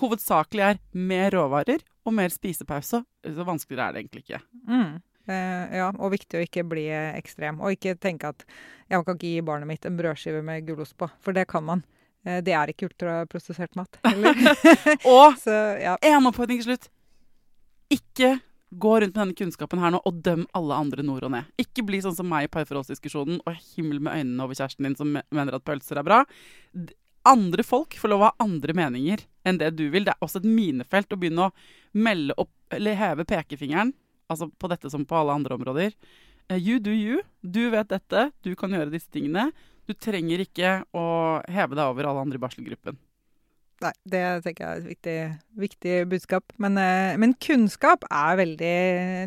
hovedsakelig 0.00 0.66
er 0.66 0.82
mer 0.96 1.32
råvarer 1.36 1.84
og 2.08 2.16
mer 2.16 2.32
spisepause. 2.32 3.02
Så 3.04 3.46
vanskeligere 3.46 3.88
er 3.88 3.96
det 3.96 4.04
egentlig 4.04 4.24
ikke. 4.24 4.42
Mm. 4.68 5.00
Eh, 5.30 5.78
ja, 5.78 5.88
og 5.94 6.12
viktig 6.14 6.38
å 6.38 6.44
ikke 6.44 6.66
bli 6.66 6.88
ekstrem. 6.90 7.60
Og 7.62 7.76
ikke 7.76 7.96
tenke 8.00 8.32
at 8.32 8.44
jeg 8.90 9.06
kan 9.06 9.16
ikke 9.16 9.30
gi 9.30 9.46
barnet 9.46 9.70
mitt 9.70 9.86
en 9.86 9.98
brødskive 9.98 10.42
med 10.46 10.66
gulost 10.66 10.96
på, 10.98 11.10
for 11.22 11.36
det 11.36 11.46
kan 11.50 11.66
man. 11.66 11.84
Eh, 12.26 12.40
det 12.44 12.54
er 12.56 12.72
ikke 12.72 12.90
ultraprosessert 12.90 13.76
mat 13.78 14.00
og 15.14 15.36
Så, 15.44 15.56
ja. 15.80 15.96
en 16.02 16.30
oppfordring 16.30 16.62
til 16.62 16.72
slutt. 16.72 16.90
Ikke 17.90 18.38
gå 18.70 18.92
rundt 19.02 19.16
med 19.16 19.22
denne 19.22 19.38
kunnskapen 19.38 19.80
her 19.82 19.90
nå 19.94 19.98
og 20.06 20.18
døm 20.22 20.44
alle 20.54 20.78
andre 20.78 21.04
nord 21.06 21.26
og 21.26 21.34
ned. 21.34 21.48
Ikke 21.58 21.84
bli 21.86 22.02
sånn 22.02 22.14
som 22.14 22.28
meg 22.30 22.46
i 22.46 22.52
parforholdsdiskusjonen 22.54 23.40
og 23.42 23.62
himmel 23.72 24.02
med 24.02 24.20
øynene 24.20 24.44
over 24.44 24.58
kjæresten 24.58 24.86
din 24.86 24.98
som 24.98 25.16
mener 25.18 25.56
at 25.56 25.66
pølser 25.66 25.98
er 25.98 26.06
bra. 26.06 26.20
Andre 27.26 27.64
folk 27.66 27.96
får 27.98 28.12
lov 28.12 28.22
å 28.22 28.28
ha 28.30 28.44
andre 28.46 28.74
meninger 28.78 29.26
enn 29.46 29.58
det 29.60 29.72
du 29.78 29.88
vil. 29.90 30.06
Det 30.06 30.14
er 30.14 30.22
også 30.22 30.42
et 30.42 30.46
minefelt 30.48 31.10
å 31.10 31.18
begynne 31.18 31.48
å 31.48 31.98
melde 31.98 32.36
opp 32.38 32.78
eller 32.78 32.98
heve 32.98 33.26
pekefingeren 33.26 33.90
altså 34.30 34.48
på 34.50 34.70
dette 34.70 34.90
som 34.92 35.06
på 35.06 35.18
alle 35.18 35.36
andre 35.36 35.58
områder. 35.58 35.94
Uh, 36.50 36.58
you 36.58 36.78
do 36.82 36.94
you. 36.94 37.20
Du 37.42 37.68
vet 37.72 37.90
dette. 37.90 38.30
Du 38.46 38.54
kan 38.58 38.72
gjøre 38.74 38.92
disse 38.92 39.10
tingene. 39.12 39.50
Du 39.88 39.94
trenger 39.98 40.42
ikke 40.44 40.80
å 40.94 41.06
heve 41.50 41.76
deg 41.76 41.86
over 41.86 42.08
alle 42.08 42.26
andre 42.26 42.38
i 42.38 42.42
barselgruppen. 42.42 42.98
Nei, 43.80 43.94
det 44.12 44.22
tenker 44.44 44.66
jeg 44.66 44.70
er 44.70 44.80
et 44.80 44.88
viktig, 44.90 45.16
viktig 45.62 45.94
budskap. 46.10 46.52
Men, 46.60 46.76
uh, 46.76 47.16
men, 47.20 47.34
kunnskap 47.40 48.04
er 48.10 48.40
veldig 48.42 48.74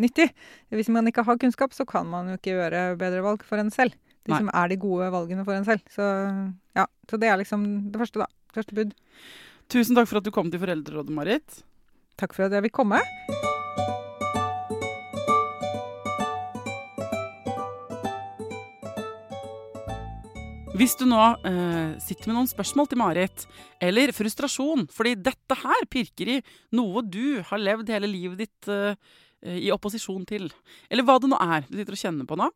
nyttig. 0.04 0.30
Hvis 0.74 0.91
man 0.93 1.10
ikke 1.10 1.26
har 1.26 1.39
kunnskap, 1.41 1.74
så 1.74 1.88
kan 1.89 2.10
man 2.10 2.30
jo 2.30 2.38
ikke 2.38 2.54
gjøre 2.54 2.86
bedre 3.01 3.24
valg 3.26 3.45
for 3.47 3.62
en 3.62 3.74
selv. 3.74 3.97
De 4.24 4.32
Nei. 4.32 4.39
som 4.39 4.51
er 4.56 4.70
de 4.72 4.80
gode 4.80 5.10
valgene 5.12 5.43
for 5.47 5.58
en 5.58 5.66
selv. 5.68 5.84
Så 5.91 6.06
ja, 6.78 6.86
så 7.10 7.20
det 7.20 7.32
er 7.32 7.41
liksom 7.41 7.66
det 7.91 7.99
første, 7.99 8.24
da. 8.24 8.30
Første 8.54 8.78
bud. 8.78 8.93
Tusen 9.74 9.97
takk 9.97 10.12
for 10.12 10.22
at 10.22 10.28
du 10.28 10.32
kom 10.36 10.54
til 10.54 10.62
Foreldrerådet, 10.62 11.16
Marit. 11.16 11.64
Takk 12.22 12.38
for 12.38 12.45
at 12.45 12.54
jeg 12.54 12.68
vil 12.68 12.76
komme. 12.76 13.01
Hvis 20.84 20.98
du 21.00 21.06
nå 21.08 21.18
eh, 21.48 21.94
sitter 22.04 22.28
med 22.28 22.36
noen 22.36 22.48
spørsmål 22.50 22.90
til 22.92 23.00
Marit, 23.00 23.46
eller 23.80 24.12
frustrasjon 24.12 24.82
fordi 24.92 25.14
dette 25.16 25.56
her 25.56 25.86
pirker 25.88 26.32
i 26.34 26.36
noe 26.76 27.00
du 27.08 27.40
har 27.48 27.62
levd 27.62 27.92
hele 27.94 28.10
livet 28.12 28.42
ditt 28.42 28.68
eh, 28.68 28.98
i 29.64 29.70
opposisjon 29.72 30.26
til, 30.28 30.50
eller 30.92 31.08
hva 31.08 31.16
det 31.24 31.30
nå 31.32 31.40
er 31.40 31.64
du 31.70 31.78
sitter 31.78 31.96
og 31.96 32.02
kjenner 32.02 32.28
på 32.28 32.40
nå, 32.42 32.50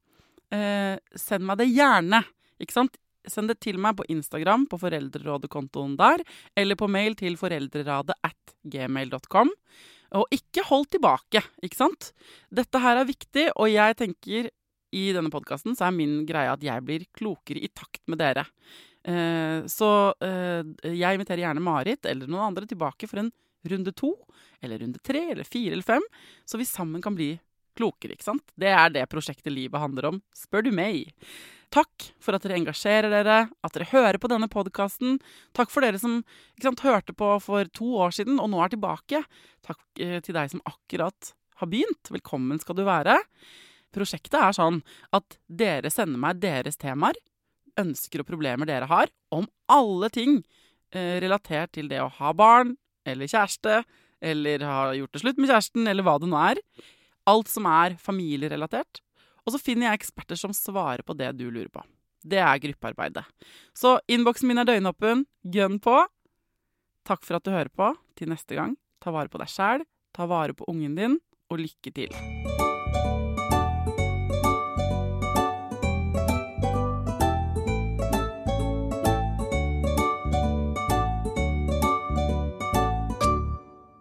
eh, 0.60 1.00
send 1.16 1.48
meg 1.48 1.62
det 1.62 1.70
gjerne. 1.70 2.20
Ikke 2.60 2.76
sant? 2.76 3.00
Send 3.32 3.48
det 3.48 3.62
til 3.64 3.80
meg 3.80 3.96
på 3.96 4.10
Instagram, 4.12 4.68
på 4.68 4.82
foreldrerådekontoen 4.84 5.96
der, 5.96 6.28
eller 6.60 6.76
på 6.76 6.92
mail 6.92 7.16
til 7.16 7.40
foreldreradet 7.40 8.20
at 8.28 8.58
gmail.com. 8.68 9.56
Og 10.20 10.36
ikke 10.36 10.68
hold 10.68 10.92
tilbake, 10.98 11.48
ikke 11.64 11.80
sant? 11.80 12.12
Dette 12.52 12.84
her 12.84 13.00
er 13.00 13.08
viktig, 13.08 13.54
og 13.56 13.72
jeg 13.72 14.02
tenker 14.04 14.52
i 14.96 15.10
denne 15.16 15.32
podkasten 15.34 15.76
så 15.78 15.88
er 15.88 15.96
min 15.96 16.22
greie 16.28 16.52
at 16.52 16.64
jeg 16.64 16.84
blir 16.86 17.08
klokere 17.16 17.64
i 17.64 17.72
takt 17.74 18.04
med 18.08 18.22
dere. 18.22 18.46
Eh, 19.08 19.66
så 19.72 19.90
eh, 20.24 20.64
jeg 20.92 21.18
inviterer 21.18 21.46
gjerne 21.46 21.64
Marit 21.64 22.08
eller 22.08 22.30
noen 22.30 22.52
andre 22.52 22.70
tilbake 22.70 23.10
for 23.10 23.24
en 23.24 23.34
runde 23.68 23.92
to, 23.98 24.14
eller 24.64 24.80
runde 24.80 25.02
tre, 25.04 25.26
eller 25.34 25.48
fire 25.48 25.76
eller 25.76 25.86
fem, 25.86 26.04
så 26.48 26.60
vi 26.60 26.68
sammen 26.68 27.04
kan 27.04 27.16
bli 27.18 27.34
klokere, 27.78 28.16
ikke 28.16 28.30
sant? 28.30 28.56
Det 28.58 28.72
er 28.74 28.90
det 28.94 29.06
prosjektet 29.12 29.54
livet 29.54 29.82
handler 29.82 30.12
om, 30.12 30.22
spør 30.36 30.66
du 30.66 30.72
meg. 30.74 31.12
Takk 31.74 32.08
for 32.24 32.38
at 32.38 32.46
dere 32.46 32.58
engasjerer 32.62 33.12
dere, 33.12 33.40
at 33.52 33.76
dere 33.76 33.90
hører 33.92 34.20
på 34.24 34.30
denne 34.32 34.48
podkasten. 34.52 35.20
Takk 35.58 35.72
for 35.74 35.84
dere 35.84 36.00
som 36.00 36.22
sant, 36.64 36.84
hørte 36.86 37.16
på 37.18 37.34
for 37.44 37.68
to 37.76 37.92
år 38.06 38.16
siden 38.16 38.40
og 38.40 38.50
nå 38.54 38.62
er 38.64 38.72
tilbake. 38.74 39.22
Takk 39.68 40.04
eh, 40.04 40.20
til 40.24 40.38
deg 40.38 40.54
som 40.54 40.64
akkurat 40.68 41.34
har 41.60 41.72
begynt. 41.72 42.14
Velkommen 42.14 42.62
skal 42.64 42.80
du 42.80 42.86
være. 42.88 43.20
Prosjektet 43.96 44.38
er 44.40 44.56
sånn 44.56 44.82
at 45.16 45.38
dere 45.48 45.92
sender 45.94 46.20
meg 46.22 46.42
deres 46.44 46.80
temaer, 46.80 47.18
ønsker 47.78 48.24
og 48.24 48.30
problemer 48.30 48.68
dere 48.70 48.90
har, 48.90 49.12
om 49.32 49.48
alle 49.72 50.10
ting 50.14 50.42
eh, 50.92 51.18
relatert 51.24 51.76
til 51.78 51.90
det 51.92 52.02
å 52.02 52.12
ha 52.20 52.34
barn 52.36 52.76
eller 53.08 53.30
kjæreste, 53.30 53.82
eller 54.22 54.64
ha 54.66 54.94
gjort 54.98 55.14
det 55.14 55.22
slutt 55.22 55.42
med 55.42 55.52
kjæresten, 55.52 55.88
eller 55.88 56.06
hva 56.06 56.18
det 56.20 56.30
nå 56.32 56.40
er. 56.42 56.62
Alt 57.30 57.52
som 57.52 57.68
er 57.70 57.96
familierelatert. 58.02 59.02
Og 59.46 59.56
så 59.56 59.62
finner 59.62 59.88
jeg 59.88 60.02
eksperter 60.02 60.40
som 60.40 60.56
svarer 60.56 61.06
på 61.08 61.16
det 61.16 61.32
du 61.38 61.46
lurer 61.48 61.70
på. 61.72 61.84
Det 62.28 62.42
er 62.44 62.60
gruppearbeidet. 62.60 63.24
Så 63.78 63.98
innboksen 64.12 64.50
min 64.50 64.60
er 64.60 64.68
døgnåpen. 64.68 65.24
Gønn 65.48 65.80
på. 65.80 66.02
Takk 67.08 67.24
for 67.24 67.40
at 67.40 67.48
du 67.48 67.54
hører 67.54 67.72
på. 67.72 67.94
Til 68.20 68.34
neste 68.34 68.58
gang, 68.58 68.76
ta 69.00 69.14
vare 69.16 69.32
på 69.32 69.40
deg 69.40 69.52
sjæl, 69.54 69.86
ta 70.12 70.28
vare 70.28 70.58
på 70.58 70.68
ungen 70.68 70.98
din, 70.98 71.20
og 71.54 71.62
lykke 71.64 71.94
til. 71.96 72.67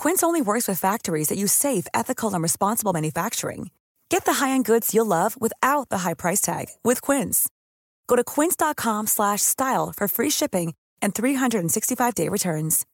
Quince 0.00 0.22
only 0.22 0.40
works 0.40 0.66
with 0.66 0.78
factories 0.78 1.28
that 1.28 1.36
use 1.36 1.52
safe, 1.52 1.86
ethical, 1.92 2.32
and 2.32 2.42
responsible 2.42 2.94
manufacturing. 2.94 3.70
Get 4.08 4.24
the 4.24 4.32
high-end 4.32 4.64
goods 4.64 4.94
you'll 4.94 5.12
love 5.18 5.38
without 5.38 5.90
the 5.90 5.98
high 5.98 6.14
price 6.14 6.40
tag 6.40 6.68
with 6.82 7.02
Quince. 7.02 7.50
Go 8.08 8.16
to 8.16 8.24
quince.com 8.24 9.08
slash 9.08 9.42
style 9.42 9.92
for 9.94 10.08
free 10.08 10.30
shipping 10.30 10.72
and 11.02 11.14
365-day 11.14 12.30
returns. 12.30 12.86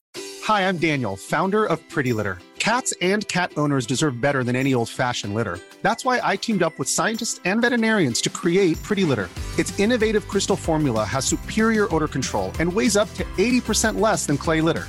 Hi, 0.42 0.68
I'm 0.68 0.78
Daniel, 0.78 1.14
founder 1.14 1.64
of 1.64 1.78
Pretty 1.88 2.12
Litter. 2.12 2.38
Cats 2.58 2.92
and 3.00 3.26
cat 3.28 3.52
owners 3.56 3.86
deserve 3.86 4.20
better 4.20 4.42
than 4.42 4.56
any 4.56 4.74
old-fashioned 4.74 5.32
litter. 5.32 5.60
That's 5.82 6.04
why 6.04 6.20
I 6.24 6.34
teamed 6.34 6.64
up 6.64 6.76
with 6.76 6.88
scientists 6.88 7.40
and 7.44 7.60
veterinarians 7.60 8.20
to 8.22 8.30
create 8.30 8.82
Pretty 8.82 9.04
Litter. 9.04 9.28
Its 9.60 9.78
innovative 9.78 10.26
crystal 10.26 10.56
formula 10.56 11.04
has 11.04 11.24
superior 11.24 11.86
odor 11.94 12.08
control 12.08 12.50
and 12.58 12.72
weighs 12.72 12.96
up 12.96 13.08
to 13.14 13.22
80% 13.38 14.00
less 14.00 14.26
than 14.26 14.36
clay 14.36 14.60
litter. 14.60 14.88